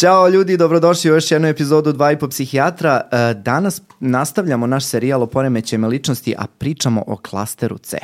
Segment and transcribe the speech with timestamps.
[0.00, 3.00] Ćao ljudi, dobrodošli u još jednu epizodu Dva i po psihijatra.
[3.12, 7.98] E, danas nastavljamo naš serijal o poremećajima ličnosti, a pričamo o klasteru C.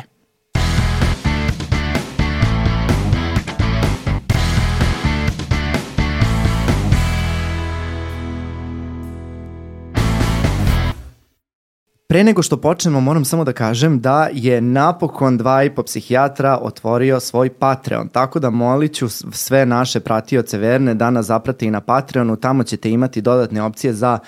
[12.09, 16.59] Pre nego što počnemo, moram samo da kažem da je napokon dva i po psihijatra
[16.63, 21.81] otvorio svoj Patreon, tako da moliću sve naše pratioce verne da nas zaprate i na
[21.81, 24.19] Patreonu, tamo ćete imati dodatne opcije za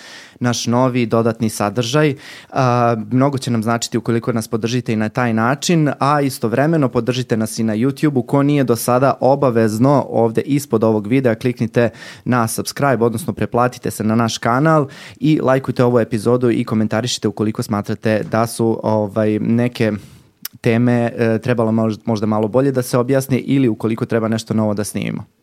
[0.40, 2.14] naš novi dodatni sadržaj.
[2.52, 7.36] A, mnogo će nam značiti ukoliko nas podržite i na taj način, a istovremeno podržite
[7.36, 8.22] nas i na YouTube-u.
[8.22, 11.90] Ko nije do sada obavezno ovde ispod ovog videa kliknite
[12.24, 14.88] na subscribe, odnosno preplatite se na naš kanal
[15.20, 19.92] i lajkujte ovu epizodu i komentarišite ukoliko smatrate da su ovaj neke
[20.60, 21.72] teme e, trebalo
[22.04, 25.37] možda malo bolje da se objasne ili ukoliko treba nešto novo da snimimo.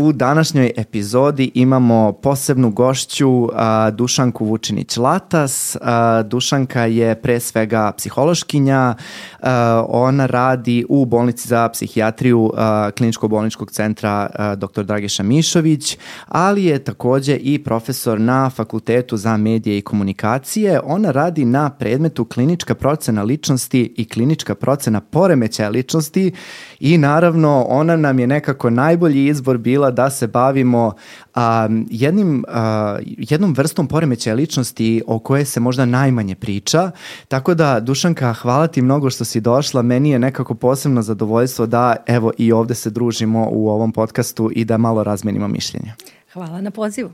[0.00, 5.76] U današnjoj epizodi imamo posebnu gošću a, Dušanku Vučinić-Latas.
[6.24, 8.94] Dušanka je pre svega psihološkinja,
[9.40, 12.52] a, ona radi u bolnici za psihijatriju
[12.96, 14.82] kliničko-bolničkog centra a, dr.
[14.84, 20.80] Drageša Mišović, ali je takođe i profesor na Fakultetu za medije i komunikacije.
[20.84, 26.32] Ona radi na predmetu klinička procena ličnosti i klinička procena poremećaja ličnosti
[26.80, 30.92] i naravno ona nam je nekako najbolji izbor bila da se bavimo
[31.34, 36.90] a, jednim, a, jednom vrstom poremećaja ličnosti o koje se možda najmanje priča.
[37.28, 39.82] Tako da, Dušanka, hvala ti mnogo što si došla.
[39.82, 44.64] Meni je nekako posebno zadovoljstvo da evo i ovde se družimo u ovom podcastu i
[44.64, 45.94] da malo razmenimo mišljenja.
[46.32, 47.10] Hvala na pozivu.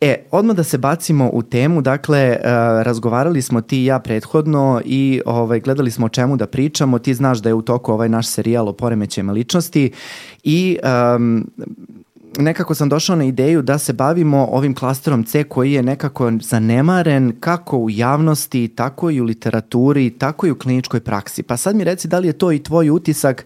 [0.00, 2.46] E, odmah da se bacimo u temu, dakle, uh,
[2.82, 7.14] razgovarali smo ti i ja prethodno i ovaj, gledali smo o čemu da pričamo, ti
[7.14, 9.92] znaš da je u toku ovaj naš serijal o poremećajima ličnosti
[10.44, 10.78] i
[11.16, 11.46] um,
[12.38, 17.36] nekako sam došao na ideju da se bavimo ovim klasterom C koji je nekako zanemaren
[17.40, 21.42] kako u javnosti, tako i u literaturi, tako i u kliničkoj praksi.
[21.42, 23.44] Pa sad mi reci da li je to i tvoj utisak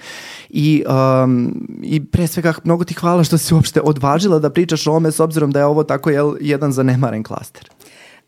[0.49, 0.85] i,
[1.25, 5.13] um, i pre svega mnogo ti hvala što si uopšte odvažila da pričaš o ome
[5.13, 7.69] s obzirom da je ovo tako jel, jedan zanemaren klaster.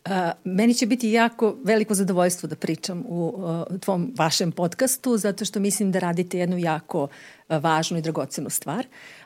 [0.04, 0.10] Uh,
[0.44, 5.60] meni će biti jako veliko zadovoljstvo da pričam u uh, tvom vašem podcastu zato što
[5.60, 7.08] mislim da radite jednu jako uh,
[7.62, 8.78] važnu i dragocenu stvar.
[8.78, 9.23] Uh,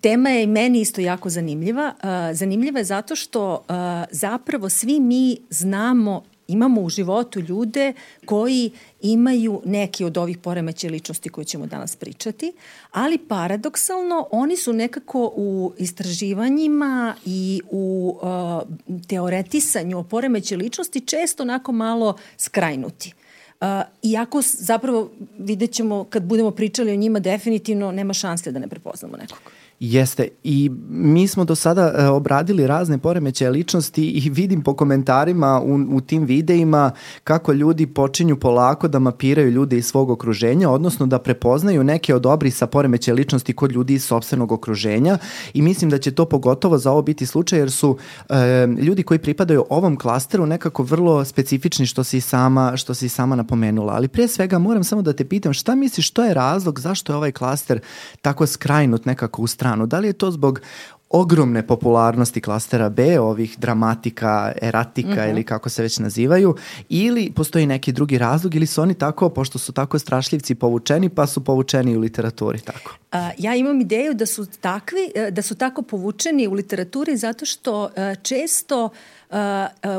[0.00, 1.94] tema je meni isto jako zanimljiva.
[1.96, 3.74] Uh, zanimljiva je zato što uh,
[4.10, 7.92] zapravo svi mi znamo imamo u životu ljude
[8.24, 8.70] koji
[9.00, 12.52] imaju neki od ovih poremeća ličnosti koje ćemo danas pričati,
[12.90, 21.42] ali paradoksalno oni su nekako u istraživanjima i u uh, teoretisanju o poremeće ličnosti često
[21.42, 23.14] onako malo skrajnuti.
[23.62, 23.68] Uh,
[24.02, 29.16] iako zapravo vidjet ćemo kad budemo pričali o njima definitivno nema šanse da ne prepoznamo
[29.16, 29.38] nekog.
[29.80, 35.60] Jeste i mi smo do sada e, obradili razne poremećaje ličnosti i vidim po komentarima
[35.60, 36.90] u, u tim videima
[37.24, 42.26] kako ljudi počinju polako da mapiraju ljude iz svog okruženja, odnosno da prepoznaju neke od
[42.26, 45.18] obrisa poremećaja ličnosti kod ljudi iz sobstvenog okruženja
[45.54, 49.18] i mislim da će to pogotovo za ovo biti slučaj jer su e, ljudi koji
[49.18, 53.92] pripadaju ovom klasteru nekako vrlo specifični što si sama što si sama napomenula.
[53.92, 57.16] Ali pre svega moram samo da te pitam šta misliš što je razlog zašto je
[57.16, 57.80] ovaj klaster
[58.20, 59.86] tako skrajnut nekako u stranu stranu.
[59.86, 60.60] Da li je to zbog
[61.12, 65.30] ogromne popularnosti klastera B, ovih dramatika, eratika mm -hmm.
[65.30, 66.56] ili kako se već nazivaju,
[66.88, 71.26] ili postoji neki drugi razlog ili su oni tako, pošto su tako strašljivci povučeni, pa
[71.26, 72.96] su povučeni u literaturi tako?
[73.12, 77.46] A, ja imam ideju da su takvi, e, da su tako povučeni u literaturi zato
[77.46, 78.90] što e, često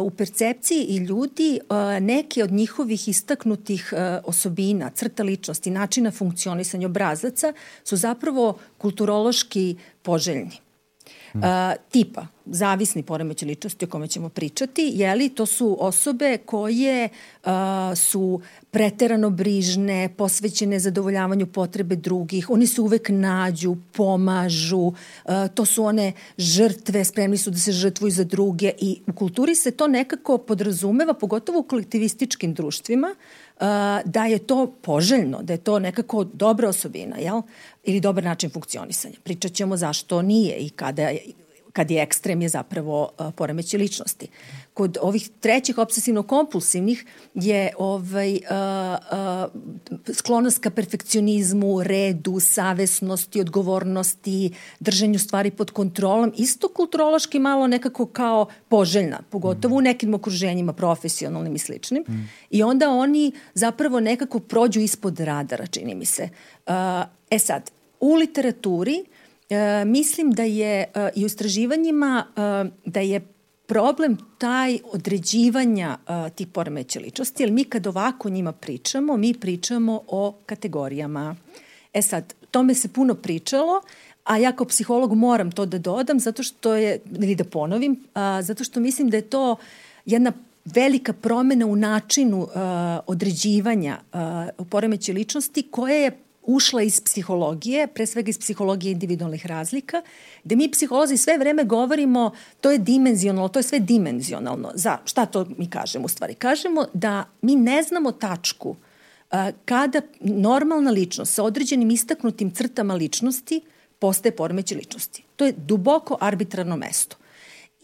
[0.02, 1.60] u percepciji ljudi
[2.02, 10.63] neke od njihovih istaknutih osobina, crta ličnosti, načina funkcionisanja obrazaca su zapravo kulturološki poželjni.
[11.34, 11.42] Uh,
[11.92, 17.52] tipa, zavisni poremeć ličnosti o kome ćemo pričati, jeli, to su osobe koje uh,
[17.96, 24.94] su preterano brižne, posvećene zadovoljavanju potrebe drugih, oni se uvek nađu, pomažu, uh,
[25.56, 29.72] to su one žrtve, spremni su da se žrtvuju za druge i u kulturi se
[29.72, 33.16] to nekako podrazumeva, pogotovo u kolektivističkim društvima,
[34.06, 37.42] da je to poželjno, da je to nekako dobra osobina, jel?
[37.84, 39.16] ili dobar način funkcionisanja.
[39.24, 41.10] Pričat ćemo zašto nije i kada
[41.74, 44.28] kad je ekstrem je zapravo uh, poremeće ličnosti.
[44.74, 48.40] Kod ovih trećih obsesivno-kompulsivnih je ovaj, uh,
[50.08, 58.06] uh, sklonost ka perfekcionizmu, redu, savesnosti, odgovornosti, držanju stvari pod kontrolom, isto kulturološki malo nekako
[58.06, 59.78] kao poželjna, pogotovo mm.
[59.78, 62.04] u nekim okruženjima profesionalnim i sličnim.
[62.10, 62.30] Mm.
[62.50, 66.30] I onda oni zapravo nekako prođu ispod radara, čini mi se.
[66.68, 66.74] Uh,
[67.30, 67.72] e sad,
[68.04, 69.06] u literaturi
[69.50, 72.42] e, mislim da je e, i u istraživanjima e,
[72.86, 73.33] da je
[73.74, 80.02] problem taj određivanja uh, tih poremeća ličnosti, jer mi kad ovako njima pričamo, mi pričamo
[80.08, 81.36] o kategorijama.
[81.94, 83.82] E sad, tome se puno pričalo,
[84.24, 88.42] a ja kao psiholog moram to da dodam, zato što je, ili da ponovim, a,
[88.42, 89.56] zato što mislim da je to
[90.06, 90.32] jedna
[90.66, 92.50] velika promena u načinu uh,
[93.08, 93.98] određivanja
[94.60, 100.02] uh, poremeće ličnosti koja je ušla iz psihologije, pre svega iz psihologije individualnih razlika,
[100.44, 102.32] gde mi psiholozi sve vreme govorimo
[102.62, 104.72] to je dimenzionalno, to je sve dimenzionalno.
[104.76, 106.34] Za, šta to mi kažemo u stvari?
[106.34, 113.62] Kažemo da mi ne znamo tačku uh, kada normalna ličnost sa određenim istaknutim crtama ličnosti
[114.00, 115.24] postaje poremeće ličnosti.
[115.36, 117.16] To je duboko arbitrarno mesto.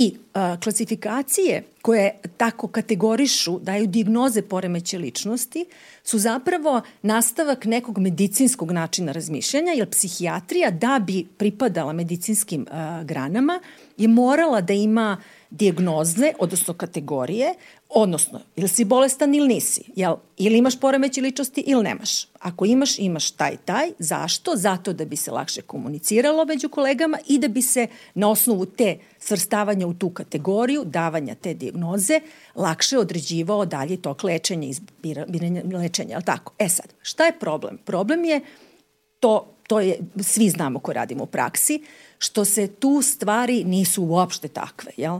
[0.01, 5.65] I a, klasifikacije koje tako kategorišu, daju diagnoze poremeće ličnosti,
[6.03, 13.59] su zapravo nastavak nekog medicinskog načina razmišljanja, jer psihijatrija da bi pripadala medicinskim a, granama
[13.97, 15.17] je morala da ima
[15.49, 17.53] diagnoze, odnosno kategorije,
[17.89, 20.15] odnosno ili si bolestan ili nisi, jel?
[20.37, 22.27] ili imaš poremeće ličnosti ili nemaš.
[22.39, 23.91] Ako imaš, imaš taj, taj.
[23.99, 24.51] Zašto?
[24.55, 28.97] Zato da bi se lakše komuniciralo među kolegama i da bi se na osnovu te
[29.19, 32.19] svrstavanja u tu kategoriju, davanja te diagnoze,
[32.55, 36.53] lakše određivao dalje tok lečenja, izbiranja lečenja, ali tako?
[36.59, 37.77] E sad, šta je problem?
[37.85, 38.41] Problem je
[39.19, 41.83] to, to je, svi znamo ko radimo u praksi,
[42.19, 45.19] što se tu stvari nisu uopšte takve, jel?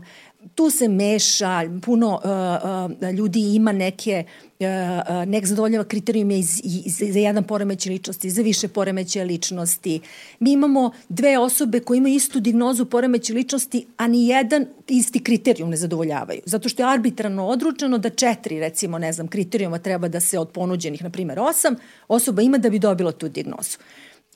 [0.55, 4.23] tu se meša, puno uh, uh, ljudi ima neke,
[4.59, 9.99] uh, uh, nek zadovoljava kriterijume iz, iz, za jedan poremeće ličnosti, za više poremeće ličnosti.
[10.39, 15.69] Mi imamo dve osobe koje imaju istu dignozu poremeće ličnosti, a ni jedan isti kriterijum
[15.69, 16.41] ne zadovoljavaju.
[16.45, 20.49] Zato što je arbitrarno odručeno da četiri, recimo, ne znam, kriterijuma treba da se od
[20.49, 21.75] ponuđenih, na primjer, osam,
[22.07, 23.77] osoba ima da bi dobila tu dignozu.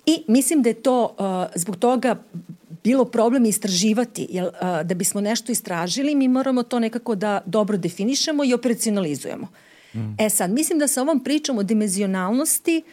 [0.05, 2.15] I mislim da je to uh, zbog toga
[2.83, 7.77] bilo problem istraživati, jer a, da bismo nešto istražili, mi moramo to nekako da dobro
[7.77, 9.47] definišemo i operacionalizujemo.
[9.95, 10.15] Mm.
[10.19, 12.83] E sad, mislim da sa ovom pričom o dimenzionalnosti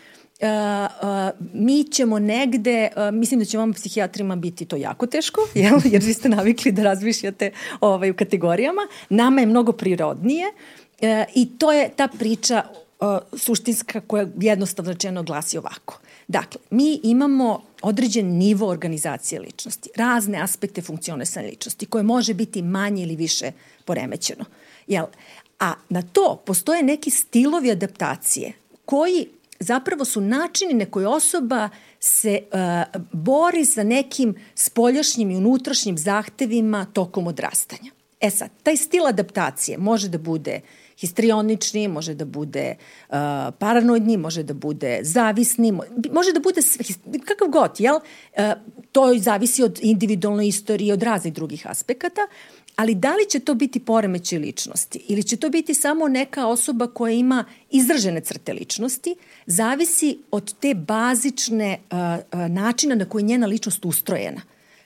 [0.41, 5.41] Uh, uh, mi ćemo negde, uh, mislim da će vam psihijatrima biti to jako teško,
[5.55, 5.81] jel?
[5.85, 8.81] jer vi ste navikli da razmišljate ovaj, u kategorijama.
[9.09, 12.63] Nama je mnogo prirodnije uh, i to je ta priča
[13.01, 16.00] uh, suštinska koja jednostavno rečeno glasi ovako.
[16.31, 23.03] Dakle, mi imamo određen nivo organizacije ličnosti, razne aspekte funkcionisanja ličnosti koje može biti manje
[23.03, 23.53] ili više
[23.85, 24.45] poremećeno.
[24.87, 25.05] Jel?
[25.61, 28.53] A na to postoje neki stilovi adaptacije
[28.85, 29.27] koji
[29.61, 31.69] zapravo su načini na koje osoba
[32.01, 37.91] se uh, bori sa nekim spoljašnjim i unutrašnjim zahtevima tokom odrastanja.
[38.21, 40.61] E sad, taj stil adaptacije može da bude
[41.01, 42.75] histrionični, može da bude
[43.09, 43.17] uh,
[43.59, 45.73] paranoidni, može da bude zavisni,
[46.13, 46.85] može da bude sve,
[47.25, 47.95] kakav god, jel?
[47.97, 48.43] Uh,
[48.93, 52.21] to zavisi od individualne istorije, od raznih drugih aspekata,
[52.77, 56.87] ali da li će to biti poremeće ličnosti ili će to biti samo neka osoba
[56.87, 59.15] koja ima izražene crte ličnosti,
[59.47, 64.41] zavisi od te bazične uh, uh, načina na koji je njena ličnost ustrojena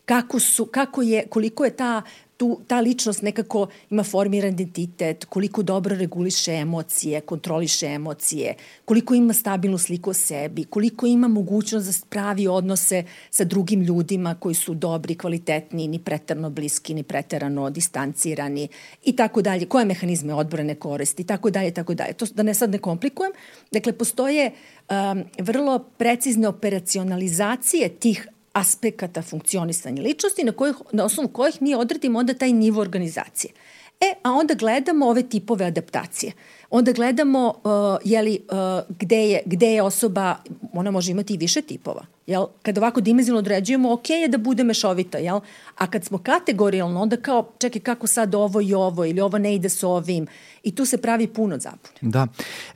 [0.04, 2.02] kako su, kako je, koliko je ta
[2.36, 8.54] tu, ta ličnost nekako ima formiran identitet, koliko dobro reguliše emocije, kontroliše emocije,
[8.84, 14.34] koliko ima stabilnu sliku o sebi, koliko ima mogućnost da pravi odnose sa drugim ljudima
[14.34, 18.68] koji su dobri, kvalitetni, ni preterno bliski, ni preterano distancirani
[19.04, 22.12] i tako dalje, koje mehanizme odbrane koristi i tako dalje, tako dalje.
[22.12, 23.32] To da ne sad ne komplikujem.
[23.72, 24.50] Dakle, postoje
[24.90, 32.18] um, vrlo precizne operacionalizacije tih aspekata funkcionisanja ličnosti na, kojih, na osnovu kojih mi odredimo
[32.18, 33.52] onda taj nivo organizacije.
[34.00, 36.32] E, a onda gledamo ove tipove adaptacije.
[36.70, 37.72] Onda gledamo uh,
[38.04, 40.36] jeli, uh, gde, je, gde je osoba,
[40.72, 42.04] ona može imati i više tipova.
[42.26, 42.46] Jel?
[42.62, 45.40] Kad ovako dimenzionalno određujemo, ok je da bude mešovita, jel?
[45.78, 49.54] A kad smo kategorijalno, onda kao, čekaj, kako sad ovo i ovo, ili ovo ne
[49.54, 50.26] ide s ovim,
[50.62, 51.98] i tu se pravi puno zabune.
[52.00, 52.26] Da.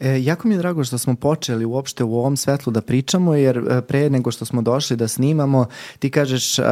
[0.00, 3.58] E, jako mi je drago što smo počeli uopšte u ovom svetlu da pričamo, jer
[3.58, 5.66] e, pre nego što smo došli da snimamo,
[5.98, 6.64] ti kažeš a,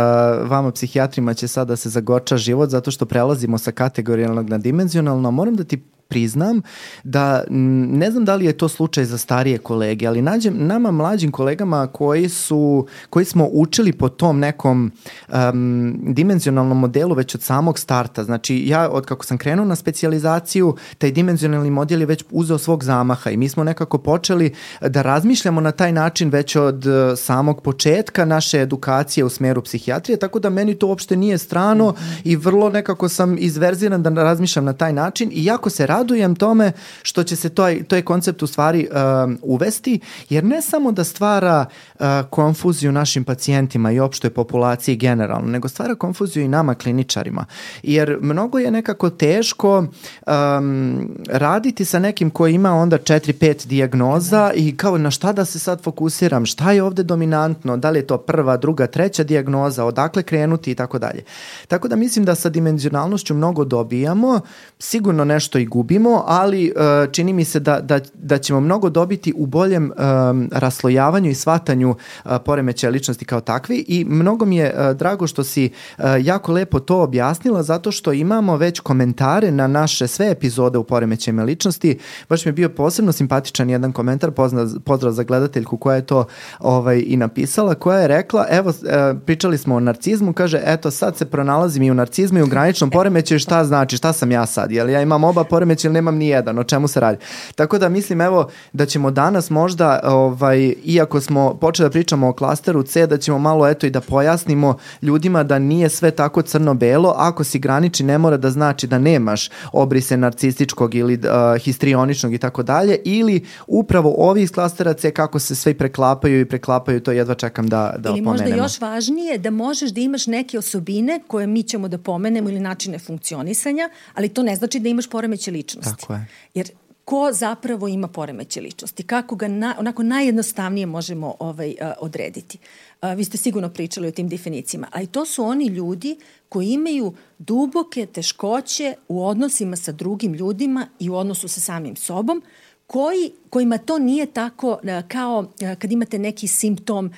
[0.45, 5.31] vama psihijatrima će sad da se zagorča život zato što prelazimo sa kategorijalnog na dimenzionalno.
[5.31, 6.63] Moram da ti priznam
[7.05, 11.31] da ne znam da li je to slučaj za starije kolege, ali nađem nama mlađim
[11.31, 14.93] kolegama koji su koji smo učili po tom nekom
[15.29, 18.25] um, dimenzionalnom modelu već od samog starta.
[18.25, 22.85] Znači ja od kako sam krenuo na specijalizaciju, taj dimenzionalni model je već uzeo svog
[22.85, 27.63] zamaha i mi smo nekako počeli da razmišljamo na taj način već od uh, samog
[27.63, 32.21] početka naše edukacije u smeru psihijatrije, tako da meni to uopšte nije strano mm -hmm.
[32.25, 36.73] i vrlo nekako sam izverziran da razmišljam na taj način i jako se radujem tome
[37.03, 37.49] što će se
[37.89, 43.25] to je koncept u stvari um, uvesti, jer ne samo da stvara uh, konfuziju našim
[43.25, 47.45] pacijentima i opštoj populaciji generalno, nego stvara konfuziju i nama kliničarima.
[47.83, 54.77] Jer mnogo je nekako teško um, raditi sa nekim ko ima onda 4-5 dijagnoza i
[54.77, 58.19] kao na šta da se sad fokusiram, šta je ovde dominantno, da li je to
[58.19, 61.25] prva, druga, treća dijagnoza, odakle krenuti i tako dalje.
[61.69, 64.41] Tako da mislim da sa dimenzionalnošću mnogo dobijamo,
[64.79, 65.86] sigurno nešto i gubimo,
[66.27, 71.31] ali uh, čini mi se da, da, da ćemo mnogo dobiti u boljem um, raslojavanju
[71.31, 75.71] i svatanju uh, poremećaja ličnosti kao takvi i mnogo mi je uh, drago što si
[75.99, 80.85] uh, jako lepo to objasnila zato što imamo već komentare na naše sve epizode u
[80.85, 81.99] poremećajima ličnosti.
[82.29, 86.25] Baš mi je bio posebno simpatičan jedan komentar, pozdrav, pozdrav za gledateljku koja je to
[86.59, 91.17] ovaj, i napisala, koja je rekla, evo, uh, pričali smo o narcizmu, kaže, eto, sad
[91.17, 94.73] se pronalazim i u narcizmu i u graničnom poremećaju, šta znači, šta sam ja sad,
[94.73, 97.19] jel ja imam oba poremeća ili nemam ni jedan, o čemu se radi.
[97.55, 102.33] Tako da mislim, evo, da ćemo danas možda, ovaj, iako smo počeli da pričamo o
[102.33, 107.15] klasteru C, da ćemo malo, eto, i da pojasnimo ljudima da nije sve tako crno-belo,
[107.17, 112.39] ako si graniči ne mora da znači da nemaš obrise narcističkog ili uh, histrioničnog i
[112.39, 117.13] tako dalje, ili upravo ovi iz klastera C kako se sve preklapaju i preklapaju, to
[117.13, 118.49] jedva čekam da, da ili opomenemo.
[118.49, 122.51] Ili možda još važnije da možeš da imaš neke osobine koje mi ćemo da pomenemo
[122.51, 125.66] ili načine funkcionisanja, ali to ne znači da imaš poremeće ličnosti.
[125.75, 126.27] Tako je.
[126.55, 126.71] Jer
[127.05, 132.59] ko zapravo ima poremeće ličnosti, kako ga na, onako najjednostavnije možemo ovaj, uh, odrediti.
[133.03, 136.17] Uh, vi ste sigurno pričali o tim definicijama, ali to su oni ljudi
[136.49, 142.43] koji imaju duboke teškoće u odnosima sa drugim ljudima i u odnosu sa samim sobom,
[142.87, 147.11] koji, kojima to nije tako kao kad imate neki simptom,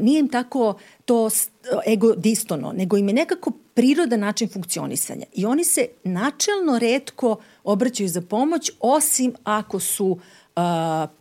[0.00, 0.74] nije im tako
[1.04, 1.28] to
[1.86, 5.26] ego distono, nego im je nekako prirodan način funkcionisanja.
[5.34, 7.36] I oni se načelno redko
[7.66, 10.62] obraćaju za pomoć, osim ako su uh,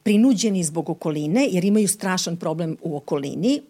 [0.04, 3.62] prinuđeni zbog okoline, jer imaju strašan problem u okolini,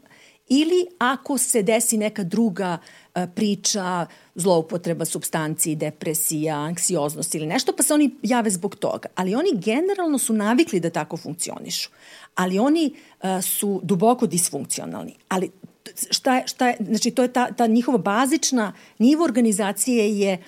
[0.50, 4.06] ili ako se desi neka druga uh, priča,
[4.36, 9.10] zloupotreba substanciji, depresija, anksioznost ili nešto, pa se oni jave zbog toga.
[9.16, 11.90] Ali oni generalno su navikli da tako funkcionišu.
[12.36, 15.16] Ali oni uh, su duboko disfunkcionalni.
[15.30, 15.52] Ali
[16.12, 20.44] šta je, šta je, znači to je ta, ta njihova bazična nivo organizacije je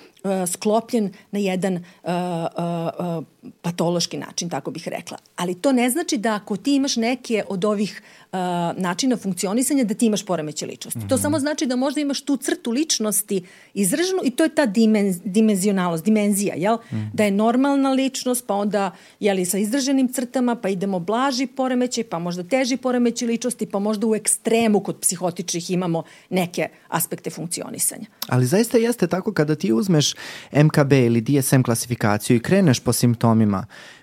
[0.48, 3.24] sklopljen na jedan uh, uh,
[3.62, 5.18] patološki način, tako bih rekla.
[5.36, 8.02] Ali to ne znači da ako ti imaš neke od ovih
[8.32, 8.38] uh,
[8.78, 11.00] načina funkcionisanja, da ti imaš poremeće ličnosti.
[11.00, 11.10] Mm -hmm.
[11.10, 11.22] To mhm.
[11.22, 16.04] samo znači da možda imaš tu crtu ličnosti izraženu i to je ta dimenz, dimenzionalnost,
[16.04, 16.76] dimenzija, jel?
[16.76, 17.10] Mm -hmm.
[17.14, 22.20] Da je normalna ličnost, pa onda, jeli, sa izraženim crtama, pa idemo blaži poremećaj, pa
[22.20, 28.06] možda teži poremeće ličnosti, pa možda u ekstremu kod psihotičnih imamo neke aspekte funkcionisanja.
[28.28, 30.14] Ali zaista jeste tako kada ti uzmeš
[30.52, 33.37] MKB ili DSM klasifikaciju i kreneš po simptomima,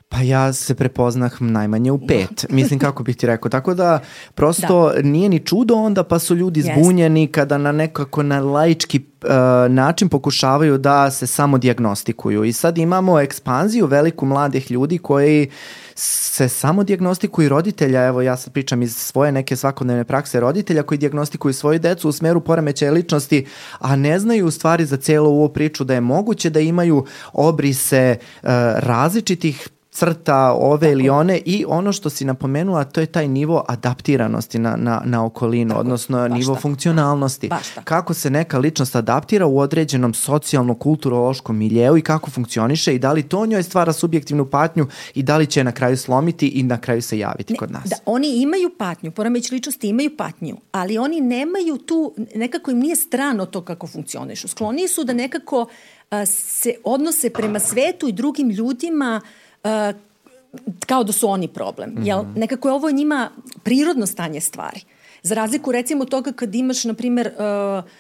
[0.09, 2.47] Pa ja se prepoznah najmanje u pet.
[2.51, 3.49] Mislim kako bih ti rekao.
[3.49, 4.01] Tako da
[4.35, 5.03] prosto da.
[5.03, 10.09] nije ni čudo onda pa su ljudi zbunjeni kada na nekako na laički uh, način
[10.09, 12.45] pokušavaju da se samo diagnostikuju.
[12.45, 15.51] I sad imamo ekspanziju veliku mladih ljudi koji
[15.95, 20.99] se samo diagnostikuju roditelja, evo ja sad pričam iz svoje neke svakodnevne prakse roditelja koji
[20.99, 23.47] diagnostikuju svoju decu u smeru poremećaja ličnosti,
[23.79, 28.17] a ne znaju u stvari za celu ovu priču da je moguće da imaju obrise
[28.21, 30.93] uh, različitih crta ove Tako.
[30.93, 35.25] ili one i ono što si napomenula to je taj nivo adaptiranosti na, na, na
[35.25, 35.81] okolinu, Tako.
[35.81, 36.63] odnosno Baš nivo tako.
[36.63, 37.51] funkcionalnosti.
[37.85, 43.23] Kako se neka ličnost adaptira u određenom socijalno-kulturološkom miljeu i kako funkcioniše i da li
[43.23, 47.03] to njoj stvara subjektivnu patnju i da li će na kraju slomiti i na kraju
[47.03, 47.85] se javiti ne, kod nas.
[47.85, 52.97] Da, oni imaju patnju, poremeć ličnosti imaju patnju, ali oni nemaju tu, nekako im nije
[52.97, 54.49] strano to kako funkcionišu.
[54.49, 55.67] Skloni su da nekako
[56.11, 60.01] a, se odnose prema svetu i drugim ljudima uh, uh,
[60.87, 61.91] kao da su oni problem.
[61.91, 62.07] Mm -hmm.
[62.07, 62.25] Jel?
[62.37, 63.31] Nekako je ovo njima
[63.63, 64.81] prirodno stanje stvari.
[65.23, 67.91] Za razliku recimo toga kad imaš, na primer, uh,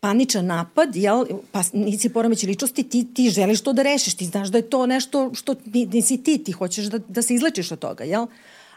[0.00, 4.48] paničan napad, jel, pa nisi poremeći ličnosti, ti, ti želiš to da rešiš, ti znaš
[4.48, 5.54] da je to nešto što
[5.92, 8.26] nisi ti, ti hoćeš da, da se izlečiš od toga, jel?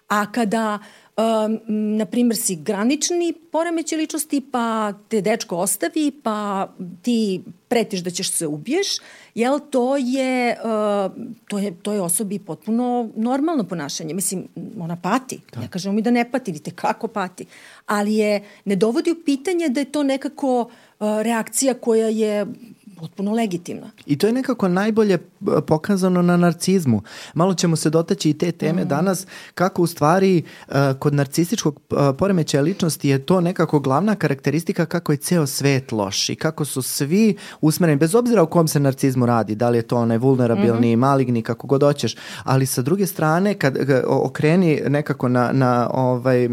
[0.08, 1.60] A kada uh, um,
[1.98, 6.70] na primjer, si granični poremeće ličnosti, pa te dečko ostavi, pa
[7.02, 8.88] ti pretiš da ćeš se ubiješ,
[9.36, 11.12] jel, to je, uh,
[11.48, 14.14] to je, to je osobi potpuno normalno ponašanje.
[14.14, 14.48] Mislim,
[14.80, 15.40] ona pati.
[15.54, 15.60] Da.
[15.60, 17.46] Ne kažemo mi da ne pati, vidite kako pati.
[17.86, 20.68] Ali je, ne dovodi u pitanje da je to nekako uh,
[21.22, 22.46] reakcija koja je
[23.04, 23.92] potpuno legitimna.
[24.06, 25.18] I to je nekako najbolje
[25.68, 27.02] pokazano na narcizmu.
[27.34, 28.88] Malo ćemo se dotaći i te teme mm.
[28.88, 34.86] danas, kako u stvari uh, kod narcističkog uh, poremećaja ličnosti je to nekako glavna karakteristika
[34.86, 38.80] kako je ceo svet loš i kako su svi usmereni, bez obzira o kom se
[38.80, 41.02] narcizmu radi, da li je to onaj vulnerabilni, mm -hmm.
[41.02, 46.50] maligni, kako god hoćeš, ali sa druge strane, kad okreni nekako na, na ovaj,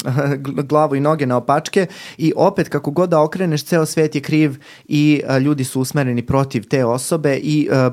[0.70, 1.86] glavu i noge na opačke
[2.18, 4.56] i opet kako god da okreneš, ceo svet je kriv
[4.88, 7.92] i uh, ljudi su usmereni protiv te osobe i uh,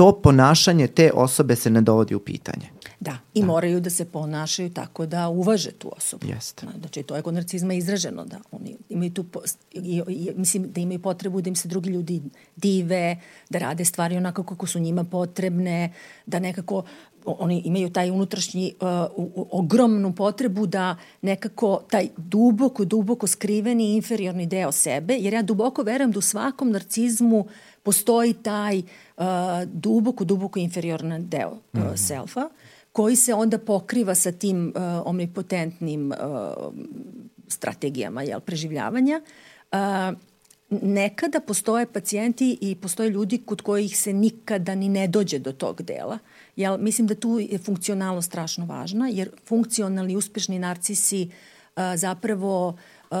[0.00, 2.70] to ponašanje te osobe se ne dovodi u pitanje.
[3.00, 3.46] Da, i da.
[3.46, 6.26] moraju da se ponašaju tako da uvaže tu osobu.
[6.26, 6.66] Jeste.
[6.78, 9.24] Znači, to je kod narcizma izraženo, da oni imaju tu,
[9.72, 12.22] i, i, mislim da imaju potrebu da im se drugi ljudi
[12.56, 13.16] dive,
[13.50, 15.92] da rade stvari onako kako su njima potrebne,
[16.26, 16.82] da nekako
[17.24, 18.88] oni imaju taj unutrašnji uh,
[19.50, 26.12] ogromnu potrebu da nekako taj duboko, duboko skriveni inferiorni deo sebe, jer ja duboko verujem
[26.12, 27.46] da u svakom narcizmu
[27.82, 29.24] postoji taj uh,
[29.64, 31.96] duboko, duboko inferiorni deo uh, mm -hmm.
[31.96, 32.48] selfa,
[32.92, 36.72] koji se onda pokriva sa tim uh, omnipotentnim uh,
[37.48, 39.20] strategijama jel, preživljavanja.
[39.72, 39.78] Uh,
[40.70, 45.82] nekada postoje pacijenti i postoje ljudi kod kojih se nikada ni ne dođe do tog
[45.82, 46.18] dela.
[46.60, 53.16] Jel, mislim da tu je funkcionalno strašno važna, jer funkcionalni uspešni narcisi uh, zapravo uh,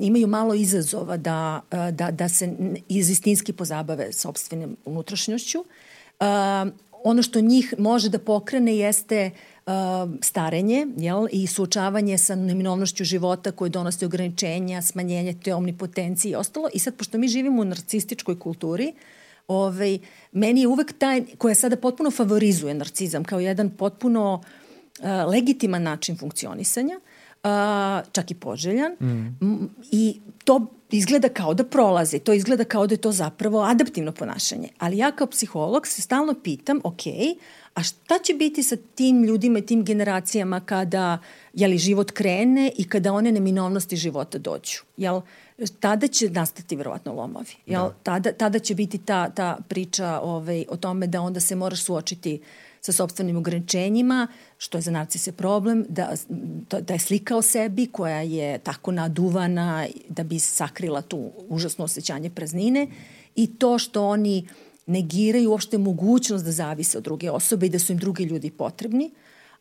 [0.00, 2.54] imaju malo izazova da, uh, da, da se
[2.88, 5.58] izistinski pozabave sobstvenim unutrašnjošću.
[5.58, 6.26] Uh,
[7.04, 9.30] ono što njih može da pokrene jeste
[9.66, 9.72] uh,
[10.22, 16.68] starenje jel, i suočavanje sa neminovnošću života koje donosi ograničenja, smanjenje te omnipotencije i ostalo.
[16.72, 18.92] I sad, pošto mi živimo u narcističkoj kulturi,
[19.48, 19.98] ovaj,
[20.32, 24.34] meni je uvek taj, koja sada potpuno favorizuje narcizam kao jedan potpuno
[24.98, 27.00] uh, legitiman način funkcionisanja,
[27.42, 28.92] uh, čak i poželjan.
[28.92, 29.64] Mm.
[29.90, 34.68] I to izgleda kao da prolazi, to izgleda kao da je to zapravo adaptivno ponašanje.
[34.78, 37.02] Ali ja kao psiholog se stalno pitam, ok,
[37.74, 41.18] a šta će biti sa tim ljudima i tim generacijama kada
[41.54, 44.82] jeli, život krene i kada one neminovnosti života dođu?
[44.96, 45.20] Jel,
[45.80, 47.54] tada će nastati verovatno lomovi.
[47.66, 47.94] Jel, da.
[48.02, 52.40] tada, tada će biti ta, ta priča ovaj, o tome da onda se moraš suočiti
[52.80, 54.26] sa sobstvenim ograničenjima,
[54.58, 56.14] što je za narcise problem, da,
[56.80, 62.30] da je slika o sebi koja je tako naduvana da bi sakrila tu užasno osjećanje
[62.30, 62.86] praznine
[63.34, 64.48] i to što oni
[64.86, 69.10] negiraju uopšte mogućnost da zavise od druge osobe i da su im drugi ljudi potrebni,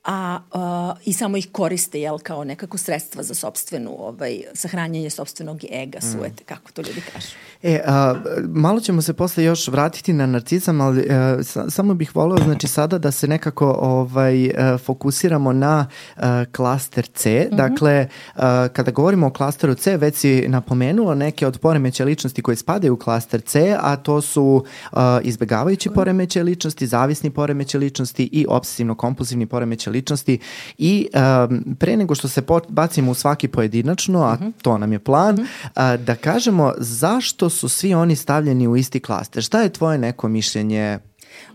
[0.04, 5.62] a uh, i samo ih koriste jel, kao nekako sredstva za sobstvenu, ovaj, sahranjanje sobstvenog
[5.72, 6.12] ega, mm.
[6.12, 7.28] suete, kako to ljudi kažu.
[7.64, 8.16] E, a,
[8.48, 12.38] malo ćemo se posle još vratiti na narcizam, ali a, e, sa, samo bih voleo
[12.44, 17.30] znači sada da se nekako ovaj a, e, fokusiramo na a, klaster C.
[17.30, 17.58] Mm -hmm.
[17.58, 22.56] Dakle, a, kada govorimo o klasteru C, već si napomenuo neke od poremeća ličnosti koje
[22.56, 28.46] spadaju u klaster C, a to su a, izbegavajući poremeće ličnosti, zavisni poremeće ličnosti i
[28.50, 30.40] obsesivno-kompulsivni poremeće ličnosti
[30.78, 34.50] i um, pre nego što se bacimo u svaki pojedinačno, a uh mhm.
[34.50, 34.62] -huh.
[34.62, 35.96] to nam je plan, uh -huh.
[35.96, 39.44] uh, da kažemo zašto su svi oni stavljeni u isti klaster.
[39.44, 41.00] Šta je tvoje neko mišljenje?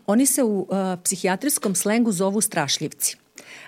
[0.06, 0.66] Oni se u uh,
[1.04, 3.16] psihijatrijskom slengu zovu strašljivci.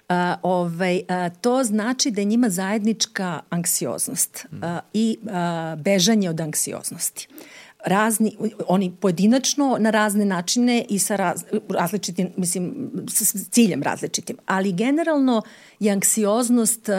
[0.09, 4.59] Uh, ovaj, uh, to znači da je njima zajednička anksioznost uh,
[4.93, 7.29] i uh, bežanje od anksioznosti.
[7.31, 8.37] Uh, razni,
[8.69, 15.43] oni pojedinačno na razne načine i sa raz, različitim, mislim, s ciljem različitim, ali generalno
[15.81, 16.95] je anksioznost uh,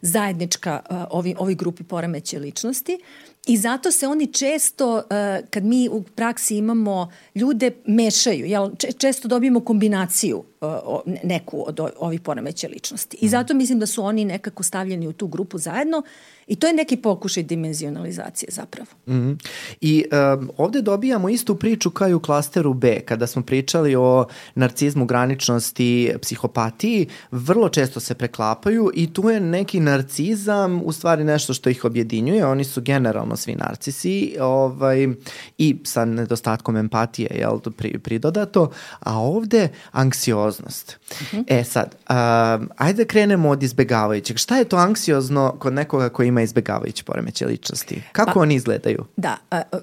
[0.00, 2.98] zajednička uh, ovi, ovi grupi poremeće ličnosti
[3.46, 5.02] i zato se oni često, uh,
[5.50, 10.68] kad mi u praksi imamo ljude, mešaju, jel, često dobijemo kombinaciju uh,
[11.24, 13.16] neku od ovih poremeće ličnosti.
[13.20, 13.30] I mhm.
[13.30, 16.02] zato mislim da su oni nekako stavljeni u tu grupu zajedno
[16.46, 18.88] I to je neki pokušaj dimenzionalizacije zapravo.
[19.06, 19.36] Mm -hmm.
[19.80, 20.04] I
[20.38, 25.06] um, ovde dobijamo istu priču kao i u klasteru B, kada smo pričali o narcizmu,
[25.06, 31.70] graničnosti, psihopatiji, vrlo često se preklapaju i tu je neki narcizam u stvari nešto što
[31.70, 35.08] ih objedinjuje, oni su generalno svi narcisi ovaj,
[35.58, 40.98] i sa nedostatkom empatije, jel, pri, pridodato, a ovde anksioznost.
[41.10, 41.44] Mm -hmm.
[41.46, 44.36] E sad, um, ajde krenemo od izbegavajućeg.
[44.36, 48.02] Šta je to anksiozno kod nekoga koji ima izbegavajući poremeće ličnosti?
[48.12, 49.04] Kako pa, oni izgledaju?
[49.16, 49.36] Da,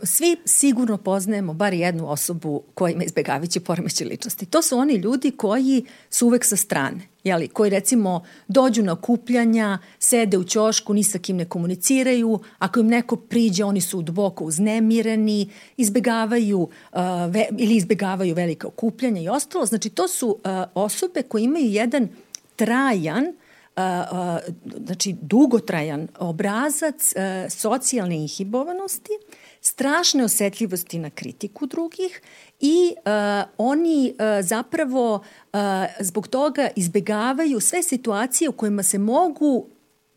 [0.03, 4.45] svi sigurno poznajemo bar jednu osobu koja ima izbegavajući poremeće ličnosti.
[4.45, 9.79] To su oni ljudi koji su uvek sa strane jeli, koji recimo dođu na okupljanja,
[9.99, 14.43] sede u ćošku, ni sa kim ne komuniciraju, ako im neko priđe, oni su duboko
[14.43, 19.65] uznemireni, izbegavaju uh, ve, ili izbegavaju velike okupljanja i ostalo.
[19.65, 20.37] Znači, to su uh,
[20.73, 22.09] osobe koje imaju jedan
[22.55, 23.46] trajan uh,
[24.85, 27.13] znači dugotrajan obrazac
[27.49, 29.11] socijalne inhibovanosti,
[29.61, 32.21] strašne osetljivosti na kritiku drugih
[32.59, 32.93] i
[33.57, 35.23] oni zapravo
[35.99, 39.65] zbog toga izbegavaju sve situacije u kojima se mogu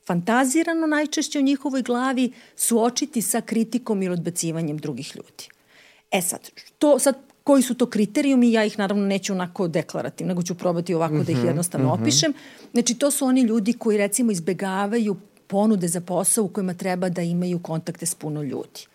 [0.06, 5.48] fantazirano najčešće u njihovoj glavi suočiti sa kritikom ili odbacivanjem drugih ljudi.
[6.10, 10.42] E sad, to sad koji su to kriterijumi, ja ih naravno neću onako deklarativno, nego
[10.42, 12.02] ću probati ovako mm -hmm, da ih mhm, jednostavno mm -hmm.
[12.02, 12.32] opišem.
[12.72, 17.22] Znači, to su oni ljudi koji recimo izbegavaju ponude za posao u kojima treba da
[17.22, 18.86] imaju kontakte s puno ljudi.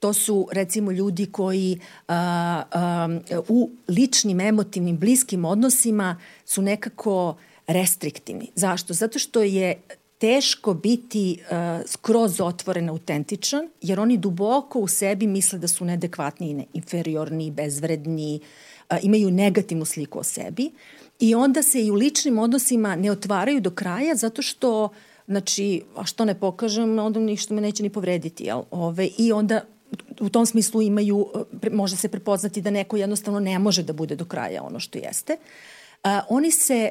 [0.00, 3.08] To su recimo ljudi koji a, a,
[3.48, 8.50] u ličnim, emotivnim, bliskim odnosima su nekako restriktivni.
[8.54, 8.94] Zašto?
[8.94, 9.74] Zato što je
[10.18, 16.66] teško biti uh, skroz otvoren, autentičan, jer oni duboko u sebi misle da su neadekvatni,
[16.72, 18.40] inferiorni, bezvredni,
[18.90, 20.70] uh, imaju negativnu sliku o sebi
[21.20, 24.88] i onda se i u ličnim odnosima ne otvaraju do kraja zato što
[25.28, 28.62] znači, a što ne pokažem, onda ništa me neće ni povrediti, jel?
[28.70, 29.60] Ove, I onda
[30.20, 31.26] u tom smislu imaju,
[31.72, 35.36] može se prepoznati da neko jednostavno ne može da bude do kraja ono što jeste.
[36.02, 36.90] A, oni se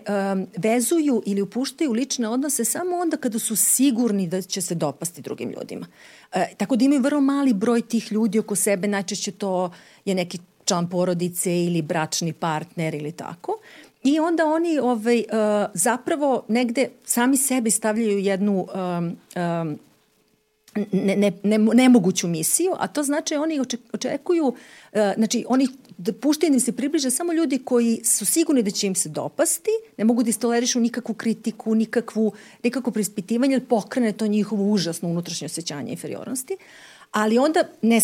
[0.58, 5.50] vezuju ili upuštaju lične odnose samo onda kada su sigurni da će se dopasti drugim
[5.50, 5.88] ljudima.
[6.34, 9.72] E, tako da imaju vrlo mali broj tih ljudi oko sebe, najčešće to
[10.06, 13.60] je neki član porodice ili bračni partner ili tako.
[14.04, 15.24] I onda oni ovaj,
[15.74, 19.80] zapravo negde sami sebi stavljaju jednu um, um,
[20.92, 23.60] ne, ne, ne, nemoguću misiju, a to znači oni
[23.94, 24.54] očekuju,
[24.94, 25.68] e, znači oni
[26.22, 30.06] puštaju im se približe samo ljudi koji su sigurni da će im se dopasti, ne
[30.06, 32.32] mogu da istolerišu nikakvu kritiku, nikakvu,
[32.64, 36.58] nikakvo prispitivanje, pokrene to njihovo užasno unutrašnje osjećanje inferiornosti
[37.18, 38.02] ali onda ne,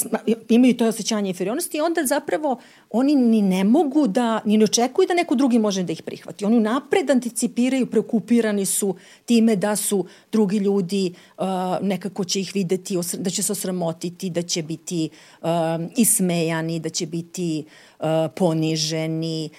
[0.49, 5.07] imaju to osjećanje inferiornosti i onda zapravo oni ni ne mogu da, ni ne očekuju
[5.07, 6.45] da neko drugi može da ih prihvati.
[6.45, 8.95] Oni napred anticipiraju, preokupirani su
[9.25, 11.45] time da su drugi ljudi, uh,
[11.81, 15.09] nekako će ih videti, da će se osramotiti, da će biti
[15.41, 15.49] uh,
[15.97, 17.65] ismejani, da će biti
[17.99, 19.49] uh, poniženi.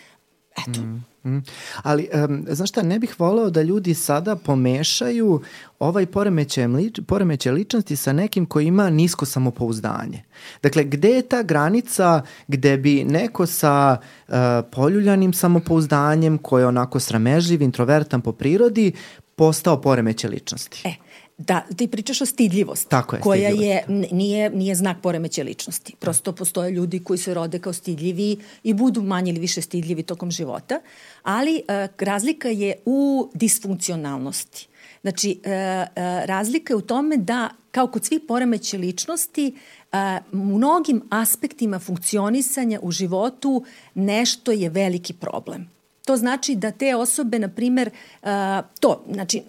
[0.56, 1.38] Eto, mm Mm.
[1.82, 5.40] Ali, um, znaš šta, ne bih voleo da ljudi sada pomešaju
[5.78, 10.22] ovaj poremećaj, lič, poremećaj ličnosti sa nekim koji ima nisko samopouzdanje.
[10.62, 13.96] Dakle, gde je ta granica gde bi neko sa
[14.28, 14.34] uh,
[14.72, 18.92] poljuljanim samopouzdanjem, koji je onako sramežljiv, introvertan po prirodi,
[19.36, 20.82] postao poremećaj ličnosti?
[20.84, 20.94] E,
[21.38, 25.94] Da, ti pričaš o stidljivosti, Tako je, koja je, nije, nije znak poremeće ličnosti.
[25.98, 30.30] Prosto postoje ljudi koji se rode kao stidljivi i budu manje ili više stidljivi tokom
[30.30, 30.80] života,
[31.22, 34.68] ali uh, razlika je u disfunkcionalnosti.
[35.02, 39.54] Znači, uh, uh, razlika je u tome da, kao kod svih poremeće ličnosti,
[39.92, 39.98] uh,
[40.32, 45.70] mnogim aspektima funkcionisanja u životu nešto je veliki problem.
[46.04, 47.90] To znači da te osobe, na primer,
[48.22, 48.28] uh,
[48.80, 49.42] to, znači,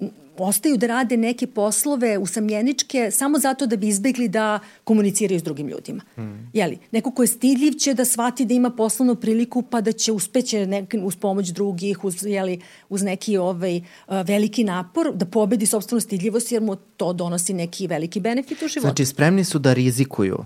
[0.44, 5.68] ostaju da rade neke poslove usamljeničke samo zato da bi izbegli da komuniciraju s drugim
[5.68, 6.04] ljudima.
[6.18, 6.50] Mm.
[6.54, 10.12] Jeli, neko ko je stidljiv će da shvati da ima poslovnu priliku pa da će
[10.12, 16.02] uspeće nek, uz pomoć drugih, uz, jeli, uz neki ovaj, veliki napor da pobedi sobstvenu
[16.02, 18.88] stidljivost jer mu to donosi neki veliki benefit u životu.
[18.88, 20.46] Znači spremni su da rizikuju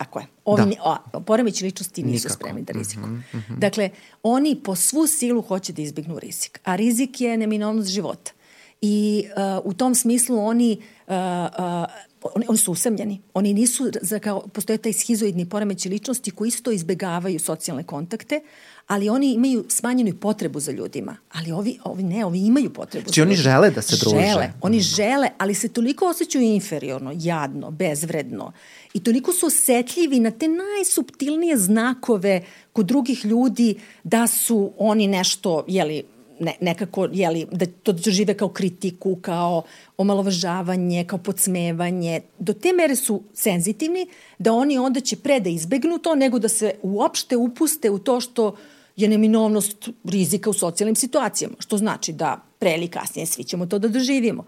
[0.00, 0.26] Tako je.
[0.44, 1.00] Ovi, da.
[1.12, 2.34] o, poremeći ličnosti nisu Nikako.
[2.34, 3.06] spremni da rizikuju.
[3.06, 3.58] Mm -hmm, mm -hmm.
[3.58, 3.90] Dakle,
[4.22, 6.60] oni po svu silu hoće da izbignu rizik.
[6.64, 8.32] A rizik je neminovnost života
[8.80, 11.14] i uh, u tom smislu oni uh,
[11.58, 13.20] uh, oni, oni su usamljeni.
[13.34, 18.40] Oni nisu, za kao, postoje taj schizoidni poremeći ličnosti koji isto izbegavaju socijalne kontakte,
[18.86, 21.16] ali oni imaju smanjenu potrebu za ljudima.
[21.32, 23.04] Ali ovi, ovi ne, ovi imaju potrebu.
[23.04, 24.16] Znači oni žele da se druže.
[24.16, 24.80] Žele, oni mm.
[24.80, 28.52] žele, ali se toliko osjećaju inferiorno, jadno, bezvredno.
[28.94, 35.64] I toliko su osetljivi na te najsubtilnije znakove kod drugih ljudi da su oni nešto,
[35.68, 36.04] jeli,
[36.40, 39.62] ne, nekako, jeli, da to dožive kao kritiku, kao
[39.96, 42.20] omalovažavanje, kao podsmevanje.
[42.38, 44.06] Do te mere su senzitivni
[44.38, 48.20] da oni onda će pre da izbegnu to nego da se uopšte upuste u to
[48.20, 48.56] što
[48.96, 53.78] je neminovnost rizika u socijalnim situacijama, što znači da pre ili kasnije svi ćemo to
[53.78, 54.44] da doživimo.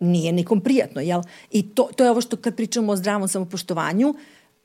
[0.00, 1.22] Nije nikom prijatno, jel?
[1.50, 4.16] I to, to je ovo što kad pričamo o zdravom samopoštovanju, uh,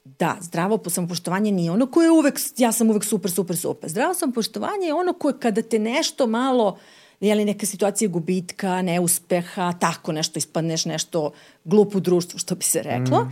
[0.03, 3.89] Da, zdravo samopoštovanje nije ono koje je uvek, ja sam uvek super, super, super.
[3.89, 6.77] Zdravo samopoštovanje je ono koje kada te nešto malo,
[7.21, 11.31] li neka situacija gubitka, neuspeha, tako nešto ispadneš, nešto
[11.63, 13.31] glupo u društvu, što bi se reklo, mm.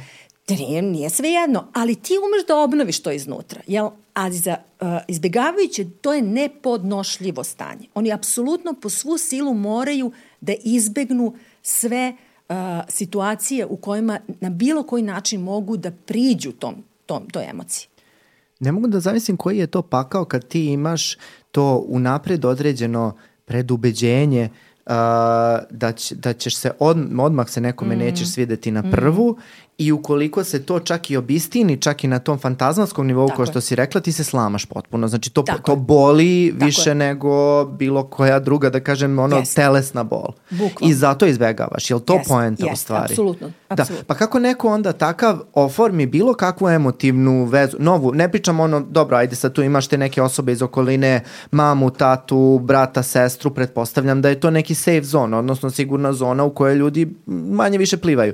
[0.49, 3.89] nije, nije sve jedno, ali ti umeš da obnoviš to iznutra, jel?
[4.13, 7.87] Ali za uh, izbjegavajuće, to je nepodnošljivo stanje.
[7.93, 12.26] Oni apsolutno po svu silu moraju da izbegnu sve uh,
[12.89, 17.87] situacije u kojima na bilo koji način mogu da priđu tom, tom, toj emociji.
[18.59, 21.17] Ne mogu da zamislim koji je to pakao kad ti imaš
[21.51, 24.49] to unapred određeno predubeđenje
[24.85, 24.91] uh,
[25.69, 27.99] da, će, da ćeš se od, odmah se nekome mm.
[27.99, 29.41] nećeš svideti na prvu mm.
[29.77, 33.61] I ukoliko se to čak i obistini, čak i na tom fantazmatskom nivou, kao što
[33.61, 35.07] si rekla, ti se slamaš potpuno.
[35.07, 36.95] Znači to, to boli Tako više je.
[36.95, 39.55] nego bilo koja druga, da kažem, ono, yes.
[39.55, 40.27] telesna bol.
[40.49, 40.89] Bukval.
[40.89, 41.89] I zato izbegavaš.
[41.89, 42.27] Je li to yes.
[42.27, 42.73] poenta yes.
[42.73, 43.13] u stvari?
[43.13, 43.51] Apsolutno.
[43.69, 43.85] Da.
[44.07, 49.17] Pa kako neko onda takav oformi bilo kakvu emotivnu vezu, novu, ne pričam ono, dobro,
[49.17, 54.29] ajde sad tu imaš te neke osobe iz okoline, mamu, tatu, brata, sestru, pretpostavljam da
[54.29, 58.33] je to neki safe zone, odnosno sigurna zona u kojoj ljudi manje više plivaju.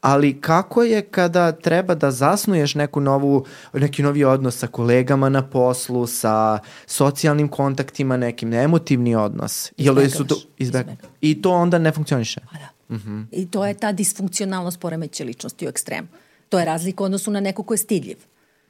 [0.00, 5.42] Ali kako je kada treba da zasnuješ neku novu, neki novi odnos sa kolegama na
[5.42, 9.72] poslu, sa socijalnim kontaktima, nekim emotivni odnos?
[9.76, 10.12] Izbegavaš.
[10.12, 10.86] Su to, izbeg...
[11.20, 12.40] I to onda ne funkcioniše?
[12.52, 12.74] Pa da.
[12.96, 13.24] -huh.
[13.32, 16.08] I to je ta disfunkcionalnost poremeće ličnosti u ekstremu.
[16.48, 18.16] To je razlika odnosu na neko ko je stidljiv.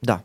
[0.01, 0.19] Da.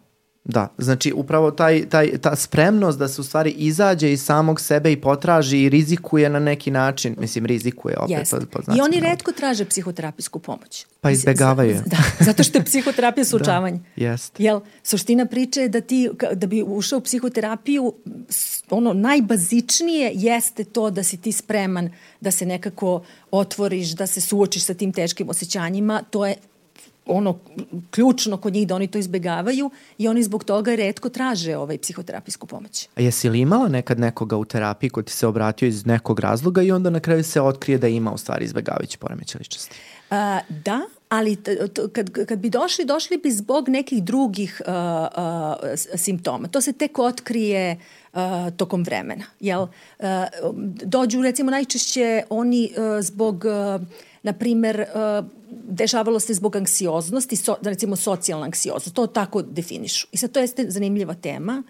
[0.44, 4.92] Da, znači upravo taj, taj, ta spremnost da se u stvari izađe iz samog sebe
[4.92, 8.30] i potraži i rizikuje na neki način, mislim rizikuje opet Jest.
[8.30, 10.86] pod, pod I oni redko traže psihoterapijsku pomoć.
[11.00, 11.82] Pa izbegavaju.
[11.86, 13.78] Da, zato što je psihoterapija sučavanje.
[13.96, 14.40] da, jest.
[14.40, 17.94] Jel, suština priče je da ti, da bi ušao u psihoterapiju,
[18.70, 24.64] ono najbazičnije jeste to da si ti spreman da se nekako otvoriš, da se suočiš
[24.64, 26.34] sa tim teškim osjećanjima, to je
[27.10, 27.38] ono
[27.90, 32.46] ključno kod njih da oni to izbegavaju i oni zbog toga redko traže ovaj psihoterapijsku
[32.46, 32.88] pomoć.
[32.96, 36.62] A jesi li imala nekad nekoga u terapiji ko ti se obratio iz nekog razloga
[36.62, 39.76] i onda na kraju se otkrije da ima u stvari izbegavajući poremeće ličnosti?
[40.10, 41.36] A, da, ali
[41.92, 46.48] kad, kad bi došli, došli bi zbog nekih drugih uh, uh, simptoma.
[46.48, 47.76] To se tek otkrije
[48.12, 48.20] uh,
[48.56, 49.24] tokom vremena.
[49.40, 49.62] Jel?
[49.62, 50.06] Uh,
[50.84, 53.86] dođu recimo najčešće oni uh, zbog uh,
[54.22, 60.06] na primer, uh, dešavalo se zbog anksioznosti, so, recimo socijalna anksioznost, to tako definišu.
[60.12, 61.62] I sad to jeste zanimljiva tema,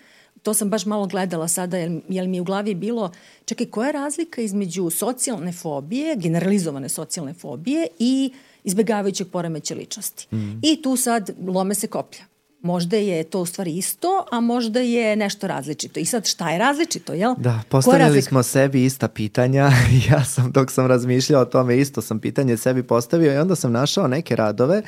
[0.43, 3.11] to sam baš malo gledala sada, jer, jer mi je u glavi bilo,
[3.45, 8.33] čekaj, koja je razlika između socijalne fobije, generalizovane socijalne fobije i
[8.65, 10.37] izbegavajućeg poremeća ličnosti.
[10.37, 10.61] Mm.
[10.63, 12.25] I tu sad lome se koplja.
[12.63, 16.01] Možda je to u stvari isto, a možda je nešto različito.
[16.01, 17.35] I sad šta je različito, jel?
[17.39, 19.71] Da, postavili smo sebi ista pitanja.
[20.11, 23.73] ja sam, dok sam razmišljao o tome, isto sam pitanje sebi postavio i onda sam
[23.73, 24.83] našao neke radove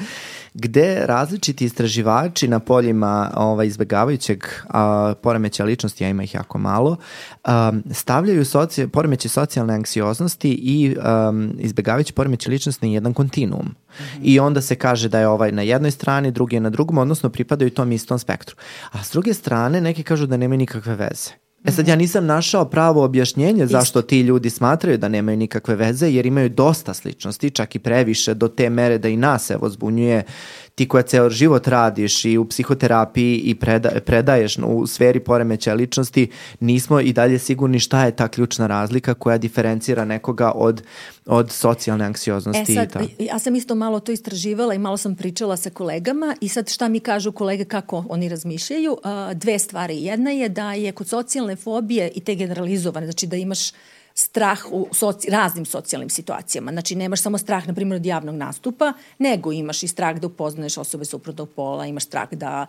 [0.54, 6.96] gde različiti istraživači na poljima ovaj, izbegavajućeg a, poremeća ličnosti, ja ima ih jako malo,
[7.44, 13.66] a, stavljaju soci, poremeće socijalne anksioznosti i a, izbegavajući poremeće ličnosti na jedan kontinuum.
[13.66, 14.18] Mm -hmm.
[14.22, 17.30] I onda se kaže da je ovaj na jednoj strani, drugi je na drugom, odnosno
[17.30, 18.56] pripadaju tom istom spektru.
[18.90, 21.41] A s druge strane, neki kažu da nema nikakve veze.
[21.64, 26.11] E sad ja nisam našao pravo objašnjenje zašto ti ljudi smatraju da nemaju nikakve veze
[26.11, 30.25] jer imaju dosta sličnosti, čak i previše do te mere da i nas evo zbunjuje
[30.74, 36.30] ti koja ceo život radiš i u psihoterapiji i preda, predaješ u sferi poremeća ličnosti,
[36.61, 40.82] nismo i dalje sigurni šta je ta ključna razlika koja diferencira nekoga od,
[41.26, 42.72] od socijalne anksioznosti.
[42.72, 46.37] E sad, i ja sam isto malo to istraživala i malo sam pričala sa kolegama
[46.40, 48.96] i sad šta mi kažu kolege kako oni razmišljaju.
[49.35, 50.02] Dve stvari.
[50.02, 53.70] Jedna je da je kod socijalne fobije i te generalizovane, znači da imaš
[54.14, 56.72] strah u soci, raznim socijalnim situacijama.
[56.72, 60.79] Znači, nemaš samo strah, na primjer, od javnog nastupa, nego imaš i strah da upoznaješ
[60.79, 62.66] osobe suprotnog pola, imaš strah da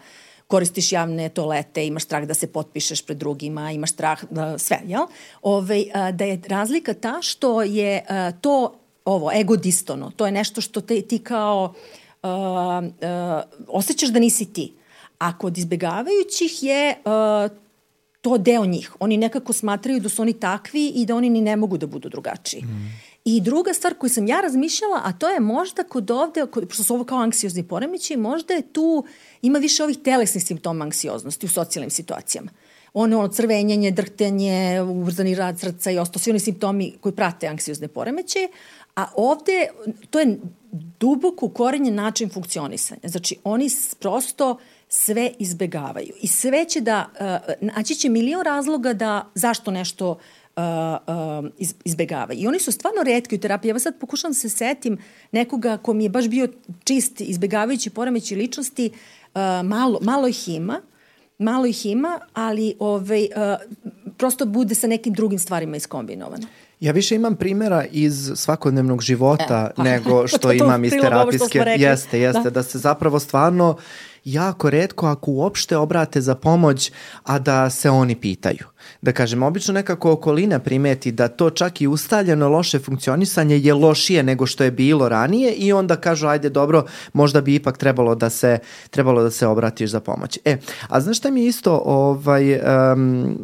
[0.48, 5.06] koristiš javne toalete, imaš strah da se potpišeš pred drugima, imaš strah da sve, jel?
[5.42, 8.06] Ove, da je razlika ta što je
[8.42, 8.74] to
[9.06, 11.74] ovo, ego distono, to je nešto što te, ti kao
[12.24, 12.90] uh, uh,
[13.68, 14.74] osjećaš da nisi ti.
[15.20, 17.52] A kod izbegavajućih je uh,
[18.24, 18.96] to deo njih.
[19.00, 22.10] Oni nekako smatraju da su oni takvi i da oni ni ne mogu da budu
[22.10, 22.62] drugačiji.
[22.62, 22.94] Mm.
[23.26, 26.84] I druga stvar koju sam ja razmišljala, a to je možda kod ovde, kod, pošto
[26.84, 29.06] su ovo kao anksiozni poremeći, možda je tu,
[29.42, 32.52] ima više ovih telesnih simptoma anksioznosti u socijalnim situacijama.
[32.94, 37.88] Ono, ono crvenjanje, drhtenje, ubrzani rad srca i ostalo, svi oni simptomi koji prate anksiozne
[37.88, 38.48] poremeće,
[38.96, 39.68] a ovde
[40.10, 40.40] to je
[41.00, 43.02] duboko ukorenjen način funkcionisanja.
[43.04, 44.58] Znači, oni prosto
[44.96, 46.14] sve izbegavaju.
[46.22, 50.64] I sve će da, uh, naći će milion razloga da zašto nešto uh,
[51.44, 52.34] uh, izbegava.
[52.34, 53.70] I oni su stvarno redki u terapiji.
[53.70, 54.98] Ja sad pokušam da se setim
[55.32, 56.48] nekoga ko mi je baš bio
[56.84, 60.82] čist izbegavajući poremeći ličnosti, uh, malo, malo ih ima,
[61.38, 63.74] malo ih ima, ali ovaj, uh,
[64.18, 66.48] prosto bude sa nekim drugim stvarima iskombinovano.
[66.80, 69.84] Ja više imam primjera iz svakodnevnog života e, pa.
[69.84, 71.60] nego što imam iz terapijske.
[71.78, 72.50] Jeste, jeste, da.
[72.50, 73.78] da se zapravo stvarno
[74.26, 76.92] jako redko ako uopšte obrate za pomoć,
[77.24, 78.66] a da se oni pitaju.
[79.02, 84.24] Da kažem, obično nekako okolina primeti da to čak i ustaljeno loše funkcionisanje je lošije
[84.24, 88.30] nego što je bilo ranije i onda kažu ajde dobro, možda bi ipak trebalo da
[88.30, 88.60] se
[88.90, 90.40] trebalo da se obratiš za pomoć.
[90.46, 90.58] E,
[90.88, 93.38] a znaš šta mi isto ovaj um,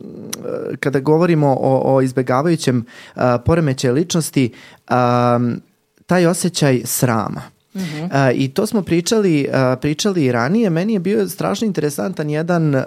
[0.79, 4.53] kada govorimo o, o izbegavajućem uh, poremećaju ličnosti,
[4.89, 5.61] um,
[6.05, 7.58] taj osjećaj srama.
[7.73, 8.31] Uh -huh.
[8.31, 10.69] uh, I to smo pričali, uh, pričali i ranije.
[10.69, 12.81] Meni je bio strašno interesantan jedan uh,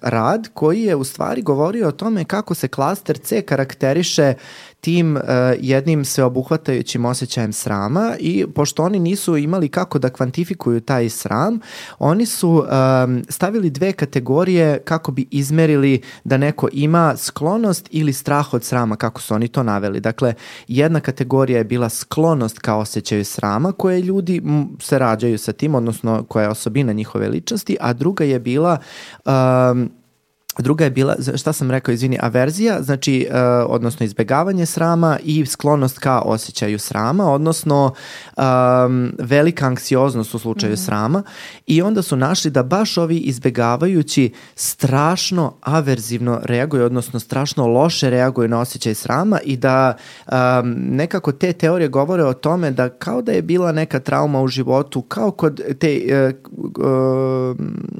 [0.00, 4.34] rad koji je u stvari govorio o tome kako se klaster C karakteriše
[4.84, 5.22] tim uh,
[5.60, 11.60] jednim sveobuhvatajućim osjećajem srama i pošto oni nisu imali kako da kvantifikuju taj sram,
[11.98, 18.54] oni su um, stavili dve kategorije kako bi izmerili da neko ima sklonost ili strah
[18.54, 20.00] od srama, kako su oni to naveli.
[20.00, 20.34] Dakle,
[20.68, 24.42] jedna kategorija je bila sklonost ka osjećaju srama, koje ljudi
[24.80, 28.78] se rađaju sa tim, odnosno koja je osobina njihove ličnosti, a druga je bila
[29.24, 29.90] um,
[30.58, 33.36] Druga je bila, šta sam rekao, izvini, averzija, znači, uh,
[33.68, 37.94] odnosno izbegavanje srama i sklonost ka osjećaju srama, odnosno
[38.36, 40.84] um, velika anksioznost u slučaju mm -hmm.
[40.84, 41.22] srama
[41.66, 48.48] i onda su našli da baš ovi izbegavajući strašno averzivno reaguju, odnosno strašno loše reaguju
[48.48, 50.34] na osjećaj srama i da um,
[50.76, 55.02] nekako te teorije govore o tome da kao da je bila neka trauma u životu,
[55.02, 56.52] kao kod te, uh,
[56.86, 57.56] uh,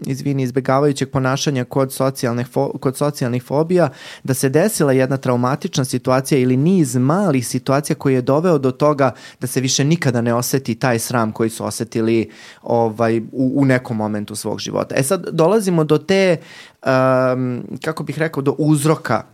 [0.06, 3.88] izvini, izbegavajućeg ponašanja kod socijalne socijalnih, fo, kod socijalnih fobija
[4.24, 9.12] da se desila jedna traumatična situacija ili niz malih situacija koji je doveo do toga
[9.40, 12.30] da se više nikada ne oseti taj sram koji su osetili
[12.62, 14.94] ovaj, u, u nekom momentu svog života.
[14.94, 16.36] E sad dolazimo do te,
[16.82, 19.24] um, kako bih rekao, do uzroka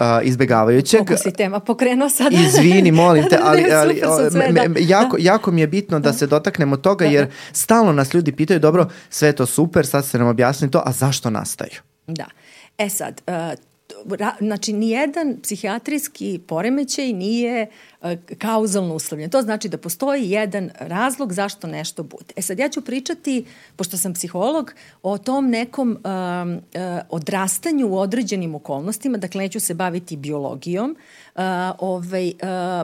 [0.00, 1.00] uh, izbegavajućeg.
[1.00, 2.36] Kako si tema pokrenuo sada?
[2.36, 6.18] Izvini, molim te, ali, ali sve, me, me, jako, jako mi je bitno da, da
[6.18, 10.28] se dotaknemo toga, jer stalno nas ljudi pitaju, dobro, sve to super, sad se nam
[10.28, 11.91] objasni to, a zašto nastaju?
[12.14, 12.28] Da.
[12.76, 13.56] E sad, ra,
[14.40, 17.66] znači nijedan psihijatrijski poremećaj nije
[18.00, 19.30] uh, kauzalno uslovljen.
[19.30, 22.34] To znači da postoji jedan razlog zašto nešto bude.
[22.36, 23.44] E sad ja ću pričati,
[23.76, 26.62] pošto sam psiholog, o tom nekom uh,
[27.08, 30.96] odrastanju u određenim okolnostima, dakle neću se baviti biologijom,
[31.78, 32.32] ovaj,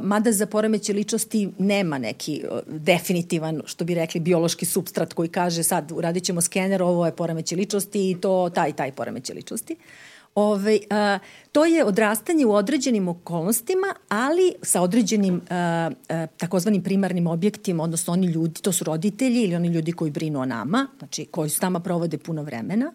[0.03, 5.63] mada za poremeće ličnosti nema neki uh, definitivan, što bi rekli, biološki substrat koji kaže
[5.63, 9.77] sad uradit ćemo skener, ovo je poremeće ličnosti i to taj, taj poremeće ličnosti.
[10.39, 11.19] Ove, a,
[11.53, 18.13] to je odrastanje u određenim okolnostima, ali sa određenim a, a, takozvanim primarnim objektima, odnosno
[18.13, 21.61] oni ljudi, to su roditelji ili oni ljudi koji brinu o nama, znači koji su
[21.61, 22.93] tamo provode puno vremena,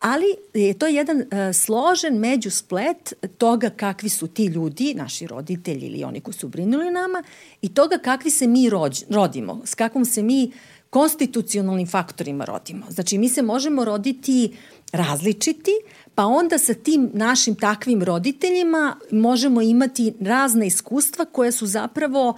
[0.00, 6.04] ali je to jedan uh, složen međusplet toga kakvi su ti ljudi, naši roditelji ili
[6.04, 7.22] oni koji su brinuli nama
[7.62, 10.52] i toga kakvi se mi rođ, rodimo, s kakvom se mi
[10.90, 12.86] konstitucionalnim faktorima rodimo.
[12.88, 14.56] Znači mi se možemo roditi
[14.92, 15.70] različiti,
[16.14, 22.34] pa onda sa tim našim takvim roditeljima možemo imati razne iskustva koje su zapravo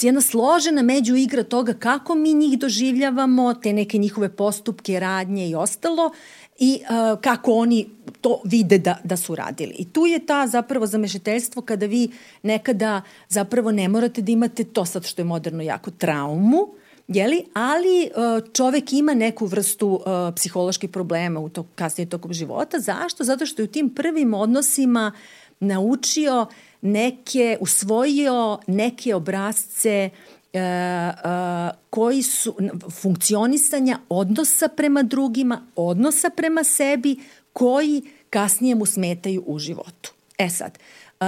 [0.00, 6.10] jedna složena međuigra toga kako mi njih doživljavamo, te neke njihove postupke, radnje i ostalo
[6.58, 7.88] i uh, kako oni
[8.20, 9.74] to vide da, da su radili.
[9.78, 12.08] I tu je ta zapravo zamešiteljstvo kada vi
[12.42, 16.68] nekada zapravo ne morate da imate to sad što je moderno jako traumu,
[17.08, 17.44] jeli?
[17.54, 22.80] ali uh, čovek ima neku vrstu uh, psiholoških problema u to, kasnije tokom života.
[22.80, 23.24] Zašto?
[23.24, 25.12] Zato što je u tim prvim odnosima
[25.60, 26.46] naučio
[26.80, 32.56] neke, usvojio neke obrazce uh, uh, koji su
[32.90, 37.16] funkcionisanja odnosa prema drugima, odnosa prema sebi,
[37.52, 40.12] koji kasnije mu smetaju u životu.
[40.38, 40.78] E sad,
[41.20, 41.26] uh,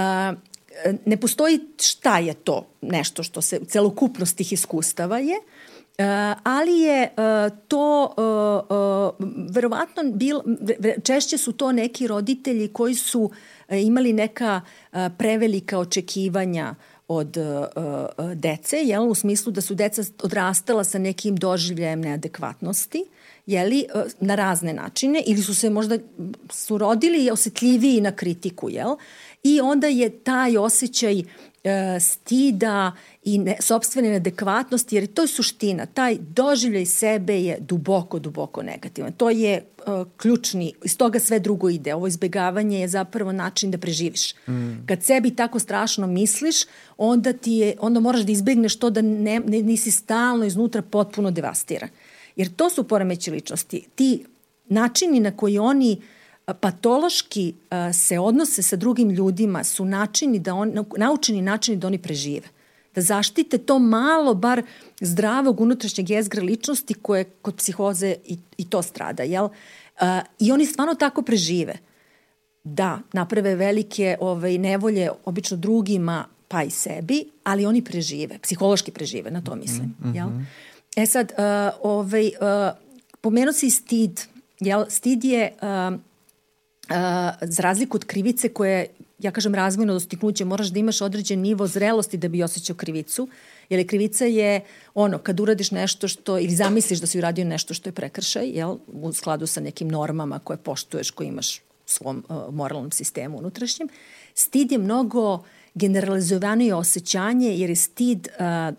[1.05, 5.35] ne postoji šta je to nešto što se celokupnost tih iskustava je,
[6.43, 10.39] ali je uh, to uh, uh, verovatno bil,
[11.03, 13.31] češće su to neki roditelji koji su uh,
[13.69, 16.75] imali neka uh, prevelika očekivanja
[17.07, 17.45] od uh,
[18.17, 23.03] uh, dece, jel, u smislu da su deca odrastala sa nekim doživljajem neadekvatnosti,
[23.45, 25.97] jeli, uh, na razne načine, ili su se možda
[26.49, 28.95] su rodili osetljiviji na kritiku, jel,
[29.43, 31.23] i onda je taj osjećaj
[31.63, 32.91] e, stida
[33.23, 35.85] i ne, sobstvene neadekvatnosti, jer to je suština.
[35.85, 39.11] Taj doživljaj sebe je duboko, duboko negativan.
[39.11, 39.63] To je e,
[40.17, 41.93] ključni, iz toga sve drugo ide.
[41.93, 44.33] Ovo izbegavanje je zapravo način da preživiš.
[44.47, 44.85] Mm.
[44.85, 46.55] Kad sebi tako strašno misliš,
[46.97, 51.31] onda, ti je, onda moraš da izbegneš to da ne, ne, nisi stalno iznutra potpuno
[51.31, 51.89] devastiran.
[52.35, 53.87] Jer to su poremeći ličnosti.
[53.95, 54.25] Ti
[54.69, 56.03] načini na koji oni uh,
[56.53, 57.53] patološki
[57.93, 62.47] se odnose sa drugim ljudima su načini da on, naučeni načini da oni prežive.
[62.95, 64.63] Da zaštite to malo, bar
[65.01, 69.45] zdravog unutrašnjeg jezgra ličnosti koje kod psihoze i, i to strada, jel?
[69.45, 69.51] Uh,
[70.39, 71.77] I oni stvarno tako prežive.
[72.63, 79.31] Da, naprave velike ovaj, nevolje obično drugima, pa i sebi, ali oni prežive, psihološki prežive,
[79.31, 79.85] na to mislim.
[79.85, 80.15] Mm -hmm.
[80.15, 80.29] jel?
[80.95, 82.77] E sad, uh, ovaj, uh,
[83.21, 84.21] pomenuo si stid.
[84.59, 84.85] Jel?
[84.89, 85.99] Stid je uh,
[87.41, 88.87] za razliku od krivice koje
[89.19, 93.27] ja kažem razvojno dostignuće, moraš da imaš određen nivo zrelosti da bi osjećao krivicu,
[93.69, 94.61] jer je krivica je
[94.93, 98.77] ono, kad uradiš nešto što, ili zamisliš da si uradio nešto što je prekršaj, jel,
[98.87, 103.89] u skladu sa nekim normama koje poštuješ, koje imaš u svom uh, moralnom sistemu unutrašnjem,
[104.33, 108.75] stid je mnogo generalizovanije osjećanje, jer je stid uh,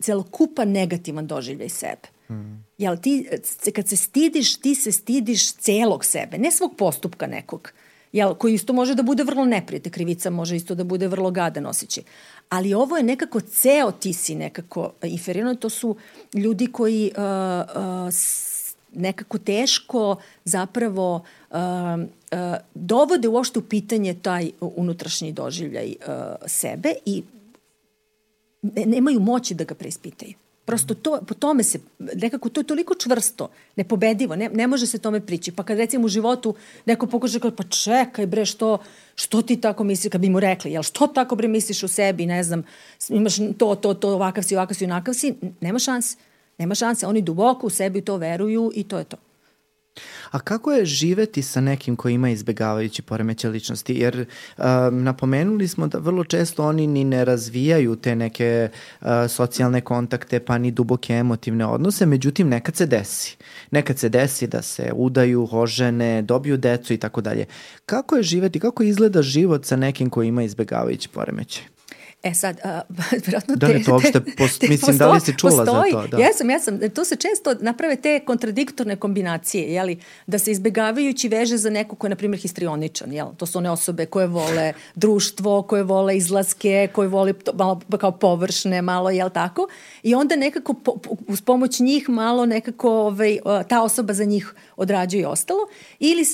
[0.00, 2.17] celokupa negativan doživljaj sebe.
[2.30, 2.64] Mm.
[2.78, 3.28] Jel ti,
[3.74, 7.72] kad se stidiš, ti se stidiš celog sebe, ne svog postupka nekog,
[8.12, 11.66] jel, koji isto može da bude vrlo neprijete, krivica može isto da bude vrlo gadan
[11.66, 12.04] osjećaj.
[12.48, 15.96] Ali ovo je nekako ceo ti si nekako inferiorno, to su
[16.34, 17.22] ljudi koji uh,
[17.76, 18.12] uh,
[18.94, 21.14] nekako teško zapravo
[21.50, 22.38] uh, uh,
[22.74, 26.14] dovode uopšte u pitanje taj unutrašnji doživljaj uh,
[26.46, 27.22] sebe i
[28.62, 30.34] ne, nemaju moći da ga preispitaju.
[30.68, 34.98] Prosto to, po tome se, nekako to je toliko čvrsto, nepobedivo, ne, ne može se
[34.98, 35.52] tome prići.
[35.52, 36.54] Pa kad recimo u životu
[36.86, 38.78] neko pokuša kao, pa čekaj bre, što,
[39.14, 42.26] što ti tako misliš, kad bi mu rekli, jel što tako bre misliš o sebi,
[42.26, 42.62] ne znam,
[43.08, 46.16] imaš to, to, to, ovakav si, ovakav si, onakav si, nema šanse.
[46.58, 49.16] Nema šanse, oni duboko u sebi to veruju i to je to.
[50.30, 53.94] A kako je živeti sa nekim koji ima izbegavajući poremeće ličnosti?
[53.94, 54.26] Jer
[54.58, 54.64] um,
[55.02, 58.68] napomenuli smo da vrlo često oni ni ne razvijaju te neke
[59.00, 63.36] uh, socijalne kontakte pa ni duboke emotivne odnose, međutim nekad se desi.
[63.70, 67.44] Nekad se desi da se udaju, ožene, dobiju decu i tako dalje.
[67.86, 71.77] Kako je živeti, kako izgleda život sa nekim koji ima izbegavajući poremeće?
[72.22, 75.64] E sad, uh, vjerojatno da li to uopšte, post, te, mislim, da li si čula
[75.64, 76.08] postoji, za to?
[76.08, 76.22] Da.
[76.22, 76.80] Jesam, jesam.
[76.94, 82.06] To se često naprave te kontradiktorne kombinacije, jeli, da se izbegavajući veže za neko ko
[82.06, 83.26] je, na primjer, histrioničan, jel?
[83.36, 88.12] To su one osobe koje vole društvo, koje vole izlaske, koje vole to, malo kao
[88.12, 89.68] površne, malo, jel tako?
[90.02, 90.96] I onda nekako po,
[91.26, 93.38] uz pomoć njih malo nekako ovaj,
[93.68, 95.60] ta osoba za njih odrađuje i ostalo.
[95.98, 96.24] Ili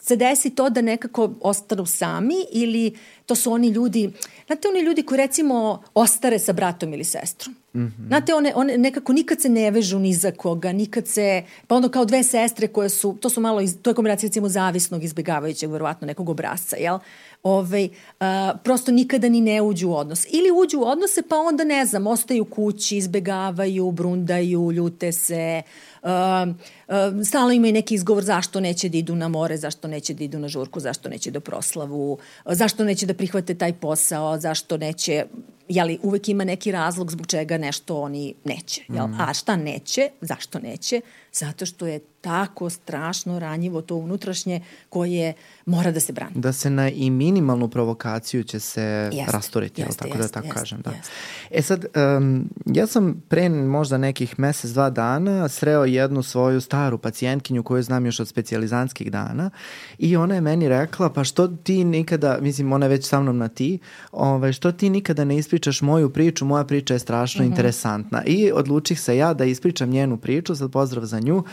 [0.00, 2.94] se desi to da nekako ostanu sami ili
[3.26, 4.12] to su oni ljudi,
[4.46, 7.54] znate oni ljudi koji recimo ostare sa bratom ili sestrom.
[7.74, 8.06] Mm -hmm.
[8.06, 11.88] Znate, one, one nekako nikad se ne vežu ni za koga, nikad se, pa onda
[11.88, 15.70] kao dve sestre koje su, to su malo, iz, to je kombinacija recimo zavisnog, izbjegavajućeg,
[15.70, 16.98] verovatno nekog obrazca, jel?
[17.42, 17.88] Ove,
[18.20, 20.26] a, prosto nikada ni ne uđu u odnos.
[20.30, 25.62] Ili uđu u odnose pa onda, ne znam, ostaju kući, izbegavaju, brundaju, ljute se,
[26.02, 30.24] uh, uh, stalno imaju neki izgovor zašto neće da idu na more, zašto neće da
[30.24, 35.24] idu na žurku, zašto neće da proslavu, zašto neće da prihvate taj posao, zašto neće
[35.68, 38.82] jeli, uvek ima neki razlog zbog čega nešto oni neće.
[38.88, 39.06] Jel?
[39.06, 39.20] Mm.
[39.20, 40.08] A šta neće?
[40.20, 41.00] Zašto neće?
[41.32, 45.32] Zato što je tako strašno ranjivo to unutrašnje koje
[45.66, 46.32] mora da se brani.
[46.34, 50.46] Da se na i minimalnu provokaciju će se jest, rastoriti, jest, tako jest, da tako
[50.46, 50.80] jest, kažem.
[50.80, 50.90] Da.
[50.90, 51.10] Jest.
[51.50, 51.84] E sad,
[52.16, 57.82] um, ja sam pre možda nekih mesec, dva dana sreo jednu svoju staru pacijentkinju koju
[57.82, 59.50] znam još od specializanskih dana
[59.98, 63.38] i ona je meni rekla, pa što ti nikada, mislim, ona je već sa mnom
[63.38, 63.78] na ti,
[64.12, 67.50] ovaj, što ti nikada ne ispričaš moju priču, moja priča je strašno mm -hmm.
[67.50, 68.22] interesantna.
[68.26, 71.44] I odlučih se ja da ispričam njenu priču, sad pozdrav za nju,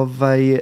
[0.00, 0.58] ovaj, uh,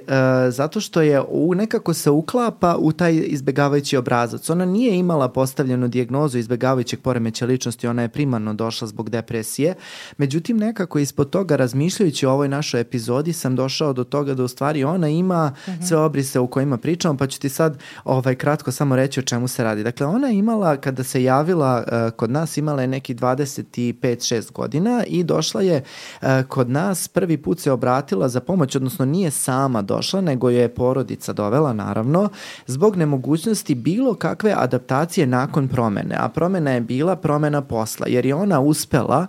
[0.50, 4.50] zato što je u, nekako se uklapa u taj izbegavajući obrazac.
[4.50, 9.74] Ona nije imala postavljenu dijagnozu izbegavajućeg poremeća ličnosti, ona je primarno došla zbog depresije.
[10.18, 14.48] Međutim, nekako ispod toga, razmišljajući o ovoj našoj epizodi, sam došao do toga da u
[14.48, 15.82] stvari ona ima uh mhm.
[15.82, 15.88] -huh.
[15.88, 19.48] sve obrise u kojima pričamo, pa ću ti sad ovaj, kratko samo reći o čemu
[19.48, 19.82] se radi.
[19.82, 25.04] Dakle, ona je imala, kada se javila uh, kod nas, imala je neki 25-6 godina
[25.06, 25.82] i došla je
[26.22, 30.68] uh, kod nas, prvi put se obratila za pomoć, odnosno nije sama došla, nego je
[30.68, 32.28] porodica dovela, naravno,
[32.66, 36.16] zbog nemogućnosti bilo kakve adaptacije nakon promene.
[36.18, 39.26] A promena je bila promena posla, jer je ona uspela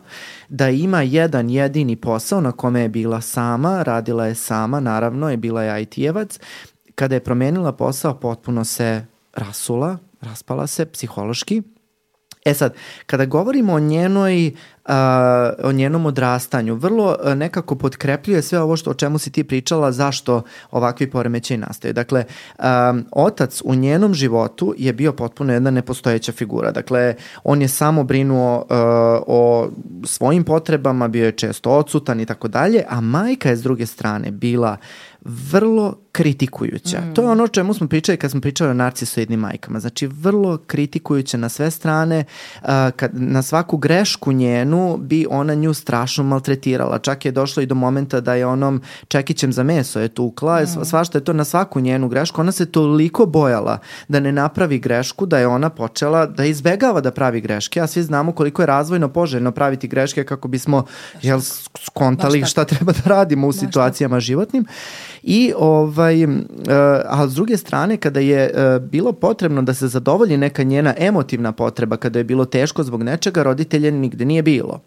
[0.49, 5.37] da ima jedan jedini posao na kome je bila sama, radila je sama, naravno, je
[5.37, 6.39] bila je IT-evac.
[6.95, 11.63] Kada je promenila posao, potpuno se rasula, raspala se psihološki
[12.49, 12.73] E sad,
[13.05, 14.51] kada govorimo o njenoj
[14.89, 14.93] uh,
[15.63, 19.91] o njenom odrastanju, vrlo uh, nekako potkrepljuje sve ovo što o čemu si ti pričala,
[19.91, 20.41] zašto
[20.71, 21.93] ovakvi poremećaj nastaju.
[21.93, 22.23] Dakle,
[22.59, 26.71] um, otac u njenom životu je bio potpuno jedna nepostojeća figura.
[26.71, 28.65] Dakle, on je samo brinuo uh,
[29.27, 29.69] o
[30.03, 34.31] svojim potrebama, bio je često odsutan i tako dalje, a majka je s druge strane
[34.31, 34.77] bila
[35.25, 37.01] vrlo kritikujuća.
[37.01, 37.13] Mm.
[37.13, 39.79] To je ono o čemu smo pričali kad smo pričali o narcisoidnim majkama.
[39.79, 42.23] Znači, vrlo kritikujuća na sve strane.
[42.61, 46.99] Uh, kad, na svaku grešku njenu bi ona nju strašno maltretirala.
[46.99, 50.61] Čak je došlo i do momenta da je onom čekićem za meso je tukla.
[50.61, 50.85] Mm.
[50.85, 52.41] Svašta je to na svaku njenu grešku.
[52.41, 57.11] Ona se toliko bojala da ne napravi grešku da je ona počela da izbegava da
[57.11, 57.81] pravi greške.
[57.81, 60.85] A svi znamo koliko je razvojno poželjno praviti greške kako bismo
[61.21, 61.41] jel,
[61.85, 64.65] skontali šta treba da radimo u situacijama životnim.
[65.23, 66.31] I ovaj, uh,
[67.05, 71.51] a s druge strane kada je uh, bilo potrebno da se zadovolji neka njena emotivna
[71.51, 74.81] potreba, kada je bilo teško zbog nečega, roditelja nigde nije bilo.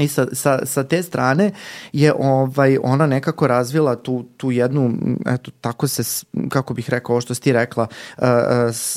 [0.00, 1.50] I sa, sa, sa te strane
[1.92, 4.92] je ovaj ona nekako razvila tu, tu jednu,
[5.26, 7.86] eto, tako se, kako bih rekao, ovo što si ti rekla,
[8.18, 8.24] uh,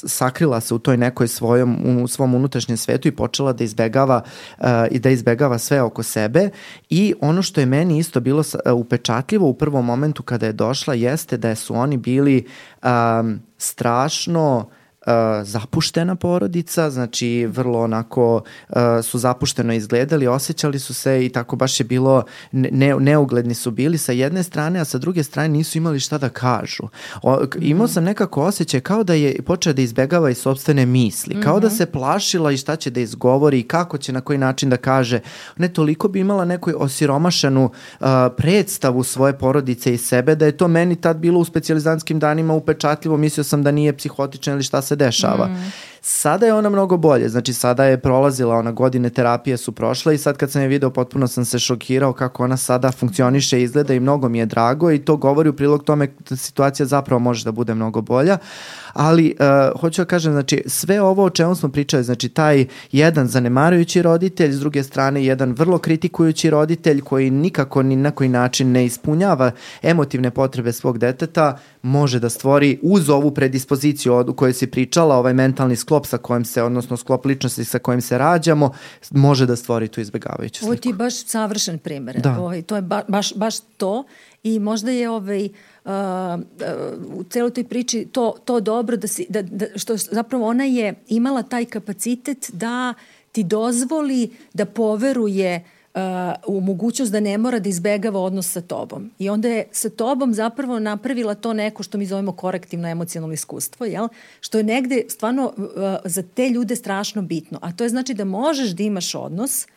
[0.06, 4.22] sakrila se u toj nekoj svojom, u svom unutrašnjem svetu i počela da izbegava
[4.58, 6.50] uh, i da izbegava sve oko sebe.
[6.90, 8.44] I ono što je meni isto bilo
[8.76, 12.46] upečatljivo u prvom momentu kada je došla jeste da su oni bili
[12.84, 14.83] um, strašno uh,
[15.44, 21.80] zapuštena porodica, znači vrlo onako uh, su zapušteno izgledali, osjećali su se i tako baš
[21.80, 26.00] je bilo, ne, neugledni su bili sa jedne strane, a sa druge strane nisu imali
[26.00, 26.84] šta da kažu.
[27.22, 31.56] O, imao sam nekako osjećaj kao da je počeo da izbegava i sobstvene misli, kao
[31.56, 31.62] mm -hmm.
[31.62, 31.76] da mhm.
[31.76, 35.20] se plašila i šta će da izgovori i kako će na koji način da kaže.
[35.58, 40.68] Ne toliko bi imala neku osiromašenu uh, predstavu svoje porodice i sebe, da je to
[40.68, 44.93] meni tad bilo u specializanskim danima upečatljivo, mislio sam da nije psihotičan ili šta se
[44.94, 45.48] se dešava.
[45.48, 45.72] Mm.
[46.06, 50.18] Sada je ona mnogo bolje, znači sada je prolazila, ona godine terapije su prošle i
[50.18, 54.00] sad kad sam je video potpuno sam se šokirao kako ona sada funkcioniše, izgleda i
[54.00, 57.52] mnogo mi je drago i to govori u prilog tome da situacija zapravo može da
[57.52, 58.38] bude mnogo bolja,
[58.94, 63.28] ali uh, hoću da kažem, znači sve ovo o čemu smo pričali, znači taj jedan
[63.28, 68.72] zanemarujući roditelj, s druge strane jedan vrlo kritikujući roditelj koji nikako ni na koji način
[68.72, 74.68] ne ispunjava emotivne potrebe svog deteta, može da stvori uz ovu predispoziciju o kojoj si
[74.68, 78.72] pričala, ovaj mentalni sklop sa kojim se, odnosno sklop ličnosti sa kojim se rađamo,
[79.12, 80.72] može da stvori tu izbegavajuću sliku.
[80.72, 82.22] Ovo ti je baš savršen primer.
[82.22, 82.40] Da.
[82.40, 84.04] Ovaj, to je ba, baš, baš to
[84.44, 89.26] i možda je ovaj, uh, uh, u celoj toj priči to, to dobro da si,
[89.30, 92.94] da, da, što zapravo ona je imala taj kapacitet da
[93.32, 95.83] ti dozvoli da poveruje uh,
[96.48, 99.12] u mogućnost da ne mora da izbegava odnos sa tobom.
[99.20, 103.86] I onda je sa tobom zapravo napravila to neko što mi zovemo korektivno emocionalno iskustvo,
[103.86, 104.08] jel?
[104.42, 105.64] što je negde stvarno uh,
[106.06, 107.60] za te ljude strašno bitno.
[107.62, 109.68] A to je znači da možeš da imaš odnos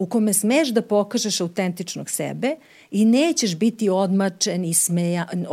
[0.00, 2.56] u kome smeš da pokažeš autentičnog sebe
[2.90, 5.46] i nećeš biti odmačen i smejan,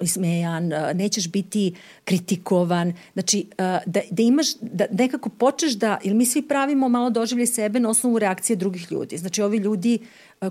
[0.00, 1.74] i smejan nećeš biti
[2.04, 2.92] kritikovan.
[3.12, 3.46] Znači,
[3.86, 7.90] da, da imaš, da nekako počeš da, jer mi svi pravimo malo doživlje sebe na
[7.90, 9.16] osnovu reakcije drugih ljudi.
[9.16, 9.98] Znači, ovi ljudi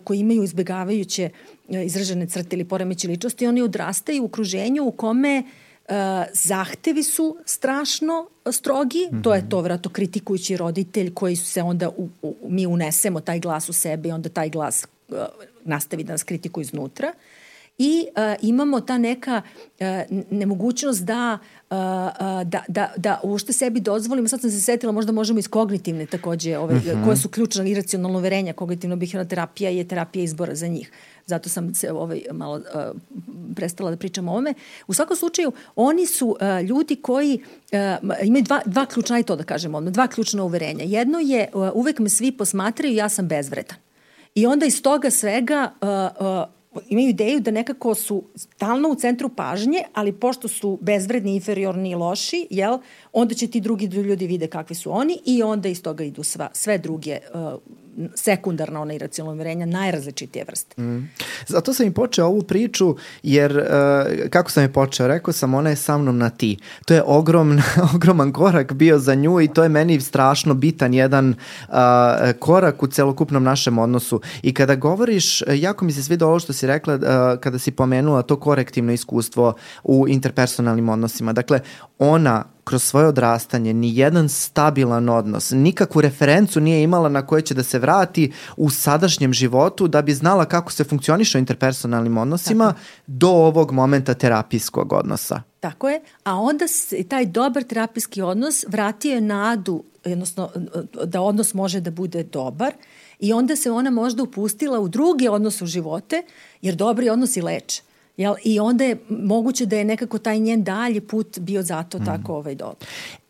[0.03, 1.29] koji imaju izbegavajuće
[1.69, 5.60] izražene crte ili poremeće ličnosti, oni odrastaju u okruženju u kome Uh,
[6.33, 9.23] zahtevi su strašno strogi, mm -hmm.
[9.23, 13.69] to je to vratno kritikujući roditelj koji se onda u, u, mi unesemo taj glas
[13.69, 15.17] u sebe i onda taj glas uh,
[15.63, 17.13] nastavi da nas kritikuje iznutra
[17.77, 19.41] i uh, imamo ta neka
[19.79, 19.85] uh,
[20.31, 21.37] nemogućnost da
[21.69, 21.77] uh,
[22.45, 26.57] da, da, da ušte sebi dozvolimo, sad sam se setila, možda možemo iz kognitivne takođe,
[26.57, 27.05] ove, uh -huh.
[27.05, 30.91] koje su ključna iracionalno uverenja, kognitivno bihirna terapija je terapija izbora za njih.
[31.25, 32.63] Zato sam se ovaj, malo uh,
[33.55, 34.53] prestala da pričam o ovome.
[34.87, 37.39] U svakom slučaju, oni su uh, ljudi koji
[37.71, 37.79] uh,
[38.23, 40.83] imaju dva, dva ključna, i to da kažem odmah, dva ključna uverenja.
[40.83, 43.77] Jedno je, uh, uvek me svi posmatraju, ja sam bezvredan.
[44.35, 45.87] I onda iz toga svega uh,
[46.27, 51.91] uh, imaju ideju da nekako su stalno u centru pažnje, ali pošto su bezvredni, inferiorni
[51.91, 52.77] i loši, jel,
[53.13, 56.49] onda će ti drugi ljudi vide kakvi su oni i onda iz toga idu sva,
[56.53, 57.59] sve druge uh,
[58.15, 60.81] sekundarna ona iracionalna uverenja najrazličitije vrste.
[60.81, 61.09] Mm.
[61.47, 65.69] Zato sam i počeo ovu priču jer uh, kako sam je počeo, rekao sam ona
[65.69, 66.57] je sa mnom na ti.
[66.85, 67.59] To je ogrom,
[67.95, 71.75] ogroman korak bio za nju i to je meni strašno bitan jedan uh,
[72.39, 74.21] korak u celokupnom našem odnosu.
[74.41, 77.01] I kada govoriš, jako mi se sviđa ovo što si rekla uh,
[77.39, 79.53] kada si pomenula to korektivno iskustvo
[79.83, 81.33] u interpersonalnim odnosima.
[81.33, 81.59] Dakle,
[81.99, 87.53] ona kroz svoje odrastanje ni jedan stabilan odnos, nikakvu referencu nije imala na koje će
[87.53, 92.67] da se vrati u sadašnjem životu da bi znala kako se funkcioniše u interpersonalnim odnosima
[92.67, 92.79] Tako.
[93.07, 95.41] do ovog momenta terapijskog odnosa.
[95.59, 100.49] Tako je, a onda se taj dobar terapijski odnos vratio je nadu, odnosno
[101.05, 102.73] da odnos može da bude dobar
[103.19, 106.23] i onda se ona možda upustila u drugi odnos u živote,
[106.61, 107.81] jer dobri odnosi leče.
[108.17, 108.35] Jel?
[108.43, 112.05] I onda je moguće da je nekako taj njen dalji put bio zato mm.
[112.05, 112.87] tako ovaj dobro.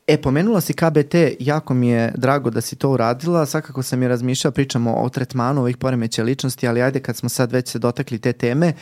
[0.07, 4.09] E, pomenula si KBT, jako mi je drago da si to uradila, svakako sam je
[4.09, 8.19] razmišljala, pričamo o tretmanu ovih poremeća ličnosti, ali ajde kad smo sad već se dotakli
[8.19, 8.73] te teme,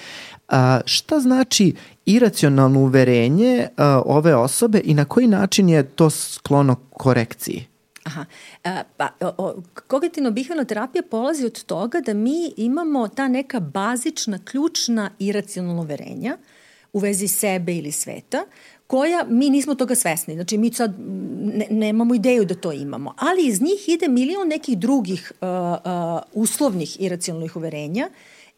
[0.47, 1.74] a, šta znači
[2.06, 7.68] iracionalno uverenje a, ove osobe i na koji način je to sklono korekciji?
[8.04, 8.26] Aha.
[8.64, 9.10] E, pa,
[9.88, 16.38] kognitivno bihevna terapija polazi od toga da mi imamo ta neka bazična, ključna iracionalna uverenja
[16.93, 18.45] u vezi sebe ili sveta,
[18.88, 20.34] koja mi nismo toga svesni.
[20.34, 20.95] Znači, mi sad
[21.39, 23.14] ne, nemamo ideju da to imamo.
[23.18, 28.10] Ali iz njih ide milion nekih drugih uh, uh, uslovnih iracionalnih uverenja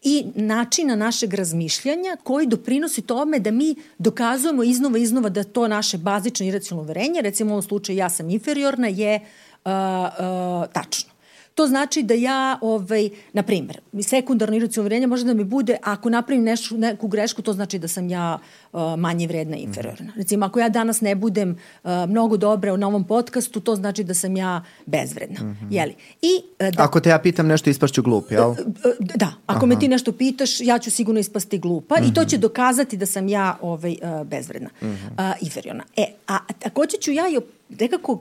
[0.02, 5.98] i načina našeg razmišljanja koji doprinosi tome da mi dokazujemo iznova iznova da to naše
[5.98, 9.20] bazično iracionalno uverenje, recimo u ovom slučaju ja sam inferiorna, je
[9.64, 11.11] uh, uh, tačno.
[11.54, 16.10] To znači da ja, ovaj, na primjer, sekundarno iracionalno uverenje može da mi bude, ako
[16.10, 18.38] napravim nešu, neku grešku, to znači da sam ja
[18.72, 20.06] uh, manje vredna i inferiorna.
[20.06, 20.18] Mm.
[20.18, 24.14] Recimo, ako ja danas ne budem uh, mnogo dobra u novom podcastu, to znači da
[24.14, 25.40] sam ja bezvredna.
[25.40, 25.66] Mm -hmm.
[25.70, 25.94] Jeli?
[26.22, 28.50] I, uh, da, ako te ja pitam nešto, ispašću glup, jel?
[28.50, 28.66] Uh, uh,
[29.14, 29.66] da, ako Aha.
[29.66, 32.10] me ti nešto pitaš, ja ću sigurno ispasti glupa mm -hmm.
[32.10, 32.28] i to mhm.
[32.28, 35.30] će dokazati da sam ja ovaj, uh, bezvredna, mm -hmm.
[35.30, 35.84] uh, inferiorna.
[35.96, 37.36] E, a takođe ću ja i
[37.80, 38.20] nekako uh,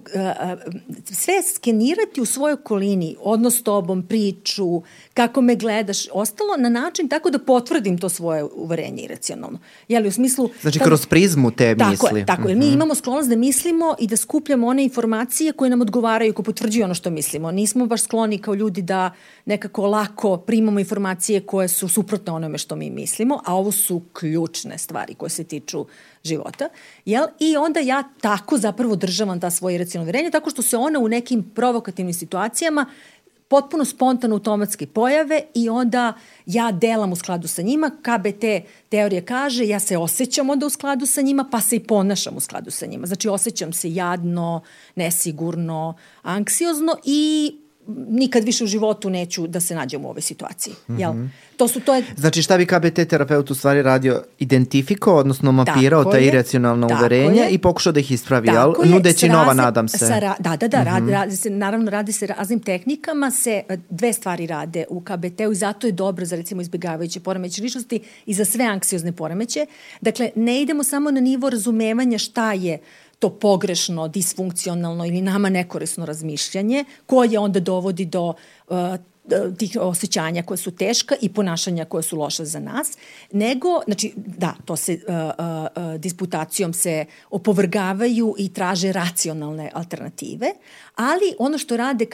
[1.06, 4.82] sve skenirati u svojoj okolini, odnos s tobom, priču,
[5.14, 9.60] kako me gledaš, ostalo na način tako da potvrdim to svoje uverenje iracionalno.
[9.88, 10.50] Jeli, u smislu...
[10.62, 12.20] Znači tako, kroz prizmu te tako misli.
[12.20, 12.74] Je, tako je, mi mhm.
[12.74, 16.94] imamo sklonost da mislimo i da skupljamo one informacije koje nam odgovaraju, koje potvrđuju ono
[16.94, 17.52] što mislimo.
[17.52, 19.12] Nismo baš skloni kao ljudi da
[19.46, 24.78] nekako lako primamo informacije koje su suprotne onome što mi mislimo, a ovo su ključne
[24.78, 25.86] stvari koje se tiču
[26.24, 26.70] života.
[27.06, 27.26] Jel?
[27.40, 31.08] I onda ja tako zapravo državam ta svoje iracionalna uverenja, tako što se ona u
[31.08, 32.86] nekim provokativnim situacijama
[33.52, 36.14] potpuno spontano automatski pojave i onda
[36.46, 37.92] ja delam u skladu sa njima.
[38.02, 38.44] KBT
[38.90, 42.40] teorija kaže ja se osjećam onda u skladu sa njima pa se i ponašam u
[42.40, 43.08] skladu sa njima.
[43.08, 44.62] Znači osjećam se jadno,
[44.96, 47.56] nesigurno, anksiozno i
[48.10, 50.74] nikad više u životu neću da se nađem u ovoj situaciji.
[50.74, 51.00] Mm -hmm.
[51.00, 51.14] Jel?
[51.58, 52.04] To su, to je...
[52.18, 54.24] Znači šta bi KBT terapeut u stvari radio?
[54.40, 57.50] Identifikao, odnosno mapirao ta iracionalna uverenja je.
[57.50, 58.74] i pokušao da ih ispravi, jel?
[58.86, 59.98] Nudeći nova, razim, nadam se.
[59.98, 60.86] Sa da, da, da, mm -hmm.
[60.86, 65.52] radi, radi se, naravno radi se raznim tehnikama, se e, dve stvari rade u KBT-u
[65.52, 69.66] i zato je dobro za recimo izbjegavajuće poremeće ličnosti i za sve anksiozne poremeće.
[70.02, 72.80] Dakle, ne idemo samo na nivo razumevanja šta je
[73.22, 78.34] to pogrešno, disfunkcionalno ili nama nekorisno razmišljanje, koje onda dovodi do
[78.68, 78.78] uh,
[79.58, 82.98] tih osjećanja koje su teška i ponašanja koje su loša za nas,
[83.32, 90.48] nego, znači, da, to se uh, uh, disputacijom se opovrgavaju i traže racionalne alternative,
[90.96, 92.06] ali ono što rade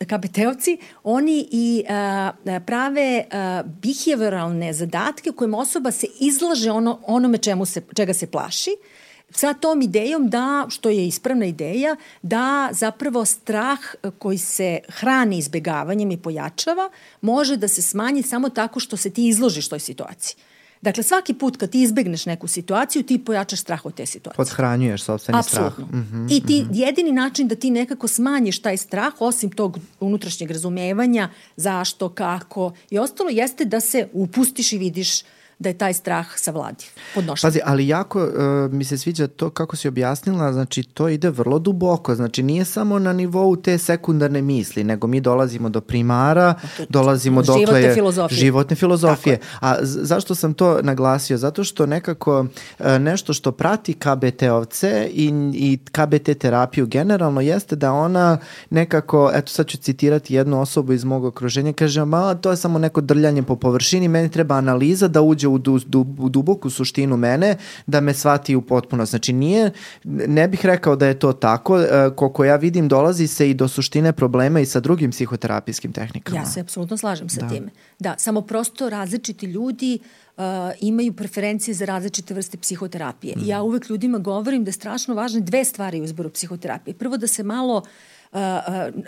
[0.00, 7.38] KBT-ovci, oni i uh, prave uh, behavioralne zadatke u kojima osoba se izlaže ono, onome
[7.38, 12.68] čemu se, čega se plaši, uh, sa tom idejom da, što je ispravna ideja, da
[12.72, 13.78] zapravo strah
[14.18, 19.28] koji se hrani izbegavanjem i pojačava može da se smanji samo tako što se ti
[19.28, 20.36] izložiš toj situaciji.
[20.82, 24.36] Dakle, svaki put kad ti izbegneš neku situaciju, ti pojačaš strah od te situacije.
[24.36, 25.66] Podhranjuješ sobstveni strah.
[25.66, 25.98] Apsolutno.
[25.98, 26.86] Mm -hmm, I ti, mm -hmm.
[26.86, 32.98] jedini način da ti nekako smanjiš taj strah, osim tog unutrašnjeg razumevanja, zašto, kako i
[32.98, 37.48] ostalo, jeste da se upustiš i vidiš uh, da je taj strah savladiv, podnošljiv.
[37.48, 38.32] Pazi, ali jako uh,
[38.72, 42.98] mi se sviđa to kako si objasnila, znači to ide vrlo duboko, znači nije samo
[42.98, 46.54] na nivou te sekundarne misli, nego mi dolazimo do primara,
[46.88, 48.38] dolazimo do životne filozofije.
[48.38, 49.38] Životne filozofije.
[49.60, 51.36] A zašto sam to naglasio?
[51.36, 57.92] Zato što nekako uh, nešto što prati KBT-ovce i, i KBT terapiju generalno jeste da
[57.92, 58.38] ona
[58.70, 62.78] nekako, eto sad ću citirati jednu osobu iz mog okruženja, kaže, ma to je samo
[62.78, 67.16] neko drljanje po površini, meni treba analiza da uđe u, du, du, u duboku suštinu
[67.16, 69.06] mene da me shvati u potpuno.
[69.06, 69.70] Znači nije,
[70.04, 73.68] ne bih rekao da je to tako, e, koliko ja vidim dolazi se i do
[73.68, 76.38] suštine problema i sa drugim psihoterapijskim tehnikama.
[76.38, 77.48] Ja se apsolutno slažem sa da.
[77.48, 77.70] time.
[77.98, 79.98] Da, samo prosto različiti ljudi
[80.36, 80.42] uh,
[80.80, 83.36] imaju preferencije za različite vrste psihoterapije.
[83.36, 83.40] Mm.
[83.44, 86.94] Ja uvek ljudima govorim da je strašno važne dve stvari u izboru psihoterapije.
[86.94, 87.88] Prvo da se malo uh,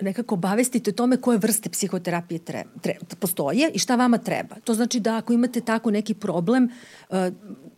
[0.02, 4.56] nekako obavestite o tome koje vrste psihoterapije tre, tre, postoje i šta vama treba.
[4.64, 6.68] To znači da ako imate tako neki problem,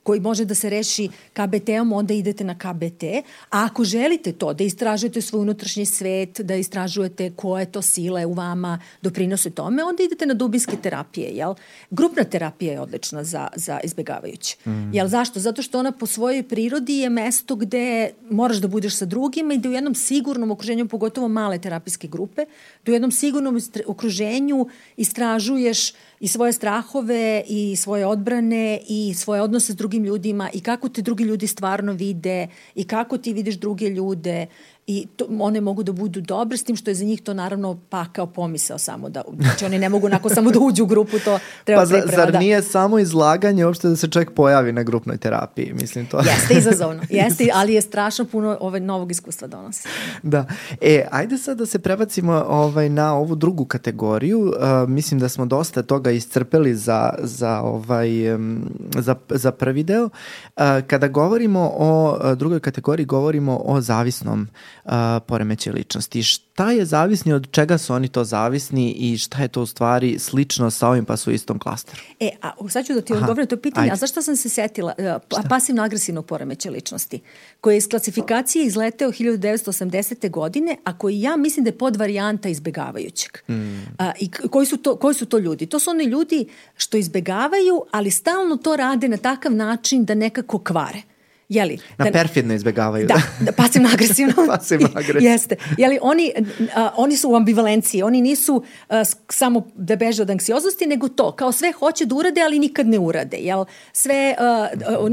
[0.03, 3.03] koji može da se reši KBT-om, onda idete na KBT.
[3.51, 8.33] A ako želite to, da istražujete svoj unutrašnji svet, da istražujete koje to sile u
[8.33, 11.31] vama doprinose tome, onda idete na dubinske terapije.
[11.31, 11.55] Jel?
[11.91, 14.57] Grupna terapija je odlična za, za izbegavajuće.
[14.67, 14.95] Mm.
[14.95, 15.41] Jel, zašto?
[15.41, 19.59] Zato što ona po svojoj prirodi je mesto gde moraš da budeš sa drugima i
[19.59, 22.45] da u jednom sigurnom okruženju, pogotovo male terapijske grupe,
[22.87, 29.73] da u jednom sigurnom okruženju istražuješ i svoje strahove i svoje odbrane i svoje odnose
[29.73, 33.55] s drugim drugim ljudima i kako te drugi ljudi stvarno vide i kako ti vidiš
[33.55, 34.47] druge ljude
[34.87, 37.79] i to, one mogu da budu dobre s tim što je za njih to naravno
[37.91, 41.39] pakao pomisao samo da, znači oni ne mogu onako samo da uđu u grupu, to
[41.65, 42.17] treba pa priprema.
[42.17, 42.39] zar da.
[42.39, 46.19] nije samo izlaganje uopšte da se čovjek pojavi na grupnoj terapiji, mislim to.
[46.19, 49.89] Jeste izazovno, jeste, ali je strašno puno ove novog iskustva donosi.
[50.23, 50.47] Da.
[50.81, 54.41] E, ajde sad da se prebacimo ovaj, na ovu drugu kategoriju.
[54.41, 60.05] Uh, mislim da smo dosta toga iscrpeli za, za, ovaj, um, za, za prvi deo.
[60.05, 64.49] Uh, kada govorimo o uh, drugoj kategoriji, govorimo o zavisnom
[64.85, 64.93] uh,
[65.27, 66.23] poremećaju ličnosti.
[66.23, 70.19] Šta je zavisni, od čega su oni to zavisni i šta je to u stvari
[70.19, 72.03] slično sa ovim pa su u istom klasteru?
[72.21, 73.93] E, a sad ću da ti odgovorim to pitanje, ajde.
[73.93, 74.95] a zašto sam se setila?
[74.99, 77.21] Uh, pasivno-agresivno poremećaj ličnosti,
[77.61, 80.31] koji je iz klasifikacije izleteo 1980.
[80.31, 83.31] godine, a koji ja mislim da je pod varijanta izbegavajućeg.
[83.49, 83.79] Mm.
[83.99, 85.67] A, I koji su, to, koji su to ljudi?
[85.67, 90.59] To su oni ljudi što izbegavaju, ali stalno to rade na takav način da nekako
[90.59, 91.12] kvare.
[91.49, 93.07] Jeli, na da, perfidno izbegavaju.
[93.07, 94.35] Da, da pasivno agresivno.
[94.47, 95.31] pasivno agresivno.
[95.31, 95.57] Jeste.
[95.79, 96.33] Jeli, oni,
[96.75, 101.33] a, oni su u ambivalenciji, oni nisu a, samo da beže od anksioznosti, nego to,
[101.33, 103.37] kao sve hoće da urade, ali nikad ne urade.
[103.37, 103.65] Jel?
[103.93, 105.09] Sve a, a,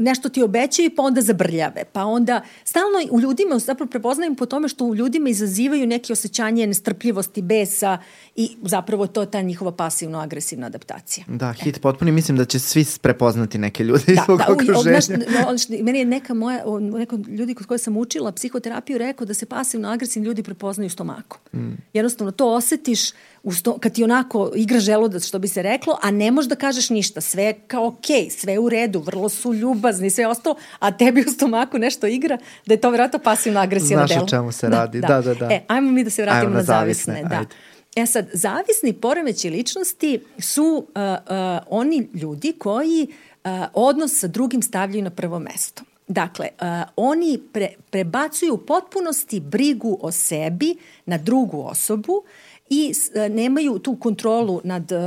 [0.00, 1.84] nešto ti obećaju, pa onda zabrljave.
[1.92, 6.66] Pa onda, stalno u ljudima, zapravo prepoznajem po tome što u ljudima izazivaju neke osjećanje
[6.66, 7.98] nestrpljivosti, besa
[8.36, 11.24] i zapravo to je ta njihova pasivno-agresivna adaptacija.
[11.28, 15.00] Da, hit potpuni, mislim da će svi prepoznati neke ljude da, iz svog da, okruženja.
[15.44, 19.46] Da, meni je neka moja, neko ljudi kod koje sam učila psihoterapiju rekao da se
[19.46, 21.38] pasivno agresivni ljudi prepoznaju u stomaku.
[21.54, 21.72] Mm.
[21.92, 23.10] Jednostavno to osetiš
[23.42, 26.56] u sto, kad ti onako igra želudac, što bi se reklo, a ne možeš da
[26.56, 27.20] kažeš ništa.
[27.20, 31.20] Sve je kao okej, okay, sve u redu, vrlo su ljubazni, sve ostalo, a tebi
[31.20, 34.06] u stomaku nešto igra, da je to vjerojatno pasivno agresivno delo.
[34.06, 35.34] Znaš o čemu se radi, da, da, da.
[35.34, 35.54] da.
[35.54, 37.14] E, ajmo mi da se vratimo ajmo na, na zavisne.
[37.14, 37.28] zavisne.
[37.28, 37.36] Da.
[37.36, 37.54] Ajde.
[37.96, 43.31] E sad, zavisni poremeći ličnosti su uh, uh, oni ljudi koji uh,
[43.74, 45.82] odnos sa drugim stavljaju na prvo mesto.
[46.08, 46.66] Dakle, uh,
[46.96, 50.76] oni pre, prebacuju u potpunosti brigu o sebi
[51.06, 52.24] na drugu osobu
[52.72, 54.98] i uh, nemaju tu kontrolu nad, uh,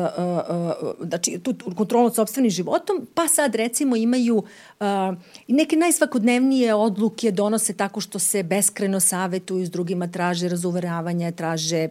[0.82, 4.44] uh, znači, tu kontrolu nad sobstvenim životom, pa sad recimo imaju
[5.48, 11.88] neke najsvakodnevnije odluke donose tako što se beskreno savetuju s drugima, traže razuveravanja, traže,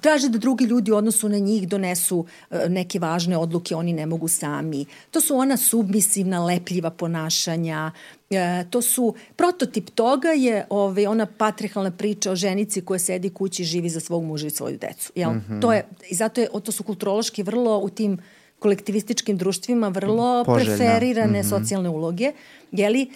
[0.00, 2.26] traže da drugi ljudi u odnosu na njih donesu
[2.68, 4.86] neke važne odluke, oni ne mogu sami.
[5.10, 7.90] To su ona submisivna, lepljiva ponašanja,
[8.32, 13.62] E, to su, prototip toga je ovaj, ona patrihalna priča o ženici koja sedi kući
[13.62, 15.12] i živi za svog muža i svoju decu.
[15.14, 15.30] Jel?
[15.30, 15.60] Mm -hmm.
[15.60, 18.18] to je, I zato je, to su kulturološki vrlo u tim
[18.58, 20.76] kolektivističkim društvima vrlo Poželjna.
[20.76, 21.48] preferirane mm -hmm.
[21.48, 22.32] socijalne uloge.
[22.72, 23.10] Jeli?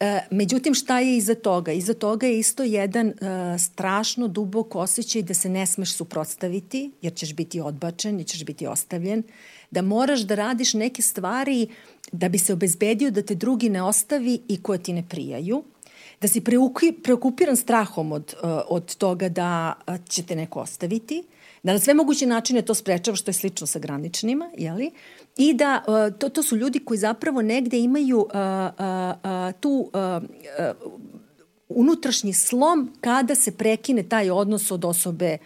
[0.00, 1.72] E, međutim, šta je iza toga?
[1.72, 3.14] Iza toga je isto jedan e,
[3.58, 8.66] strašno dubok osjećaj da se ne smeš suprotstaviti, jer ćeš biti odbačen, jer ćeš biti
[8.66, 9.22] ostavljen,
[9.72, 11.66] da moraš da radiš neke stvari
[12.12, 15.62] da bi se obezbedio da te drugi ne ostavi i koje ti ne prijaju,
[16.20, 16.42] da si
[17.02, 21.24] preokupiran strahom od, uh, od toga da uh, će te neko ostaviti,
[21.62, 24.90] da na sve moguće načine to sprečava što je slično sa graničnima, jeli?
[25.36, 29.70] I da uh, to, to su ljudi koji zapravo negde imaju uh, uh, uh, tu
[29.70, 30.22] uh,
[30.82, 30.92] uh,
[31.68, 35.38] unutrašnji slom kada se prekine taj odnos od osobe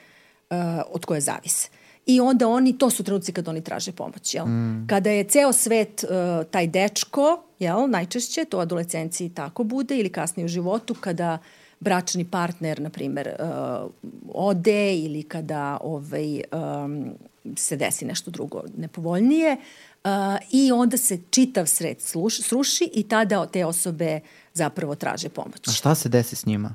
[0.50, 0.56] uh,
[0.90, 1.75] od koje zavise.
[2.06, 4.46] I onda oni, to su trenuci kad oni traže pomoć, jel?
[4.46, 4.86] Mm.
[4.86, 10.08] Kada je ceo svet uh, taj dečko, jel, najčešće, to u adolescenciji tako bude, ili
[10.08, 11.38] kasnije u životu, kada
[11.80, 13.90] bračni partner, na primer, uh,
[14.34, 16.40] ode ili kada ovaj,
[16.84, 17.14] um,
[17.56, 20.10] se desi nešto drugo nepovoljnije uh,
[20.52, 24.20] i onda se čitav sred sluš, sruši i tada te osobe
[24.54, 25.68] zapravo traže pomoć.
[25.68, 26.74] A šta se desi s njima?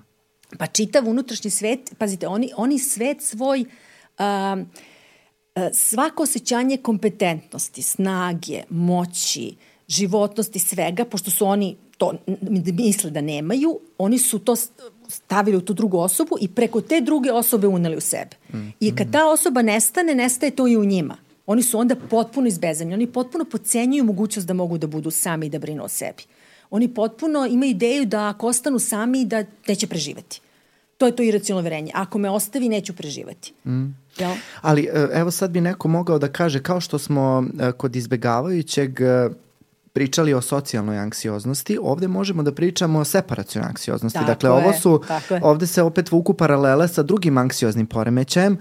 [0.58, 3.66] Pa čitav unutrašnji svet, pazite, oni, oni svet svoj...
[4.20, 4.68] Uh,
[5.74, 9.56] svako osjećanje kompetentnosti, snage, moći,
[9.88, 12.14] životnosti, svega, pošto su oni to
[12.78, 14.56] misle da nemaju, oni su to
[15.08, 18.36] stavili u tu drugu osobu i preko te druge osobe uneli u sebe.
[18.54, 18.70] Mm.
[18.80, 21.18] I kad ta osoba nestane, nestaje to i u njima.
[21.46, 22.94] Oni su onda potpuno izbezemni.
[22.94, 26.24] Oni potpuno pocenjuju mogućnost da mogu da budu sami i da brinu o sebi.
[26.70, 30.42] Oni potpuno imaju ideju da ako ostanu sami da neće preživeti.
[31.02, 31.92] To je to iracionalno verenje.
[31.96, 33.54] Ako me ostavi, neću preživati.
[33.66, 33.86] Mm.
[34.18, 34.32] Jel?
[34.62, 39.02] Ali e, evo sad bi neko mogao da kaže, kao što smo e, kod izbegavajućeg
[39.02, 39.30] e,
[39.94, 44.20] pričali o socijalnoj anksioznosti, ovde možemo da pričamo o separacionoj anksioznosti.
[44.20, 45.02] Tako dakle, je, ovo su,
[45.42, 48.58] ovde se opet vuku paralele sa drugim anksioznim poremećajem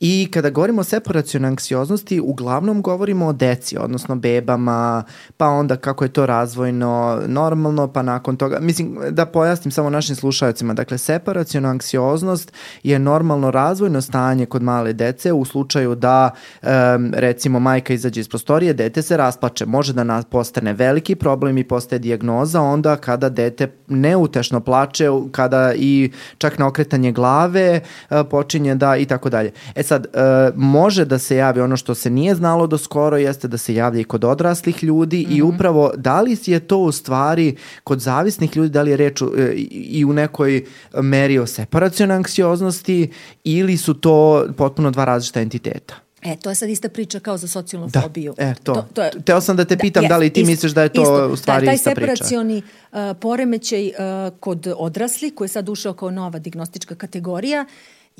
[0.00, 5.04] I kada govorimo o separacijonoj anksioznosti, uglavnom govorimo o deci, odnosno bebama,
[5.36, 10.16] pa onda kako je to razvojno, normalno, pa nakon toga, mislim da pojasnim samo našim
[10.16, 16.30] slušajacima, dakle separaciona anksioznost je normalno razvojno stanje kod male dece u slučaju da
[16.62, 16.68] um,
[17.14, 21.98] recimo majka izađe iz prostorije, dete se rasplače, može da postane veliki problem i postaje
[21.98, 28.96] dijagnoza onda kada dete neutešno plače, kada i čak na okretanje glave uh, počinje da
[28.96, 29.52] i tako dalje.
[29.74, 33.48] E sad, uh, može da se javi ono što se nije znalo do skoro, jeste
[33.48, 35.36] da se javlja i kod odraslih ljudi mm -hmm.
[35.36, 35.54] i mhm.
[35.54, 39.30] upravo da li je to u stvari kod zavisnih ljudi, da li je reč uh,
[39.70, 40.64] i u nekoj
[40.94, 43.10] meri o separacijonoj anksioznosti
[43.44, 45.94] ili su to potpuno dva različita entiteta?
[46.22, 48.34] E, to je sad ista priča kao za socijalnu da, fobiju.
[48.38, 48.74] E, to.
[48.74, 50.72] to, to je, Teo sam da te da, pitam da, da li ti ist, misliš
[50.72, 52.06] da je to isto, u stvari da, ista priča.
[52.06, 52.62] Taj separacioni
[52.92, 53.92] uh, poremećaj uh,
[54.40, 57.66] kod odrasli, koji je sad ušao kao nova diagnostička kategorija,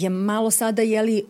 [0.03, 1.22] je malo sada, jeli,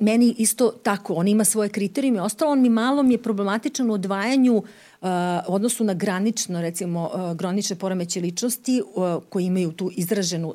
[0.00, 3.94] meni isto tako, on ima svoje kriterijume, ostalo on mi malo mi je problematičan u
[3.94, 5.08] odvajanju uh,
[5.46, 10.54] odnosu na granično, recimo, uh, granične poremeće ličnosti uh, koji imaju tu izraženu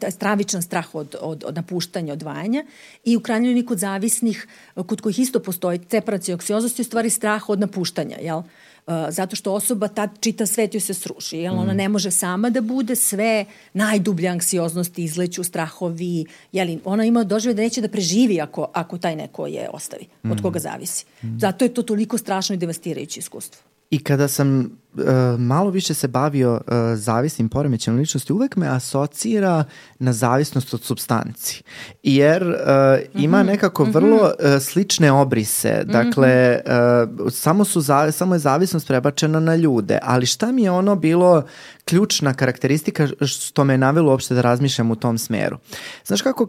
[0.00, 2.64] taj stravičan strah od, od, od napuštanja, odvajanja
[3.04, 4.46] i u krajnjoj kod zavisnih,
[4.86, 8.38] kod kojih isto postoji separacija oksioznosti, u stvari strah od napuštanja, jel?
[8.38, 8.44] Uh,
[9.08, 11.58] zato što osoba tad čita svet joj se sruši, jel?
[11.58, 11.76] Ona mm.
[11.76, 16.78] ne može sama da bude sve najdublje anksioznosti, izleću strahovi, jel?
[16.84, 20.58] Ona ima dožive da neće da preživi ako, ako taj neko je ostavi, od koga
[20.58, 21.04] zavisi.
[21.22, 21.38] Mm.
[21.38, 23.73] Zato je to toliko strašno i devastirajuće iskustvo.
[23.94, 26.60] I kada sam uh, malo više se bavio uh,
[26.94, 29.64] zavisnim poremećajem ličnosti, uvek me asocira
[29.98, 31.62] na zavisnost od substanci.
[32.02, 33.46] Jer uh, ima mhm.
[33.46, 35.84] nekako vrlo uh, slične obrise.
[35.84, 39.98] Dakle, uh, samo, su za, samo je zavisnost prebačena na ljude.
[40.02, 41.42] Ali šta mi je ono bilo
[41.84, 45.58] ključna karakteristika što me je navilo uopšte da razmišljam u tom smeru?
[46.04, 46.48] Znaš kako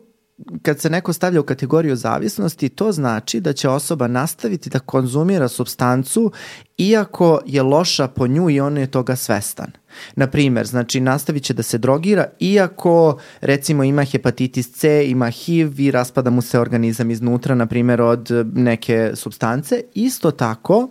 [0.61, 5.47] kad se neko stavlja u kategoriju zavisnosti, to znači da će osoba nastaviti da konzumira
[5.47, 6.31] substancu
[6.77, 9.71] iako je loša po nju i on je toga svestan.
[10.15, 15.79] Na primer, znači nastavit će da se drogira iako recimo ima hepatitis C, ima HIV
[15.79, 19.81] i raspada mu se organizam iznutra, na primer od neke substance.
[19.93, 20.89] Isto tako,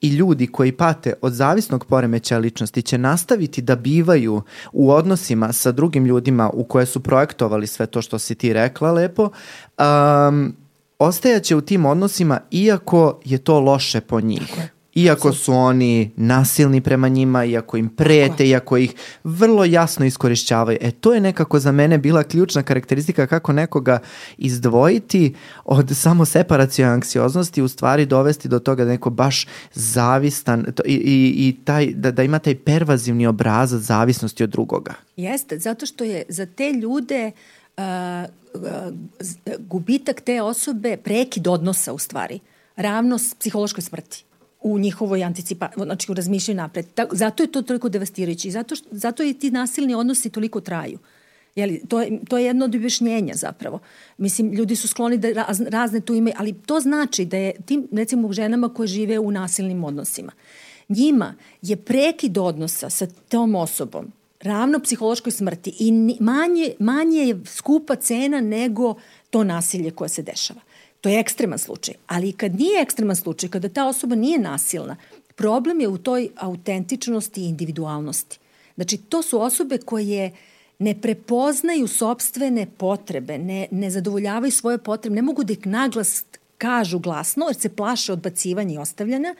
[0.00, 4.42] i ljudi koji pate od zavisnog poremećaja ličnosti će nastaviti da bivaju
[4.72, 8.92] u odnosima sa drugim ljudima u koje su projektovali sve to što si ti rekla
[8.92, 9.30] lepo,
[9.78, 10.56] um,
[10.98, 14.70] ostajaće u tim odnosima iako je to loše po njih.
[15.04, 18.94] Iako su oni nasilni prema njima, iako im prete, iako ih
[19.24, 20.78] vrlo jasno iskorišćavaju.
[20.80, 23.98] E to je nekako za mene bila ključna karakteristika kako nekoga
[24.38, 25.34] izdvojiti
[25.64, 30.94] od samo separacije anksioznosti, u stvari dovesti do toga da neko baš zavistan to, i,
[30.94, 34.94] i, i taj, da, da ima taj pervazivni obrazac zavisnosti od drugoga.
[35.16, 37.30] Jeste, zato što je za te ljude
[37.76, 37.82] uh,
[39.58, 42.40] gubitak te osobe prekid odnosa u stvari
[42.76, 44.24] ravno psihološkoj smrti
[44.60, 46.86] u njihovoj anticipaciji, znači u razmišljanju napred.
[46.94, 50.98] Tako, zato je to toliko devastirajuće zato, što, zato i ti nasilni odnosi toliko traju.
[51.54, 53.78] Jeli, to, je, to je jedno od objašnjenja zapravo.
[54.18, 57.88] Mislim, ljudi su skloni da raz, razne tu ime, ali to znači da je tim,
[57.92, 60.32] recimo, ženama koje žive u nasilnim odnosima,
[60.88, 67.96] njima je prekid odnosa sa tom osobom ravno psihološkoj smrti i manje, manje je skupa
[67.96, 68.94] cena nego
[69.30, 70.60] to nasilje koje se dešava.
[71.00, 71.94] To je ekstreman slučaj.
[72.06, 74.96] Ali kad nije ekstreman slučaj, kada ta osoba nije nasilna,
[75.34, 78.38] problem je u toj autentičnosti i individualnosti.
[78.74, 80.32] Znači, to su osobe koje
[80.78, 86.24] ne prepoznaju sobstvene potrebe, ne, ne zadovoljavaju svoje potrebe, ne mogu da ih naglas
[86.58, 89.34] kažu glasno, jer se plaše odbacivanja i ostavljanja,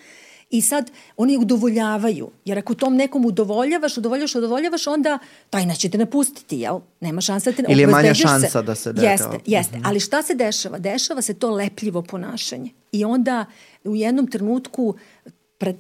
[0.51, 5.19] I sad oni udovoljavaju, jer ako tom nekom udovoljavaš, udovoljavaš, udovoljavaš, onda
[5.51, 6.81] taj neće te napustiti, jel?
[7.01, 7.65] Nema šansa da te...
[7.69, 8.63] Ili je manja šansa se.
[8.63, 9.07] da se dete...
[9.07, 9.77] Jeste, jeste.
[9.77, 9.89] Mm -hmm.
[9.89, 10.79] Ali šta se dešava?
[10.79, 12.71] Dešava se to lepljivo ponašanje.
[12.93, 13.45] I onda
[13.85, 14.95] u jednom trenutku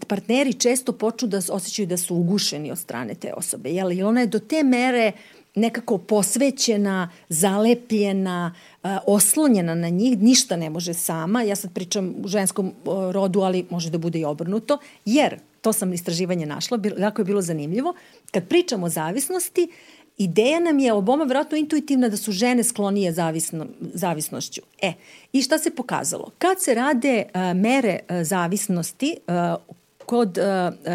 [0.08, 3.92] partneri često počnu da osjećaju da su ugušeni od strane te osobe, jel?
[3.92, 5.12] I ona je do te mere
[5.54, 8.54] nekako posvećena, zalepljena,
[9.06, 11.42] oslonjena na njih, ništa ne može sama.
[11.42, 12.72] Ja sad pričam u ženskom
[13.12, 17.42] rodu, ali može da bude i obrnuto, jer, to sam istraživanje našla, jako je bilo
[17.42, 17.94] zanimljivo,
[18.30, 19.68] kad pričamo o zavisnosti,
[20.18, 24.60] ideja nam je oboma vjerojatno intuitivna da su žene sklonije zavisno, zavisnošću.
[24.82, 24.92] E,
[25.32, 26.30] i šta se pokazalo?
[26.38, 29.34] Kad se rade uh, mere uh, zavisnosti uh,
[30.10, 30.44] kod uh,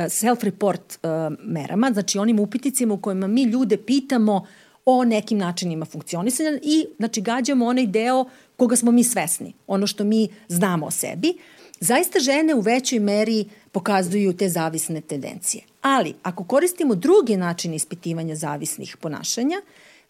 [0.09, 4.45] self-report uh, merama, znači onim upitnicima u kojima mi ljude pitamo
[4.85, 8.25] o nekim načinima funkcionisanja i znači gađamo onaj deo
[8.57, 11.33] koga smo mi svesni, ono što mi znamo o sebi.
[11.79, 15.63] Zaista žene u većoj meri pokazuju te zavisne tendencije.
[15.81, 19.61] Ali ako koristimo drugi način ispitivanja zavisnih ponašanja,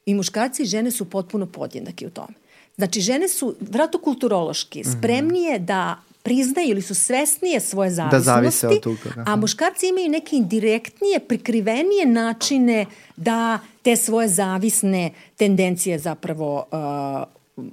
[0.06, 2.34] i muškarci i žene su potpuno podjednaki u tome.
[2.76, 4.89] Znači, žene su, vratno kulturološki, mhm.
[4.91, 9.23] spremnije da priznaju ili su svesnije svoje zavisnosti, da zavise od toga, da.
[9.28, 17.67] a muškarci imaju neke indirektnije, prikrivenije načine da te svoje zavisne tendencije zapravo uh,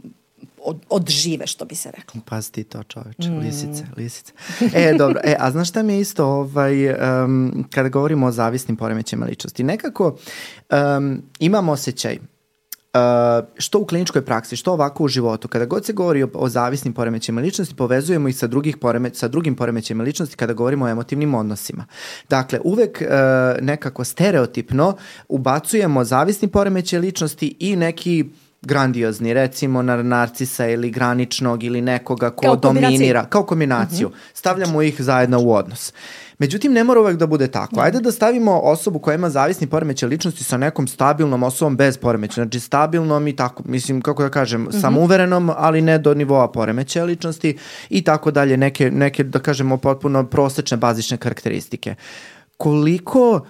[0.64, 2.20] od, odžive, što bi se reklo.
[2.28, 3.38] Pazi ti to čoveče, mm.
[3.38, 4.32] lisice, lisice.
[4.74, 8.76] E, dobro, e, a znaš šta mi je isto, ovaj, um, kada govorimo o zavisnim
[8.76, 10.16] poremećima ličnosti, nekako
[10.98, 12.18] um, imam osjećaj
[12.95, 16.49] Uh, što u kliničkoj praksi, što ovako u životu, kada god se govori o, o
[16.49, 20.88] zavisnim poremećima ličnosti, povezujemo ih sa, drugih poremeć, sa drugim poremećima ličnosti kada govorimo o
[20.88, 21.84] emotivnim odnosima.
[22.28, 23.09] Dakle, uvek uh,
[23.64, 24.97] nekako stereotipno
[25.28, 28.24] ubacujemo zavisni poremeće ličnosti i neki
[28.62, 34.09] grandiozni, recimo na narcisa ili graničnog ili nekoga ko kao dominira, kao kombinaciju.
[34.09, 34.16] Mhm.
[34.16, 34.34] -huh.
[34.34, 35.93] Stavljamo ih zajedno u odnos.
[36.43, 37.80] Međutim, ne mora uvek da bude tako.
[37.80, 42.34] Ajde da stavimo osobu koja ima zavisni poremećaj ličnosti sa nekom stabilnom osobom bez poremeća.
[42.34, 44.80] Znači stabilnom i tako, mislim, kako da kažem, mm -hmm.
[44.80, 47.59] samouverenom, ali ne do nivoa poremećaja ličnosti
[47.90, 51.95] i tako dalje, neke, neke, da kažemo, potpuno prosečne, bazične karakteristike.
[52.57, 53.47] Koliko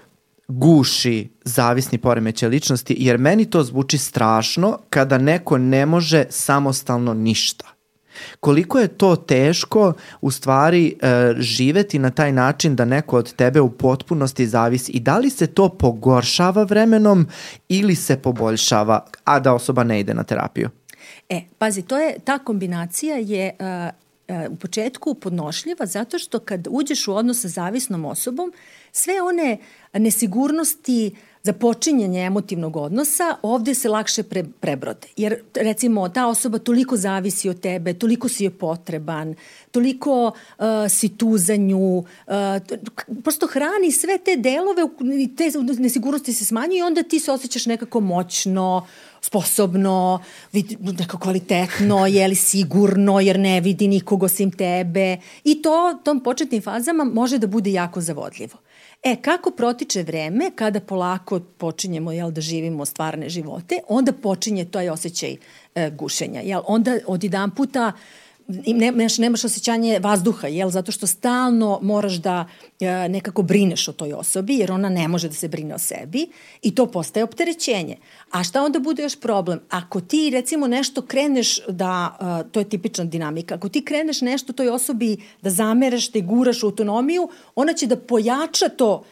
[0.49, 7.72] guši zavisni poremećaj ličnosti, jer meni to zvuči strašno kada neko ne može samostalno ništa.
[8.41, 13.61] Koliko je to teško u stvari e, živeti na taj način da neko od tebe
[13.61, 17.27] u potpunosti zavisi i da li se to pogoršava vremenom
[17.69, 20.71] ili se poboljšava, a da osoba ne ide na terapiju?
[21.29, 23.67] E, pazi, to je, ta kombinacija je uh,
[24.37, 28.53] uh, u početku podnošljiva zato što kad uđeš u odnos sa zavisnom osobom,
[28.93, 29.59] sve one
[29.93, 35.09] nesigurnosti, uh, za počinjenje emotivnog odnosa, ovde se lakše pre, prebrode.
[35.17, 39.35] Jer, recimo, ta osoba toliko zavisi od tebe, toliko si je potreban,
[39.71, 42.05] toliko uh, si tu za nju, uh,
[43.25, 44.83] prosto hrani sve te delove
[45.23, 48.87] i te nesigurnosti se smanjuju i onda ti se osjećaš nekako moćno,
[49.21, 50.23] sposobno,
[50.81, 55.17] nekako kvalitetno, je li sigurno, jer ne vidi nikog osim tebe.
[55.45, 58.59] I to tom početnim fazama može da bude jako zavodljivo.
[59.03, 64.89] E, kako protiče vreme, kada polako počinjemo jel, da živimo stvarne živote, onda počinje taj
[64.89, 65.37] osjećaj
[65.75, 66.41] e, gušenja.
[66.41, 66.61] Jel?
[66.67, 67.93] Onda od jedan puta
[68.67, 70.71] nemaš, nemaš osjećanje vazduha, jel?
[70.71, 72.49] zato što stalno moraš da
[72.81, 76.27] e, nekako brineš o toj osobi, jer ona ne može da se brine o sebi
[76.63, 77.97] i to postaje opterećenje.
[78.31, 79.61] A šta onda bude još problem?
[79.71, 84.53] Ako ti recimo nešto kreneš da, e, to je tipična dinamika, ako ti kreneš nešto
[84.53, 89.05] toj osobi da zameraš, da guraš u autonomiju, ona će da pojača to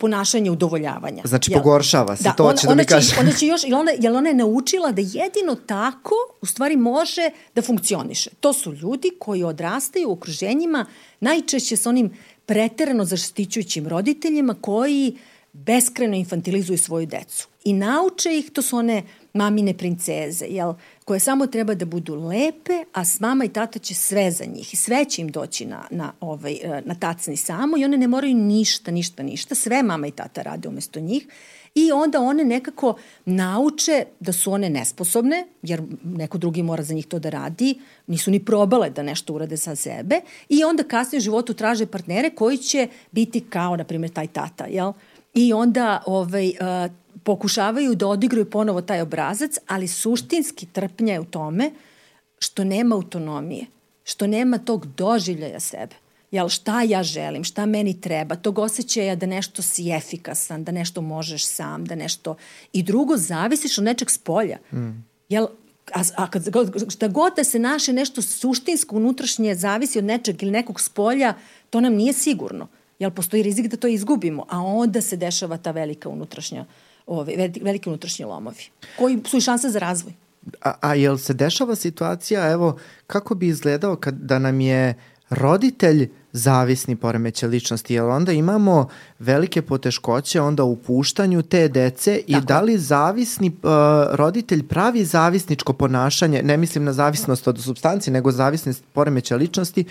[0.00, 1.22] ponašanje udovoljavanja.
[1.24, 1.60] Znači jel?
[1.60, 3.16] pogoršava se, da, to ona, će da mi kaže.
[3.20, 7.30] Ona će još, jel ona, jel ona je naučila da jedino tako u stvari može
[7.54, 8.30] da funkcioniše.
[8.40, 10.86] To su ljudi koji odrastaju u okruženjima
[11.20, 12.10] najčešće sa onim
[12.46, 15.16] preterano zaštićujućim roditeljima koji
[15.52, 17.48] beskreno infantilizuju svoju decu.
[17.64, 19.02] I nauče ih, to su one
[19.34, 20.74] mamine princeze, jel?
[21.10, 24.74] Koje samo treba da budu lepe, a s mama i tata će sve za njih
[24.74, 28.08] i sve će im doći na, na, ovaj, e, na tacni samo i one ne
[28.08, 31.26] moraju ništa, ništa, ništa, sve mama i tata rade umesto njih
[31.74, 32.94] i onda one nekako
[33.24, 37.74] nauče da su one nesposobne, jer neko drugi mora za njih to da radi,
[38.06, 42.30] nisu ni probale da nešto urade sa sebe i onda kasnije u životu traže partnere
[42.30, 44.92] koji će biti kao, na primjer, taj tata, jel?
[45.34, 46.92] I onda ovaj, uh,
[47.24, 51.70] pokušavaju da odigraju ponovo taj obrazac, ali suštinski trpnja je u tome
[52.38, 53.66] što nema autonomije,
[54.04, 55.94] što nema tog doživljaja sebe.
[56.30, 61.00] Jel, šta ja želim, šta meni treba, tog osjećaja da nešto si efikasan, da nešto
[61.00, 62.36] možeš sam, da nešto...
[62.72, 64.58] I drugo, zavisiš od nečeg s polja.
[64.72, 65.04] Mm.
[65.28, 65.46] Jel,
[65.94, 66.44] a, a kad,
[66.88, 71.34] šta god da se naše nešto suštinsko, unutrašnje, zavisi od nečeg ili nekog s polja,
[71.70, 72.68] to nam nije sigurno.
[72.98, 77.50] Jel, postoji rizik da to izgubimo, a onda se dešava ta velika unutrašnja uh, ove,
[77.62, 78.64] velike unutrašnje lomovi,
[78.98, 80.12] koji su i šanse za razvoj.
[80.62, 84.94] A, a jel se dešava situacija, evo, kako bi izgledao kad, da nam je
[85.30, 88.88] roditelj zavisni poremeće ličnosti, jer onda imamo
[89.18, 92.46] velike poteškoće onda u puštanju te dece i Tako.
[92.46, 93.70] da li zavisni uh,
[94.10, 99.84] roditelj pravi zavisničko ponašanje, ne mislim na zavisnost od substanci, nego zavisnost poremeća ličnosti,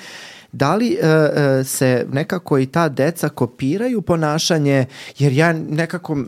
[0.52, 4.86] da li uh, uh, se nekako i ta deca kopiraju ponašanje,
[5.18, 6.28] jer ja nekako m,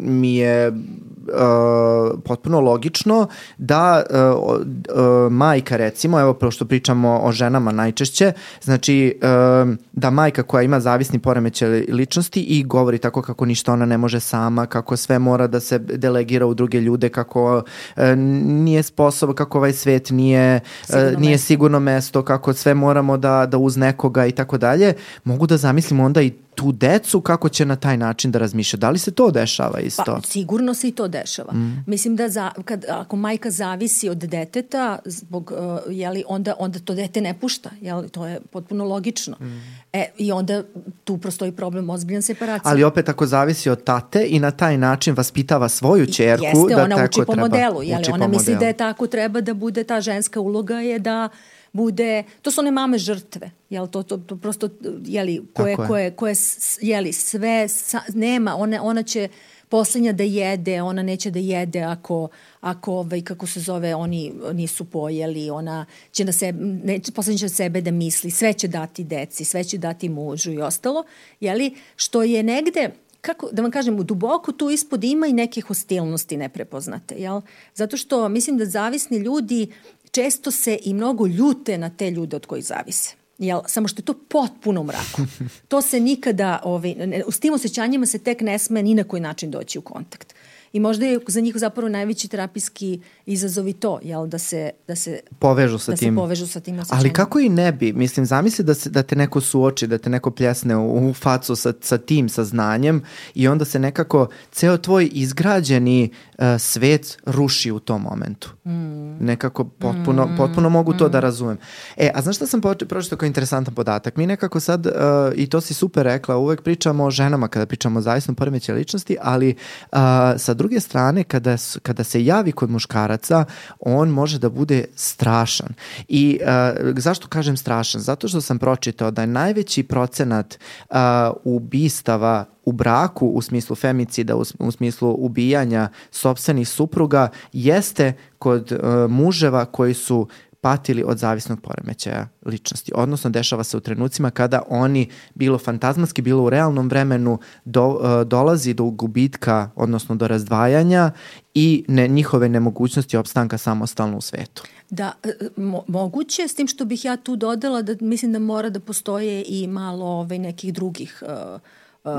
[0.00, 3.28] mi je uh, potpuno logično
[3.58, 8.32] da uh, uh, majka recimo, evo što pričamo o ženama najčešće,
[8.62, 13.86] znači uh, da majka koja ima zavisni poremećaj ličnosti i govori tako kako ništa ona
[13.86, 18.02] ne može sama, kako sve mora da se delegira u druge ljude, kako uh,
[18.44, 21.46] nije sposob, kako ovaj svet nije, uh, sigurno nije mesto.
[21.46, 25.56] sigurno mesto, kako sve moramo da da, da uz nekoga i tako dalje, mogu da
[25.56, 28.76] zamislim onda i tu decu kako će na taj način da razmišlja.
[28.76, 30.04] Da li se to dešava isto?
[30.06, 31.52] Pa sigurno se i to dešava.
[31.52, 31.84] Mm.
[31.86, 36.94] Mislim da za, kad, ako majka zavisi od deteta, zbog, uh, jeli, onda, onda to
[36.94, 37.70] dete ne pušta.
[37.80, 39.36] Jeli, to je potpuno logično.
[39.40, 39.62] Mm.
[39.92, 40.62] E, I onda
[41.04, 42.70] tu prostoji problem ozbiljan separacija.
[42.70, 46.44] Ali opet ako zavisi od tate i na taj način vaspitava svoju čerku.
[46.44, 47.82] Jeste, da ona tako uči po treba, modelu.
[47.82, 48.60] Jeli, uči ona po misli modelu.
[48.60, 51.28] da je tako treba da bude ta ženska uloga je da
[51.74, 54.68] bude, to su one mame žrtve, jel, to, to, to prosto,
[55.04, 59.28] jeli, koje, koje, koje, s- jeli, sve, sa, nema, ona, ona će
[59.68, 62.28] poslednja da jede, ona neće da jede ako,
[62.60, 67.44] ako ovaj, kako se zove, oni nisu pojeli, ona će na sebe, neće, poslednja će
[67.44, 71.04] na sebe da misli, sve će dati deci, sve će dati mužu i ostalo,
[71.40, 76.36] jeli, što je negde, kako da vam kažem, duboko tu ispod ima i neke hostilnosti
[76.36, 77.40] neprepoznate, jel?
[77.74, 79.66] Zato što mislim da zavisni ljudi
[80.14, 83.14] često se i mnogo ljute na te ljude od kojih zavise.
[83.38, 85.22] Jel, samo što je to potpuno u mraku.
[85.68, 89.20] To se nikada, ovaj, ne, s tim osjećanjima se tek ne sme ni na koji
[89.20, 90.33] način doći u kontakt.
[90.74, 94.96] I možda je za njih zapravo najveći terapijski izazov i to, jel, da se, da
[94.96, 96.14] se, Povežu sa da tim.
[96.14, 97.00] se povežu sa tim osjećanjima.
[97.00, 100.10] Ali kako i ne bi, mislim, zamisli da, se, da te neko suoči, da te
[100.10, 103.02] neko pljesne u, u facu sa, sa tim saznanjem
[103.34, 108.50] i onda se nekako ceo tvoj izgrađeni uh, svet ruši u tom momentu.
[108.64, 109.24] Mm.
[109.24, 110.36] Nekako potpuno, mm.
[110.36, 111.10] potpuno mogu to mm.
[111.10, 111.58] da razumem.
[111.96, 114.16] E, a znaš šta sam pročitao kao interesantan podatak?
[114.16, 114.92] Mi nekako sad, uh,
[115.34, 119.16] i to si super rekla, uvek pričamo o ženama kada pričamo o zavisnom poremećaju ličnosti,
[119.20, 119.54] ali
[119.92, 119.98] uh,
[120.36, 123.44] sa druge strane, kada, kada se javi kod muškaraca,
[123.80, 125.68] on može da bude strašan.
[126.08, 128.00] I uh, zašto kažem strašan?
[128.00, 130.58] Zato što sam pročitao da je najveći procenat
[130.90, 130.96] uh,
[131.44, 139.10] ubistava u braku u smislu femicida, u, u smislu ubijanja sobstvenih supruga jeste kod uh,
[139.10, 140.28] muževa koji su
[140.64, 142.92] patili od zavisnog poremećaja ličnosti.
[142.94, 148.26] Odnosno, dešava se u trenucima kada oni, bilo fantazmatski, bilo u realnom vremenu, do, uh,
[148.26, 151.10] dolazi do gubitka, odnosno do razdvajanja
[151.54, 154.64] i ne, njihove nemogućnosti opstanka samostalno u svetu.
[154.90, 158.70] Da, e, mo, moguće, s tim što bih ja tu dodala da mislim da mora
[158.70, 161.60] da postoje i malo ovaj, nekih drugih uh,
[162.04, 162.12] Uh,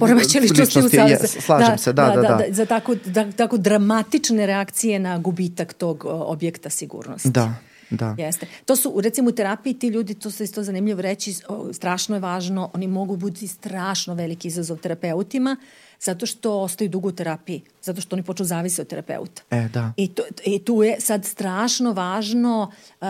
[0.00, 2.44] poremeće ličnosti u jes, slažem se, da, da, da.
[2.50, 7.30] Za tako, da, tako dramatične reakcije na gubitak tog uh, objekta sigurnosti.
[7.30, 7.54] Da,
[7.90, 8.14] da.
[8.18, 8.46] Jeste.
[8.64, 11.34] To su, recimo u terapiji ti ljudi, to se isto zanimljivo reći,
[11.72, 15.56] strašno je važno, oni mogu biti strašno veliki izazov terapeutima,
[16.00, 19.42] zato što ostaju dugo u terapiji, zato što oni počnu zavise od terapeuta.
[19.50, 19.92] E, da.
[19.96, 23.06] I, to, I tu je sad strašno važno, uh,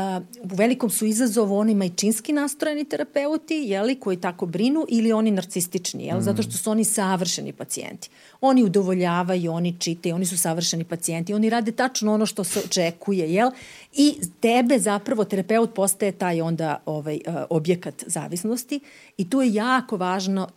[0.52, 6.04] u velikom su izazovu oni majčinski nastrojeni terapeuti, jeli, koji tako brinu, ili oni narcistični,
[6.04, 6.22] jel, mm.
[6.22, 8.10] zato što su oni savršeni pacijenti.
[8.40, 13.32] Oni udovoljavaju, oni čitaju, oni su savršeni pacijenti, oni rade tačno ono što se očekuje,
[13.32, 13.50] jel?
[13.92, 18.80] I tebe zapravo terapeut postaje taj onda ovaj, uh, objekat zavisnosti
[19.16, 20.48] i tu je jako važno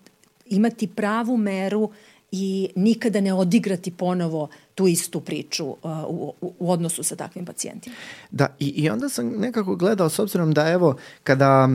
[0.49, 1.91] imati pravu meru
[2.31, 5.77] i nikada ne odigrati ponovo tu istu priču uh,
[6.07, 7.95] u, u, odnosu sa takvim pacijentima.
[8.31, 11.69] Da, i, i onda sam nekako gledao, s obzirom da evo, kada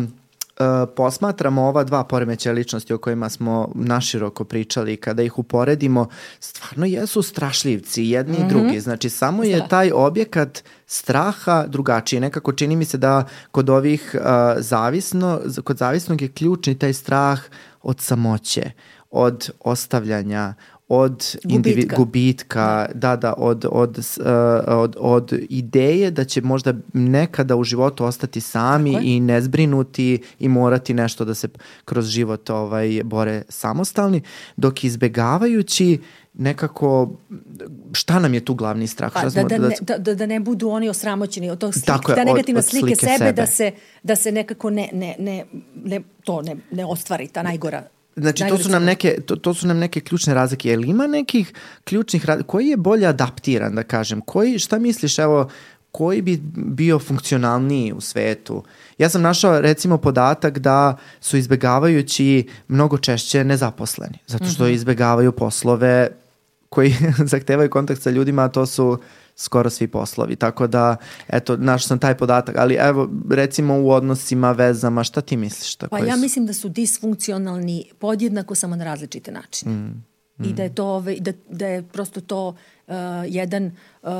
[0.59, 6.09] uh, posmatramo ova dva poremeća ličnosti o kojima smo naširoko pričali, kada ih uporedimo,
[6.41, 8.47] stvarno jesu strašljivci jedni mm -hmm.
[8.47, 8.81] i drugi.
[8.81, 12.21] Znači, samo je taj objekat straha drugačiji.
[12.21, 14.23] Nekako čini mi se da kod ovih uh,
[14.59, 17.41] zavisno, kod zavisnog je ključni taj strah
[17.83, 18.71] od samoće,
[19.15, 20.55] od ostavljanja,
[20.89, 24.25] od gubitka, gubitka da, da, od, od, uh,
[24.67, 30.95] od, od ideje da će možda nekada u životu ostati sami i nezbrinuti i morati
[30.95, 31.49] nešto da se
[31.85, 34.23] kroz život ovaj, bore samostalni,
[34.57, 36.01] dok izbegavajući
[36.35, 37.17] nekako
[37.93, 39.13] šta nam je tu glavni strah?
[39.13, 41.87] Pa, Šta da, da, ne, da, da, da ne budu oni osramoćeni od tog slike,
[41.87, 44.71] Tako je, da negativna od, od slike, slike sebe, sebe, da se, da se nekako
[44.71, 45.45] ne, ne, ne,
[45.75, 47.83] ne, to ne, ne ostvari, ta najgora
[48.17, 50.69] Znači, to su, nam neke, to, to su nam neke ključne razlike.
[50.69, 51.53] Je li ima nekih
[51.85, 52.49] ključnih razlika?
[52.49, 54.21] Koji je bolje adaptiran, da kažem?
[54.21, 55.49] Koji, šta misliš, evo,
[55.93, 58.65] koji bi bio funkcionalniji u svetu?
[58.99, 64.75] Ja sam našao, recimo, podatak da su izbegavajući mnogo češće nezaposleni, zato što mm -hmm.
[64.75, 66.09] izbegavaju poslove
[66.75, 66.95] koji
[67.33, 68.99] zahtevaju kontakt sa ljudima, a to su
[69.37, 70.37] skoro svi poslovi.
[70.37, 70.97] Tako da,
[71.29, 72.57] eto, našao sam taj podatak.
[72.59, 75.77] Ali evo, recimo u odnosima, vezama, šta ti misliš?
[75.91, 76.21] Pa ja su?
[76.21, 79.73] mislim da su disfunkcionalni podjednako samo na različite načine.
[79.73, 80.05] Mm.
[80.39, 80.45] Mm.
[80.45, 82.95] I da je to ovaj, da, da je prosto to uh,
[83.29, 83.67] jedan
[84.03, 84.11] uh,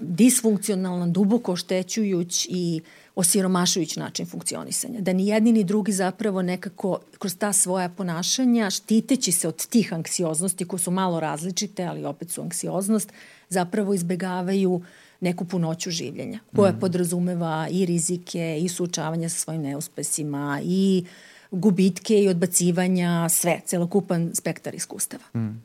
[0.00, 2.80] disfunkcionalan, duboko oštećujuć i
[3.14, 5.00] osiromašujući način funkcionisanja.
[5.00, 9.92] Da ni jedni ni drugi zapravo nekako kroz ta svoja ponašanja, štiteći se od tih
[9.92, 13.12] anksioznosti koje su malo različite, ali opet su anksioznost,
[13.48, 14.82] zapravo izbegavaju
[15.20, 16.80] neku punoću življenja, koja mm.
[16.80, 21.04] podrazumeva i rizike, i suočavanja sa svojim neuspesima, i
[21.50, 25.24] gubitke i odbacivanja, sve, celokupan spektar iskustava.
[25.34, 25.62] Mm.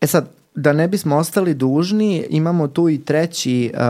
[0.00, 3.80] E sad, da ne bismo ostali dužni, imamo tu i treći uh,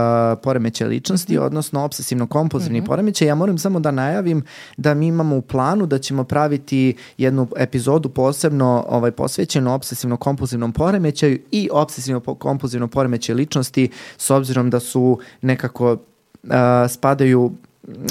[0.43, 1.47] poremećaj ličnosti, mm -hmm.
[1.47, 2.87] odnosno obsesivno-kompulzivni mm -hmm.
[2.87, 3.29] poremećaj.
[3.29, 4.43] Ja moram samo da najavim
[4.77, 11.39] da mi imamo u planu da ćemo praviti jednu epizodu posebno ovaj, posvećenu obsesivno-kompulzivnom poremećaju
[11.51, 16.51] i obsesivno-kompulzivnom poremećaju ličnosti s obzirom da su nekako uh,
[16.89, 17.53] spadaju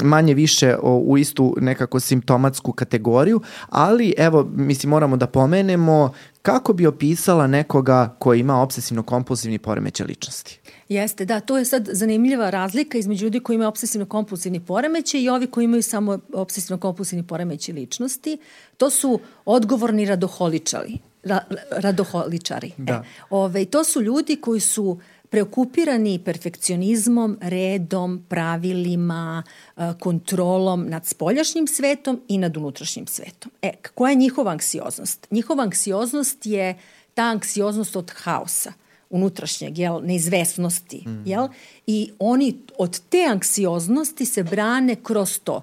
[0.02, 6.12] manje više o, u istu nekako simptomatsku kategoriju, ali evo, mislim, moramo da pomenemo
[6.42, 10.60] kako bi opisala nekoga ko ima obsesivno-kompulsivni poremećaj ličnosti.
[10.88, 15.46] Jeste, da, to je sad zanimljiva razlika između ljudi koji imaju obsesivno-kompulsivni poremećaj i ovi
[15.46, 18.38] koji imaju samo obsesivno-kompulsivni poremećaj ličnosti.
[18.76, 20.98] To su odgovorni radoholičari.
[21.22, 21.40] Ra,
[21.70, 22.72] radoholičari.
[22.76, 22.92] Da.
[22.92, 25.00] E, ove, to su ljudi koji su
[25.32, 29.42] preokupirani perfekcionizmom, redom, pravilima,
[29.76, 33.52] e, kontrolom nad spoljašnjim svetom i nad unutrašnjim svetom.
[33.62, 35.26] E, koja je njihova anksioznost?
[35.30, 36.78] Njihova anksioznost je
[37.14, 38.72] ta anksioznost od haosa
[39.10, 41.22] unutrašnjeg, jel, neizvesnosti, mm.
[41.26, 41.48] jel?
[41.86, 45.62] I oni od te anksioznosti se brane kroz to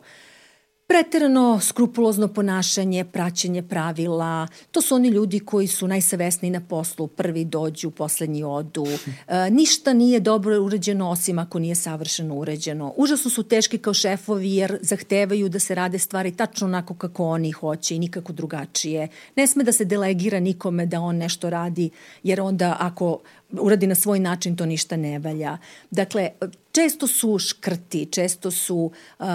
[0.90, 4.48] preterano skrupulozno ponašanje, praćenje pravila.
[4.72, 8.86] To su oni ljudi koji su najsavesniji na poslu, prvi dođu, poslednji odu.
[9.28, 12.94] E, ništa nije dobro uređeno osim ako nije savršeno uređeno.
[12.98, 17.52] Užasno su teški kao šefovi jer zahtevaju da se rade stvari tačno onako kako oni
[17.52, 19.08] hoće i nikako drugačije.
[19.36, 21.90] Ne sme da se delegira nikome da on nešto radi
[22.24, 23.20] jer onda ako
[23.52, 25.58] uradi na svoj način, to ništa ne valja.
[25.92, 26.30] Dakle,
[26.72, 29.26] često su škrti, često su uh,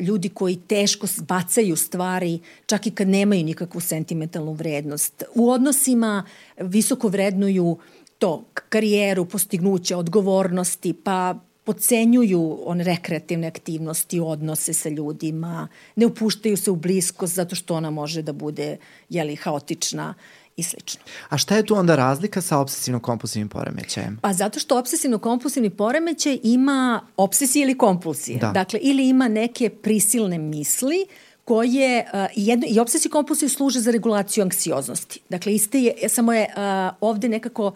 [0.00, 5.22] ljudi koji teško bacaju stvari, čak i kad nemaju nikakvu sentimentalnu vrednost.
[5.34, 6.24] U odnosima
[6.60, 7.78] visoko vrednuju
[8.18, 11.34] to, karijeru, postignuće, odgovornosti, pa
[11.64, 17.90] pocenjuju one rekreativne aktivnosti, odnose sa ljudima, ne upuštaju se u bliskost zato što ona
[17.90, 18.76] može da bude
[19.08, 20.14] jeli, haotična
[20.56, 21.00] i slično.
[21.28, 24.18] A šta je tu onda razlika sa obsesivno-kompulsivnim poremećajem?
[24.22, 28.38] Pa zato što obsesivno-kompulsivni poremećaj ima obsesije ili kompulsije.
[28.38, 28.50] Da.
[28.50, 31.06] Dakle, ili ima neke prisilne misli
[31.44, 35.20] koje uh, jedno, i obsesije i kompulsije služe za regulaciju anksioznosti.
[35.28, 37.72] Dakle, iste je, samo je uh, ovde nekako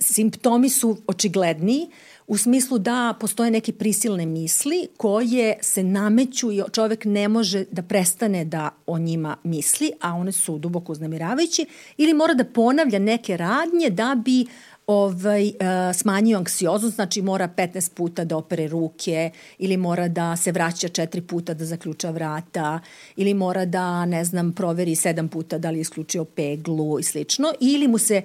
[0.00, 1.86] simptomi su očigledniji,
[2.28, 7.82] u smislu da postoje neke prisilne misli koje se nameću i čovek ne može da
[7.82, 13.36] prestane da o njima misli, a one su duboko uznemiravajući, ili mora da ponavlja neke
[13.36, 14.46] radnje da bi
[14.88, 20.52] ovaj, uh, smanjio anksioznost, znači mora 15 puta da opere ruke ili mora da se
[20.52, 22.80] vraća četiri puta da zaključa vrata
[23.16, 27.52] ili mora da, ne znam, proveri sedam puta da li je isključio peglu i slično
[27.60, 28.22] ili mu se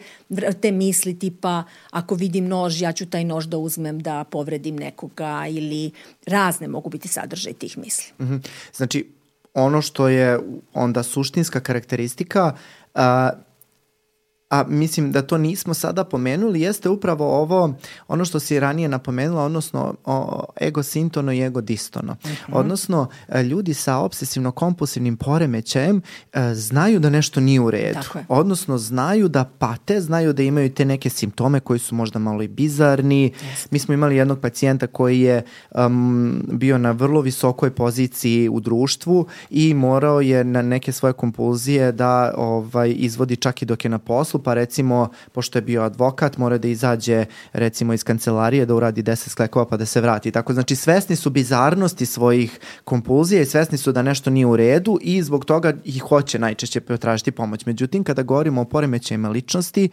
[0.62, 5.46] te misli tipa ako vidim nož, ja ću taj nož da uzmem da povredim nekoga
[5.50, 5.92] ili
[6.26, 8.14] razne mogu biti sadržaj tih misli.
[8.20, 8.48] Mm -hmm.
[8.74, 9.10] Znači,
[9.54, 10.40] ono što je
[10.74, 12.54] onda suštinska karakteristika
[12.96, 13.02] uh,
[14.54, 17.74] a mislim da to nismo sada pomenuli, jeste upravo ovo,
[18.08, 22.16] ono što si ranije napomenula, odnosno o, ego sintono i ego distono.
[22.24, 22.36] Uh mhm.
[22.48, 22.60] -huh.
[22.60, 26.02] Odnosno, e, ljudi sa obsesivno-kompulsivnim poremećajem
[26.34, 28.00] e, znaju da nešto nije u redu.
[28.28, 32.48] Odnosno, znaju da pate, znaju da imaju te neke simptome koji su možda malo i
[32.48, 33.24] bizarni.
[33.24, 33.68] Jeste.
[33.72, 39.28] Mi smo imali jednog pacijenta koji je um, bio na vrlo visokoj poziciji u društvu
[39.50, 44.00] i morao je na neke svoje kompulzije da ovaj, izvodi čak i dok je na
[44.00, 49.04] poslu, pa recimo, pošto je bio advokat, mora da izađe recimo iz kancelarije da uradi
[49.04, 50.32] 10 sklekova pa da se vrati.
[50.32, 55.00] Tako, znači svesni su bizarnosti svojih kompulzija i svesni su da nešto nije u redu
[55.02, 57.66] i zbog toga ih hoće najčešće potražiti pomoć.
[57.66, 59.90] Međutim, kada govorimo o poremećajima ličnosti,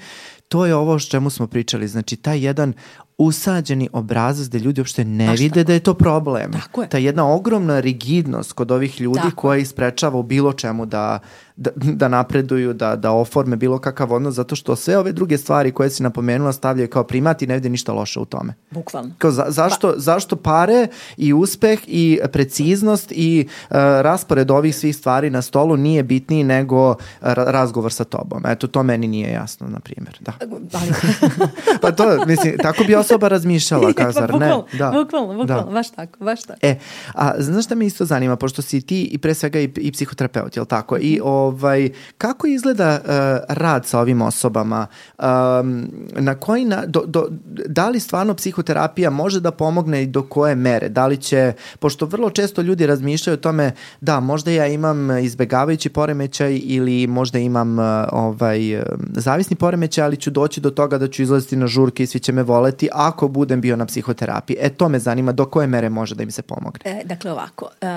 [0.48, 1.88] to je ovo o čemu smo pričali.
[1.88, 2.74] Znači, taj jedan
[3.18, 5.66] usađeni obrazac da ljudi uopšte ne Baš vide tako.
[5.66, 6.52] da je to problem.
[6.52, 6.88] Tako je.
[6.88, 9.36] Ta jedna ogromna rigidnost kod ovih ljudi tako.
[9.36, 11.18] koja isprečava u bilo čemu da,
[11.60, 15.72] da, da napreduju, da, da oforme bilo kakav odnos, zato što sve ove druge stvari
[15.72, 18.54] koje si napomenula stavljaju kao primat i ne vide ništa loše u tome.
[18.70, 19.10] Bukvalno.
[19.18, 19.98] Kao za, zašto, pa.
[19.98, 26.02] zašto pare i uspeh i preciznost i uh, raspored ovih svih stvari na stolu nije
[26.02, 28.42] bitniji nego ra razgovor sa tobom.
[28.46, 30.18] Eto, to meni nije jasno, na primjer.
[30.20, 30.32] Da.
[31.82, 34.48] pa to, mislim, tako bi osoba razmišljala, pa kazar, ne?
[34.78, 34.90] Da.
[34.90, 35.72] Bukvalno, bukvalno, da.
[35.72, 36.58] baš tako, baš tako.
[36.62, 36.78] E,
[37.14, 40.56] a znaš šta me isto zanima, pošto si ti i pre svega i, i psihoterapeut,
[40.56, 40.96] jel tako?
[41.00, 43.10] I o, ovaj, kako izgleda uh,
[43.48, 44.86] rad sa ovim osobama?
[45.18, 47.28] Um, na koji na, do, do,
[47.66, 50.88] da li stvarno psihoterapija može da pomogne i do koje mere?
[50.88, 55.88] Da li će, pošto vrlo često ljudi razmišljaju o tome da možda ja imam izbegavajući
[55.88, 58.82] poremećaj ili možda imam uh, ovaj,
[59.14, 62.32] zavisni poremećaj, ali ću doći do toga da ću izlaziti na žurke i svi će
[62.32, 64.56] me voleti ako budem bio na psihoterapiji.
[64.60, 66.80] E to me zanima do koje mere može da im se pomogne.
[66.84, 67.88] E, dakle ovako, uh,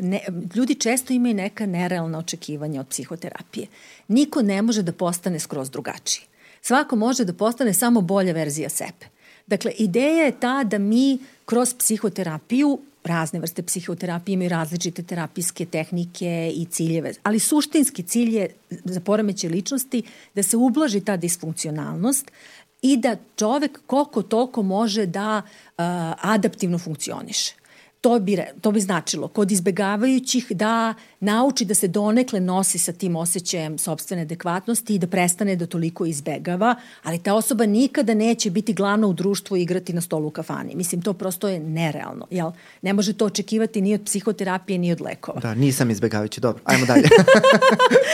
[0.00, 0.20] ne,
[0.54, 3.66] ljudi često imaju neka nerealna očekivanja od psihoterapije.
[4.08, 6.24] Niko ne može da postane skroz drugačiji.
[6.62, 9.06] Svako može da postane samo bolja verzija sebe.
[9.46, 16.52] Dakle, ideja je ta da mi kroz psihoterapiju razne vrste psihoterapije imaju različite terapijske tehnike
[16.54, 18.48] i ciljeve, ali suštinski cilj je
[18.84, 20.02] za poremeće ličnosti
[20.34, 22.30] da se ublaži ta disfunkcionalnost
[22.82, 25.84] i da čovek koliko toliko može da uh,
[26.20, 27.54] adaptivno funkcioniše
[28.02, 33.16] to bi, to bi značilo kod izbegavajućih da nauči da se donekle nosi sa tim
[33.16, 38.72] osjećajem sobstvene adekvatnosti i da prestane da toliko izbegava, ali ta osoba nikada neće biti
[38.72, 40.74] glavna u društvu i igrati na stolu u kafani.
[40.74, 42.26] Mislim, to prosto je nerealno.
[42.30, 42.50] Jel?
[42.82, 45.40] Ne može to očekivati ni od psihoterapije, ni od lekova.
[45.40, 46.40] Da, nisam izbegavajući.
[46.40, 47.02] Dobro, ajmo dalje.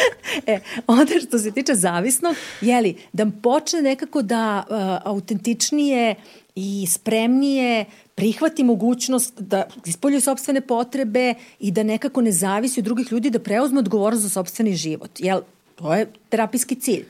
[0.47, 4.77] e, onda što se tiče zavisnog, jeli, da počne nekako da uh,
[5.13, 6.15] autentičnije
[6.59, 13.13] i spremnije prihvati mogućnost da ispolju sobstvene potrebe i da nekako ne zavisi od drugih
[13.13, 15.11] ljudi da preuzme odgovornost za sobstveni život.
[15.19, 15.41] Jel,
[15.75, 17.05] to je terapijski cilj.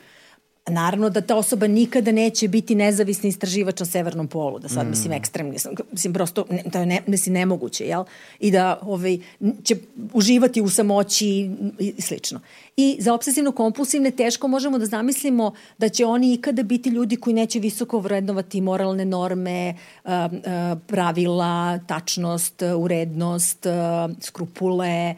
[0.71, 4.91] Naravno da ta osoba nikada neće biti nezavisni istraživač na severnom polu, da sad mm.
[4.91, 5.57] mislim ekstremni,
[5.93, 8.05] mislim prosto ne, da ne, mislim nemoguće, jel?
[8.41, 9.19] I da ovaj,
[9.65, 9.77] će
[10.13, 12.41] uživati u samoći i, i slično.
[12.77, 17.59] I za obsesivno-kompulsivne teško možemo da zamislimo da će oni ikada biti ljudi koji neće
[17.59, 19.75] visoko vrednovati moralne norme,
[20.87, 23.67] pravila, tačnost, urednost,
[24.21, 25.15] skrupule,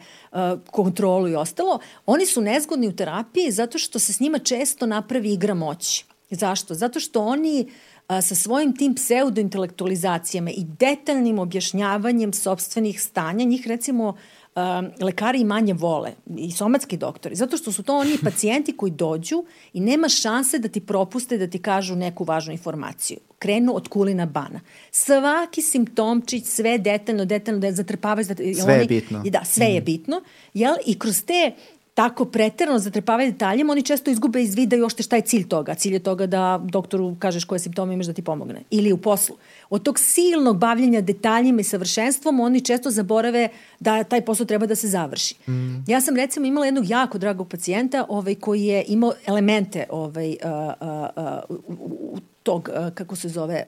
[0.71, 1.79] kontrolu i ostalo.
[2.05, 6.05] Oni su nezgodni u terapiji zato što se s njima često napravi igra moći.
[6.29, 6.73] Zašto?
[6.73, 7.67] Zato što oni
[8.07, 14.07] sa svojim tim pseudointelektualizacijama i detaljnim objašnjavanjem sobstvenih stanja, njih recimo
[14.55, 18.91] um, lekari i manje vole i somatski doktori, zato što su to oni pacijenti koji
[18.91, 19.43] dođu
[19.73, 23.17] i nema šanse da ti propuste da ti kažu neku važnu informaciju.
[23.39, 24.59] Krenu od kulina bana.
[24.91, 28.25] Svaki simptomčić, sve detaljno, detaljno, da zatrpavaju.
[28.25, 29.23] Sve oni, je bitno.
[29.25, 29.73] Da, sve mm.
[29.73, 30.21] je bitno.
[30.53, 30.75] Jel?
[30.85, 31.51] I kroz te
[31.93, 35.73] tako preterano zatrepavaju detaljima, oni često izgube iz vida još te šta je cilj toga.
[35.73, 38.63] Cilj je toga da doktoru kažeš koje simptome imaš da ti pomogne.
[38.69, 39.35] Ili u poslu.
[39.69, 43.49] Od tog silnog bavljenja detaljima i savršenstvom oni često zaborave
[43.79, 45.35] da taj posao treba da se završi.
[45.47, 45.83] Mm.
[45.87, 50.87] Ja sam recimo imala jednog jako dragog pacijenta ovaj, koji je imao elemente ovaj, uh,
[50.87, 53.63] uh, uh, tog, uh, kako se zove,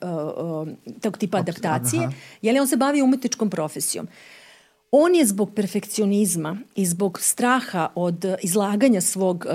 [1.02, 2.10] tog tipa adaptacije,
[2.42, 4.08] jer on se bavi umetničkom profesijom.
[4.96, 9.54] On je zbog perfekcionizma i zbog straha od izlaganja svog uh,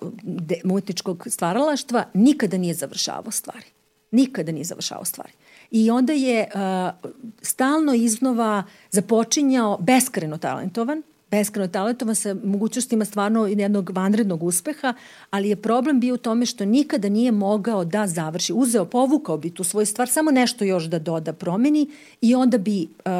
[0.00, 3.66] uh, umetničkog stvaralaštva nikada nije završavao stvari.
[4.10, 5.32] Nikada nije završavao stvari.
[5.70, 7.10] I onda je uh,
[7.40, 14.94] stalno iznova započinjao beskreno talentovan, beskreno talentovan sa mogućnostima stvarno jednog vanrednog uspeha,
[15.30, 18.52] ali je problem bio u tome što nikada nije mogao da završi.
[18.52, 21.90] Uzeo, povukao bi tu svoju stvar, samo nešto još da doda, promeni
[22.20, 23.12] i onda bi uh,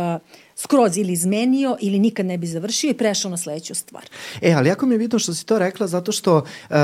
[0.56, 4.02] skroz ili izmenio ili nikad ne bi završio i prešao na sledeću stvar.
[4.42, 6.76] E, ali jako mi je bitno što si to rekla zato što uh,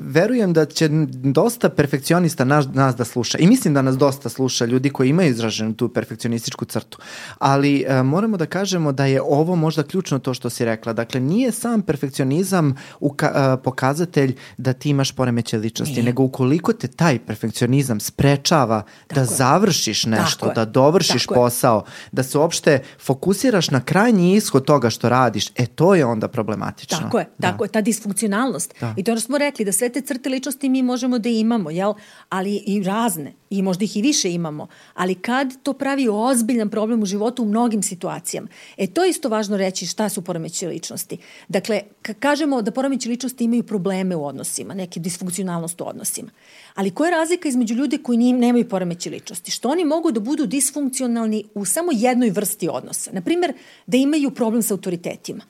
[0.00, 4.64] verujem da će dosta perfekcionista nas, nas da sluša i mislim da nas dosta sluša
[4.64, 6.98] ljudi koji imaju izraženu tu perfekcionističku crtu.
[7.38, 10.92] Ali uh, moramo da kažemo da je ovo možda ključno to što si rekla.
[10.92, 16.04] Dakle, nije sam perfekcionizam uka, uh, pokazatelj da ti imaš poremeće ličnosti, nije.
[16.04, 19.26] nego ukoliko te taj perfekcionizam sprečava Tako da je.
[19.26, 22.08] završiš nešto, da dovršiš Tako posao, je.
[22.12, 26.28] da se uopšte fokusiraš fokusiraš na krajnji ishod toga što radiš, e to je onda
[26.28, 26.98] problematično.
[26.98, 27.50] Tako je, da.
[27.50, 28.74] tako je, ta disfunkcionalnost.
[28.80, 28.94] Da.
[28.96, 31.94] I to ono smo rekli, da sve te crte ličnosti mi možemo da imamo, jel?
[32.28, 37.02] Ali i razne, i možda ih i više imamo, ali kad to pravi ozbiljan problem
[37.02, 38.48] u životu u mnogim situacijama.
[38.76, 41.18] E to je isto važno reći šta su poremeće ličnosti.
[41.48, 41.80] Dakle,
[42.20, 46.30] kažemo da poremeće ličnosti imaju probleme u odnosima, neke disfunkcionalnost u odnosima.
[46.76, 49.50] Ali koja je razlika između ljudi koji nemaju poremeće ličnosti?
[49.50, 53.10] Što oni mogu da budu disfunkcionalni u samo jednoj vrsti odnosa.
[53.12, 53.52] Naprimer,
[53.86, 55.44] da imaju problem sa autoritetima.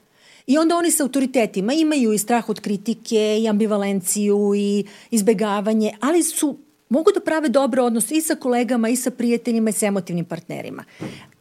[0.46, 6.22] I onda oni sa autoritetima imaju i strah od kritike, i ambivalenciju, i izbegavanje, ali
[6.22, 6.58] su
[6.88, 10.84] mogu da prave dobre odnose i sa kolegama, i sa prijateljima, i sa emotivnim partnerima.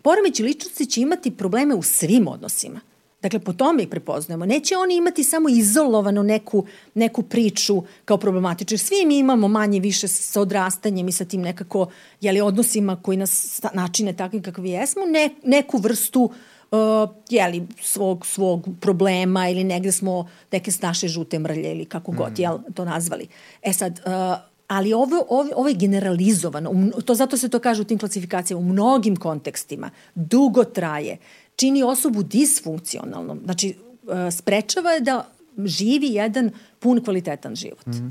[0.01, 2.79] Poremeći ličnosti će imati probleme u svim odnosima.
[3.21, 4.45] Dakle, po tome ih prepoznajemo.
[4.45, 8.77] Neće oni imati samo izolovanu neku, neku priču kao problematičnu.
[8.77, 11.87] Svi mi imamo manje više sa odrastanjem i sa tim nekako
[12.21, 16.31] jeli, odnosima koji nas načine takvim kakvi jesmo, ne, neku vrstu
[16.71, 22.31] uh, jeli, svog, svog problema ili negde smo neke naše žute mrlje ili kako god,
[22.31, 22.41] mm.
[22.41, 23.27] jel, to nazvali.
[23.61, 24.11] E sad, uh,
[24.67, 28.65] ali ovo, ovo, ovo je generalizovano, to zato se to kaže u tim klasifikacijama, u
[28.65, 31.17] mnogim kontekstima, dugo traje,
[31.55, 35.29] čini osobu disfunkcionalnom, znači uh, sprečava je da
[35.65, 37.85] živi jedan pun kvalitetan život.
[37.85, 38.07] Mm.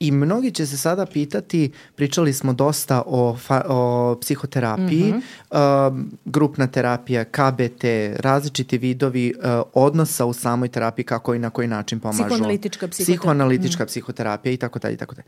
[0.00, 5.90] I mnogi će se sada pitati, pričali smo dosta o, fa, o psihoterapiji, mm -hmm.
[5.90, 7.84] uh, grupna terapija, KBT,
[8.16, 12.24] različiti vidovi uh, odnosa u samoj terapiji, kako i na koji način pomažu.
[12.24, 13.18] Psihoanalitička psihoterapija.
[13.18, 13.86] Psihoanalitička mm.
[13.86, 15.26] psihoterapija i tako dalje i tako dalje.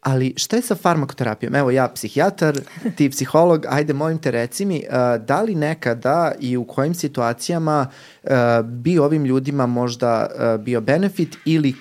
[0.00, 1.54] Ali šta je sa farmakoterapijom?
[1.54, 2.60] Evo ja psihijatar,
[2.96, 7.86] ti psiholog, ajde molim te reci mi, uh, da li nekada i u kojim situacijama
[8.22, 8.30] uh,
[8.64, 11.74] bi ovim ljudima možda uh, bio benefit ili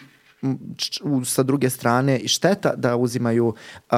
[1.25, 3.97] sa druge strane šteta da uzimaju uh,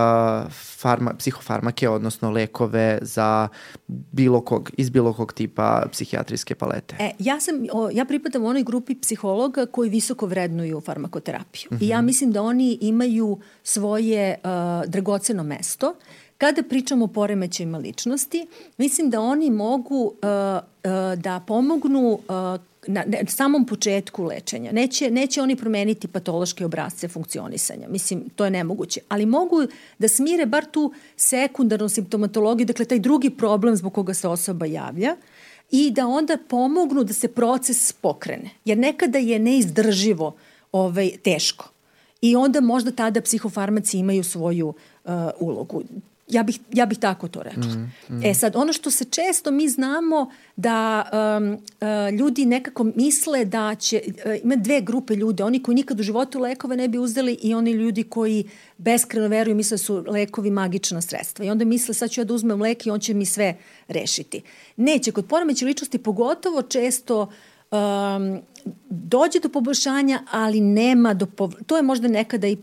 [0.51, 3.47] farma, psihofarmake, odnosno lekove za
[3.87, 6.95] bilo kog, iz bilo kog tipa psihijatrijske palete.
[6.99, 11.67] E, ja, sam, o, ja pripadam onoj grupi psihologa koji visoko vrednuju farmakoterapiju.
[11.71, 11.83] Uh -huh.
[11.83, 12.05] I ja mhm.
[12.05, 15.95] mislim da oni imaju svoje uh, dragoceno mesto.
[16.37, 18.47] Kada pričamo o poremećajima ličnosti,
[18.77, 24.71] mislim da oni mogu uh, uh, da pomognu uh, na, na samom početku lečenja.
[24.71, 27.87] Neće, neće oni promeniti patološke obrazce funkcionisanja.
[27.89, 29.01] Mislim, to je nemoguće.
[29.09, 29.55] Ali mogu
[29.99, 35.15] da smire bar tu sekundarnu simptomatologiju, dakle taj drugi problem zbog koga se osoba javlja
[35.71, 38.49] i da onda pomognu da se proces pokrene.
[38.65, 40.35] Jer nekada je neizdrživo
[40.71, 41.69] ovaj, teško.
[42.21, 45.83] I onda možda tada psihofarmaci imaju svoju uh, ulogu.
[46.29, 47.63] Ja bih, ja bih tako to rekla.
[47.63, 48.25] Mm, mm.
[48.25, 53.75] E sad, ono što se često mi znamo da um, uh, ljudi nekako misle da
[53.75, 57.37] će, uh, ima dve grupe ljude, oni koji nikad u životu lekove ne bi uzeli
[57.41, 61.45] i oni ljudi koji beskreno veruju, misle da su lekovi magična sredstva.
[61.45, 63.57] I onda misle sad ću ja da uzmem lek i on će mi sve
[63.87, 64.41] rešiti.
[64.75, 67.29] Neće, kod poremeća ličnosti pogotovo često uh,
[67.71, 68.41] um,
[68.89, 71.53] dođe do poboljšanja, ali nema do pov...
[71.65, 72.57] to je možda nekada i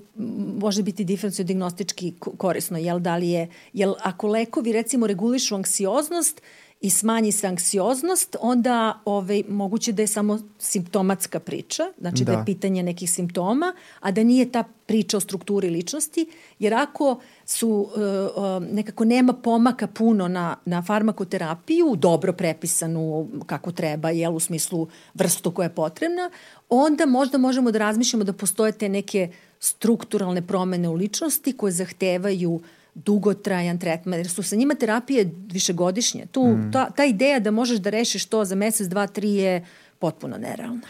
[0.60, 6.42] može biti diferencijodiagnostički korisno, jel da li je, jel ako lekovi recimo regulišu anksioznost,
[6.80, 12.32] i smanji se anksioznost, onda ovaj, moguće da je samo simptomatska priča, znači da.
[12.32, 16.26] da je pitanje nekih simptoma, a da nije ta priča o strukturi ličnosti,
[16.58, 24.10] jer ako su uh, nekako nema pomaka puno na, na farmakoterapiju, dobro prepisanu kako treba,
[24.10, 26.30] jel, u smislu vrstu koja je potrebna,
[26.68, 29.30] onda možda možemo da razmišljamo da postoje te neke
[29.60, 32.60] strukturalne promene u ličnosti koje zahtevaju uh,
[33.05, 36.27] dugotrajan tretman, jer su sa njima terapije višegodišnje.
[36.27, 36.73] Tu, mm.
[36.73, 39.64] ta, ta ideja da možeš da rešiš to za mesec, dva, tri je
[39.98, 40.81] potpuno nerealna.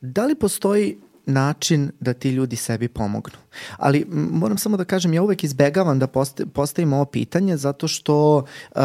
[0.00, 3.38] Da li postoji način da ti ljudi sebi pomognu.
[3.76, 6.06] Ali moram samo da kažem, ja uvek izbegavam da
[6.52, 8.80] postavim ovo pitanje zato što uh,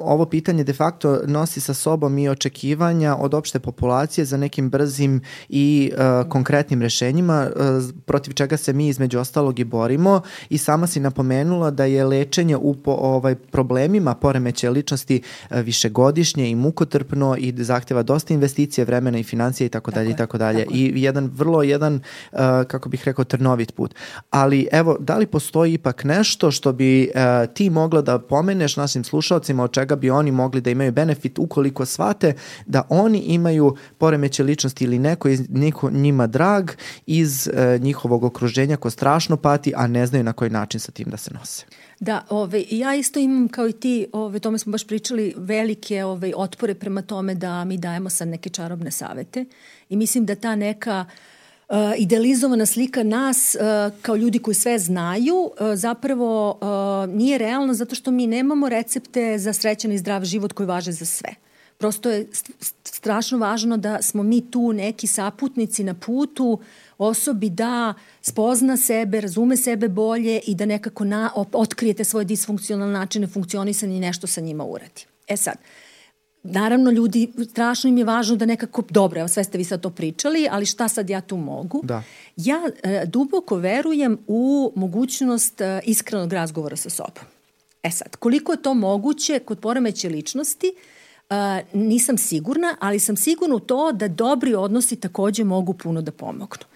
[0.00, 5.20] ovo pitanje de facto nosi sa sobom i očekivanja od opšte populacije za nekim brzim
[5.48, 10.20] i uh, konkretnim rešenjima uh, protiv čega se mi između ostalog i borimo.
[10.50, 16.50] I sama si napomenula da je lečenje u po, ovaj problemima poremećaja ličnosti uh, višegodišnje
[16.50, 20.66] i mukotrpno i zahteva dosta investicije, vremena i financije i tako dalje i tako dalje.
[20.70, 23.94] i jedan vrlo jedan uh, kako bih rekao trnovit put.
[24.30, 29.04] Ali evo, da li postoji ipak nešto što bi uh, ti mogla da pomeneš našim
[29.04, 32.34] slušalcima o čega bi oni mogli da imaju benefit ukoliko shvate
[32.66, 36.70] da oni imaju poremeće ličnosti ili neko iz niko, njima drag
[37.06, 41.10] iz e, njihovog okruženja ko strašno pati, a ne znaju na koji način sa tim
[41.10, 41.64] da se nose.
[42.00, 46.32] Da, ove, ja isto imam kao i ti, ove, tome smo baš pričali, velike ove,
[46.36, 49.44] otpore prema tome da mi dajemo sad neke čarobne savete
[49.88, 51.35] i mislim da ta neka uh,
[51.68, 57.74] uh, idealizovana slika nas uh, kao ljudi koji sve znaju uh, zapravo uh, nije realna
[57.74, 61.34] zato što mi nemamo recepte za srećan i zdrav život koji važe za sve.
[61.78, 62.26] Prosto je
[62.84, 66.60] strašno važno da smo mi tu neki saputnici na putu
[66.98, 73.26] osobi da spozna sebe, razume sebe bolje i da nekako na, otkrijete svoje disfunkcionalne načine
[73.26, 75.06] funkcionisanja i nešto sa njima uradi.
[75.28, 75.85] E sad, uh,
[76.50, 79.90] naravno ljudi, strašno im je važno da nekako, dobro, evo sve ste vi sad to
[79.90, 81.80] pričali, ali šta sad ja tu mogu?
[81.84, 82.02] Da.
[82.36, 87.24] Ja e, duboko verujem u mogućnost e, iskrenog razgovora sa sobom.
[87.82, 90.72] E sad, koliko je to moguće kod poremeće ličnosti,
[91.30, 96.12] e, nisam sigurna, ali sam sigurna u to da dobri odnosi takođe mogu puno da
[96.12, 96.66] pomognu.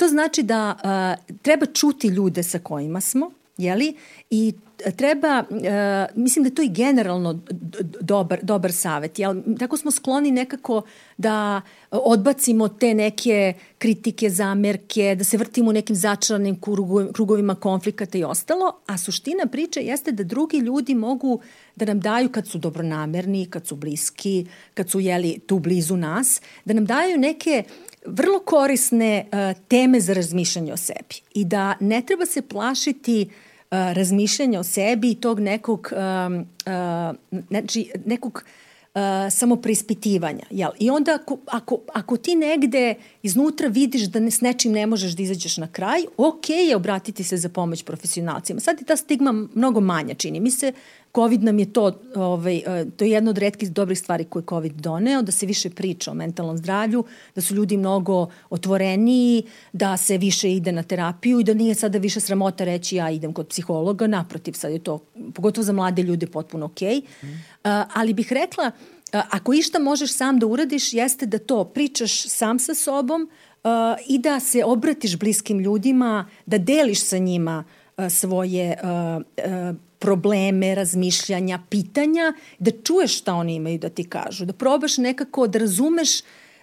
[0.00, 3.96] To znači da uh, treba čuti ljude sa kojima smo, Jeli?
[4.30, 4.54] I
[4.96, 7.40] treba, uh, mislim da to i generalno
[8.00, 9.18] dobar, dobar savet.
[9.18, 9.34] Jel?
[9.58, 10.82] Tako smo skloni nekako
[11.16, 16.60] da odbacimo te neke kritike, zamerke, da se vrtimo u nekim začaranim
[17.12, 21.40] krugovima konflikata i ostalo, a suština priče jeste da drugi ljudi mogu
[21.76, 26.40] da nam daju kad su dobronamerni, kad su bliski, kad su jeli tu blizu nas,
[26.64, 27.62] da nam daju neke
[28.06, 33.49] vrlo korisne uh, teme za razmišljanje o sebi i da ne treba se plašiti uh,
[33.70, 35.92] razmišljanja o sebi i tog nekog,
[37.50, 38.44] znači, nekog
[38.94, 40.44] uh, samopreispitivanja.
[40.50, 40.70] Jel?
[40.78, 45.12] I onda ako, ako, ako ti negde iznutra vidiš da ne, s nečim ne možeš
[45.12, 48.60] da izađeš na kraj, ok je obratiti se za pomoć profesionalcima.
[48.60, 50.72] Sad je ta stigma mnogo manja, čini mi se,
[51.14, 54.72] COVID nam je to, ovaj, e, to je jedna od redkih dobrih stvari koje COVID
[54.72, 57.04] doneo, da se više priča o mentalnom zdravlju,
[57.34, 59.42] da su ljudi mnogo otvoreniji,
[59.72, 63.32] da se više ide na terapiju i da nije sada više sramota reći ja idem
[63.32, 64.98] kod psihologa, naprotiv, sad je to,
[65.34, 67.00] pogotovo za mlade ljude, potpuno okej.
[67.00, 67.26] Okay.
[67.26, 67.44] Mm.
[67.94, 68.70] ali bih rekla,
[69.12, 73.70] ako išta možeš sam da uradiš, jeste da to pričaš sam sa sobom uh,
[74.08, 80.74] i da se obratiš bliskim ljudima, da deliš sa njima uh, svoje uh, uh, probleme,
[80.74, 86.10] razmišljanja, pitanja, da čuješ šta oni imaju da ti kažu, da probaš nekako da razumeš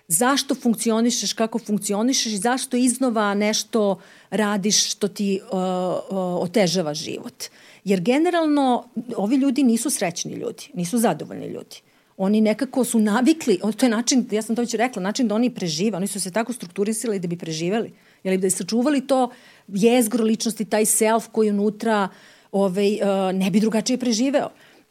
[0.08, 4.00] zašto funkcionišeš, kako funkcionišeš i zašto iznova nešto
[4.30, 7.44] radiš što ti uh, uh, otežava život.
[7.84, 11.82] Jer generalno ovi ljudi nisu srećni ljudi, nisu zadovoljni ljudi.
[12.18, 15.50] Oni nekako su navikli, to je način, ja sam to već rekla, način da oni
[15.50, 17.92] prežive, oni su se tako strukturisali da bi preživeli,
[18.32, 19.30] jel, da bi sačuvali to
[19.68, 22.10] jezgro ličnosti, taj self koji unutra
[22.52, 24.50] ovaj, uh, ne bi drugačije preživeo.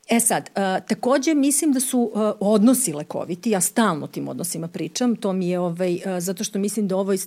[0.08, 5.16] E sad, uh, takođe mislim da su uh, odnosi lekoviti, ja stalno tim odnosima pričam,
[5.16, 7.18] to mi je ovaj, zato što mislim da u ovoj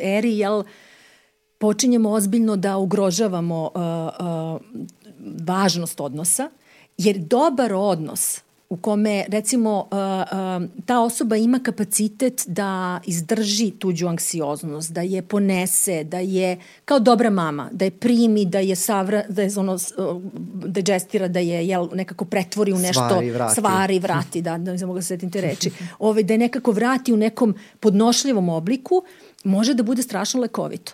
[0.00, 0.62] eri, jel,
[1.58, 3.70] počinjemo ozbiljno da ugrožavamo
[5.46, 6.50] važnost odnosa,
[6.98, 8.40] jer dobar odnos
[8.70, 15.22] u kome recimo uh, uh, ta osoba ima kapacitet da izdrži tuđu anksioznost, da je
[15.22, 19.72] ponese, da je kao dobra mama, da je primi, da je savra, da je ono
[19.72, 20.22] uh,
[20.66, 24.78] digestira, da je jel, nekako pretvori u nešto stvari vrati, stvari vrati da, da ne
[24.78, 25.70] znam mogu da setim te reči.
[25.70, 29.02] Ove, ovaj, da je nekako vrati u nekom podnošljivom obliku,
[29.44, 30.92] može da bude strašno lekovito.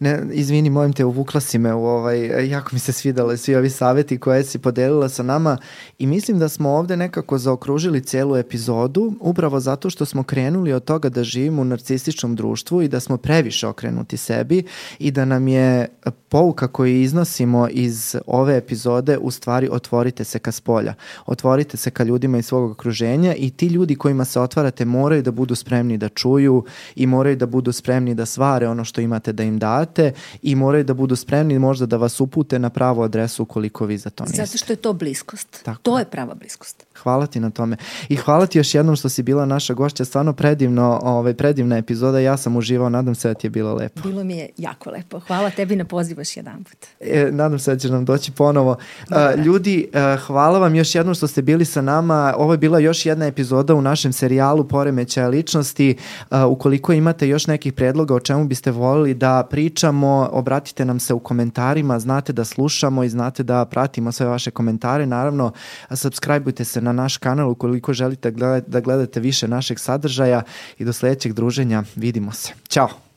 [0.00, 3.70] Ne, izvini, molim te, uvukla si me u ovaj, jako mi se svidale svi ovi
[3.70, 5.58] saveti koje si podelila sa nama
[5.98, 10.84] i mislim da smo ovde nekako zaokružili celu epizodu upravo zato što smo krenuli od
[10.84, 14.62] toga da živimo u narcističnom društvu i da smo previše okrenuti sebi
[14.98, 15.88] i da nam je
[16.28, 20.94] pouka koju iznosimo iz ove epizode u stvari otvorite se ka spolja.
[21.26, 25.30] Otvorite se ka ljudima iz svog okruženja i ti ljudi kojima se otvarate moraju da
[25.30, 26.64] budu spremni da čuju
[26.96, 30.12] i moraju da budu spremni da svare ono što imate da im date date
[30.42, 34.10] i moraju da budu spremni možda da vas upute na pravu adresu ukoliko vi za
[34.10, 34.46] to niste.
[34.46, 35.60] Zato što je to bliskost.
[35.64, 35.80] Tako.
[35.82, 36.86] To je prava bliskost.
[37.04, 37.76] Hvala ti na tome.
[38.08, 40.04] I hvala ti još jednom što si bila naša gošća.
[40.04, 42.18] Stvarno predivno, ovaj, predivna epizoda.
[42.18, 42.88] Ja sam uživao.
[42.88, 44.08] Nadam se da ti je bilo lepo.
[44.08, 45.20] Bilo mi je jako lepo.
[45.20, 46.78] Hvala tebi na poziv još jedan put.
[47.00, 48.76] E, nadam se da će nam doći ponovo.
[49.10, 52.34] Uh, ljudi, uh, hvala vam još jednom što ste bili sa nama.
[52.36, 55.96] Ovo je bila još jedna epizoda u našem serijalu Poremećaja ličnosti.
[56.30, 61.14] Uh, ukoliko imate još nekih predloga o čemu biste volili da pričamo, obratite nam se
[61.14, 61.98] u komentarima.
[61.98, 65.06] Znate da slušamo i znate da pratimo sve vaše komentare.
[65.06, 65.52] Naravno,
[65.90, 68.30] subscribeujte se na naš kanal ukoliko želite
[68.66, 70.42] da gledate više našeg sadržaja
[70.78, 72.52] i do sledećeg druženja vidimo se.
[72.68, 73.13] Ćao!